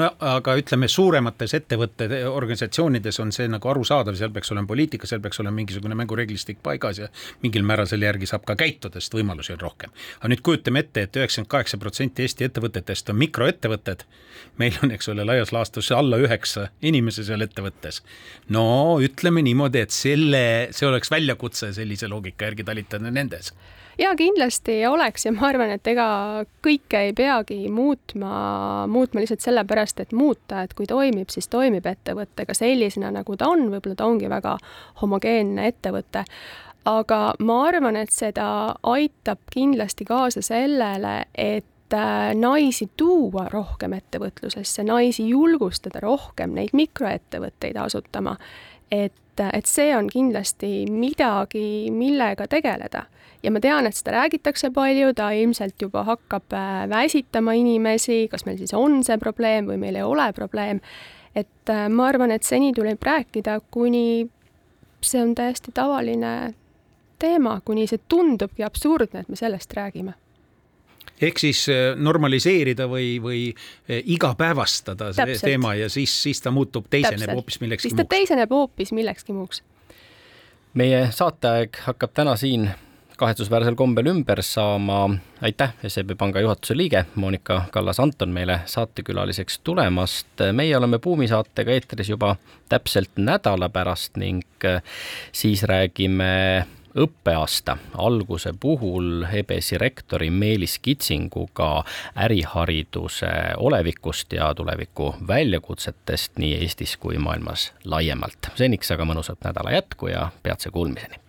no 0.00 0.10
aga 0.20 0.56
ütleme, 0.60 0.88
suuremates 0.90 1.54
ettevõtted, 1.58 2.12
organisatsioonides 2.30 3.20
on 3.22 3.32
see 3.34 3.48
nagu 3.50 3.70
arusaadav, 3.70 4.18
seal 4.18 4.34
peaks 4.34 4.52
olema 4.54 4.68
poliitika, 4.70 5.08
seal 5.08 5.22
peaks 5.24 5.40
olema 5.42 5.60
mingisugune 5.60 5.98
mängureeglistik 5.98 6.62
paigas 6.62 7.00
ja 7.02 7.08
mingil 7.42 7.66
määral 7.66 7.88
selle 7.90 8.08
järgi 8.08 8.28
saab 8.30 8.46
ka 8.48 8.56
käituda, 8.58 9.00
sest 9.00 9.14
võimalusi 9.16 9.54
on 9.56 9.62
rohkem. 9.62 9.94
aga 10.20 10.32
nüüd 10.32 10.44
kujutame 10.46 10.84
ette 10.84 10.96
et, 11.02 11.10
et 11.10 11.20
üheksakümmend 11.20 11.50
kaheksa 11.52 11.78
protsenti 11.80 12.24
Eesti 12.26 12.46
ettevõtetest 12.48 13.10
on 13.12 13.18
mikroettevõtted, 13.20 14.04
meil 14.60 14.76
on, 14.82 14.92
eks 14.96 15.10
ole, 15.12 15.24
laias 15.28 15.52
laastus 15.54 15.90
alla 15.94 16.18
üheksa 16.22 16.68
inimese 16.82 17.24
seal 17.26 17.44
ettevõttes. 17.46 18.02
no 18.48 18.98
ütleme 19.02 19.44
niimoodi, 19.46 19.84
et 19.84 19.94
selle, 19.94 20.44
see 20.70 20.88
oleks 20.88 21.10
väljakutse 21.10 21.72
sellise 21.76 22.08
loogika 22.08 22.50
järgi 22.50 22.64
talitada 22.64 23.10
nendes 23.10 23.52
ja 23.98 24.16
kindlasti 24.16 24.86
oleks 24.86 25.26
ja 25.26 25.32
ma 25.32 25.48
arvan, 25.48 25.70
et 25.76 25.86
ega 25.88 26.06
kõike 26.64 27.00
ei 27.08 27.12
peagi 27.16 27.58
muutma, 27.72 28.86
muutma 28.90 29.22
lihtsalt 29.22 29.44
sellepärast, 29.44 30.00
et 30.00 30.12
muuta, 30.16 30.62
et 30.62 30.74
kui 30.76 30.88
toimib, 30.88 31.30
siis 31.32 31.48
toimib 31.52 31.86
ettevõte 31.86 32.46
ka 32.46 32.56
sellisena, 32.56 33.10
nagu 33.14 33.36
ta 33.36 33.48
on, 33.52 33.68
võib-olla 33.72 33.96
ta 33.98 34.08
ongi 34.08 34.30
väga 34.30 34.56
homogeenne 35.02 35.68
ettevõte. 35.72 36.24
aga 36.86 37.34
ma 37.42 37.54
arvan, 37.66 37.96
et 37.96 38.12
seda 38.14 38.76
aitab 38.86 39.38
kindlasti 39.50 40.04
kaasa 40.06 40.42
sellele, 40.42 41.24
et 41.34 41.94
äh, 41.94 42.30
naisi 42.34 42.90
tuua 42.96 43.48
rohkem 43.50 43.92
ettevõtlusesse, 43.92 44.84
naisi 44.84 45.28
julgustada 45.28 46.00
rohkem 46.00 46.54
neid 46.54 46.70
mikroettevõtteid 46.72 47.76
asutama. 47.76 48.36
Et, 48.90 49.42
et 49.52 49.66
see 49.66 49.90
on 49.96 50.08
kindlasti 50.10 50.86
midagi, 50.90 51.90
millega 51.92 52.46
tegeleda 52.50 53.06
ja 53.42 53.52
ma 53.54 53.60
tean, 53.62 53.86
et 53.86 53.96
seda 53.96 54.16
räägitakse 54.16 54.70
palju, 54.74 55.12
ta 55.16 55.30
ilmselt 55.36 55.82
juba 55.82 56.04
hakkab 56.06 56.54
äh, 56.56 56.84
väsitama 56.90 57.54
inimesi, 57.58 58.26
kas 58.32 58.46
meil 58.46 58.58
siis 58.60 58.74
on 58.74 59.02
see 59.06 59.18
probleem 59.22 59.68
või 59.70 59.78
meil 59.82 60.00
ei 60.00 60.06
ole 60.06 60.30
probleem. 60.36 60.80
et 61.36 61.70
äh, 61.70 61.88
ma 61.88 62.08
arvan, 62.08 62.32
et 62.32 62.42
seni 62.42 62.72
tuleb 62.74 63.02
rääkida, 63.02 63.60
kuni 63.70 64.28
see 65.04 65.22
on 65.22 65.34
täiesti 65.34 65.72
tavaline 65.74 66.54
teema, 67.18 67.60
kuni 67.64 67.86
see 67.86 68.00
tundubki 68.08 68.64
absurdne, 68.64 69.20
et 69.20 69.28
me 69.28 69.36
sellest 69.36 69.72
räägime 69.76 70.16
ehk 71.20 71.38
siis 71.40 71.66
äh, 71.72 71.92
normaliseerida 71.96 72.88
või, 72.90 73.16
või 73.22 73.42
igapäevastada 73.88 75.12
see 75.12 75.24
Täpselt. 75.24 75.50
teema 75.50 75.74
ja 75.78 75.90
siis, 75.92 76.14
siis 76.22 76.42
ta 76.44 76.52
muutub, 76.54 76.88
teiseneb 76.90 77.34
hoopis 77.34 77.60
millekski 77.60 77.88
muuks. 77.88 77.96
siis 77.96 78.08
ta 78.08 78.16
teiseneb 78.16 78.50
hoopis 78.50 78.92
millekski 78.92 79.36
muuks. 79.36 79.62
meie 80.74 81.06
saateaeg 81.12 81.78
hakkab 81.86 82.12
täna 82.14 82.36
siin 82.36 82.68
kahetsusväärsel 83.16 83.74
kombel 83.74 84.06
ümber 84.06 84.42
saama. 84.42 85.10
aitäh, 85.42 85.74
SEB 85.86 86.10
Panga 86.18 86.40
juhatuse 86.40 86.76
liige 86.76 87.04
Monika 87.14 87.62
Kallas-Anton 87.72 88.28
meile 88.28 88.60
saatekülaliseks 88.66 89.58
tulemast. 89.58 90.26
meie 90.52 90.76
oleme 90.76 90.98
Buumi 90.98 91.28
saatega 91.28 91.72
eetris 91.72 92.08
juba 92.08 92.36
täpselt 92.68 93.10
nädala 93.16 93.68
pärast 93.68 94.16
ning 94.16 94.42
äh, 94.64 94.82
siis 95.32 95.62
räägime 95.62 96.66
õppeaasta 96.96 97.76
alguse 97.98 98.52
puhul 98.60 99.26
EBS-i 99.32 99.78
rektori 99.78 100.30
Meelis 100.30 100.78
Kitsinguga 100.78 101.84
ärihariduse 102.16 103.32
olevikust 103.56 104.32
ja 104.32 104.54
tuleviku 104.54 105.14
väljakutsetest 105.28 106.38
nii 106.38 106.54
Eestis 106.54 106.96
kui 106.96 107.18
maailmas 107.18 107.72
laiemalt. 107.84 108.50
seniks 108.54 108.90
aga 108.90 109.04
mõnusat 109.04 109.44
nädala 109.44 109.76
jätku 109.76 110.08
ja 110.08 110.28
peatse 110.42 110.70
kuulmiseni! 110.70 111.20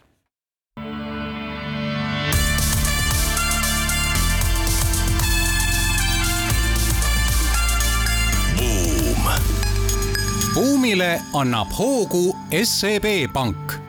Buumile 10.57 11.19
annab 11.33 11.69
hoogu 11.77 12.31
SEB 12.63 13.05
Pank 13.33 13.86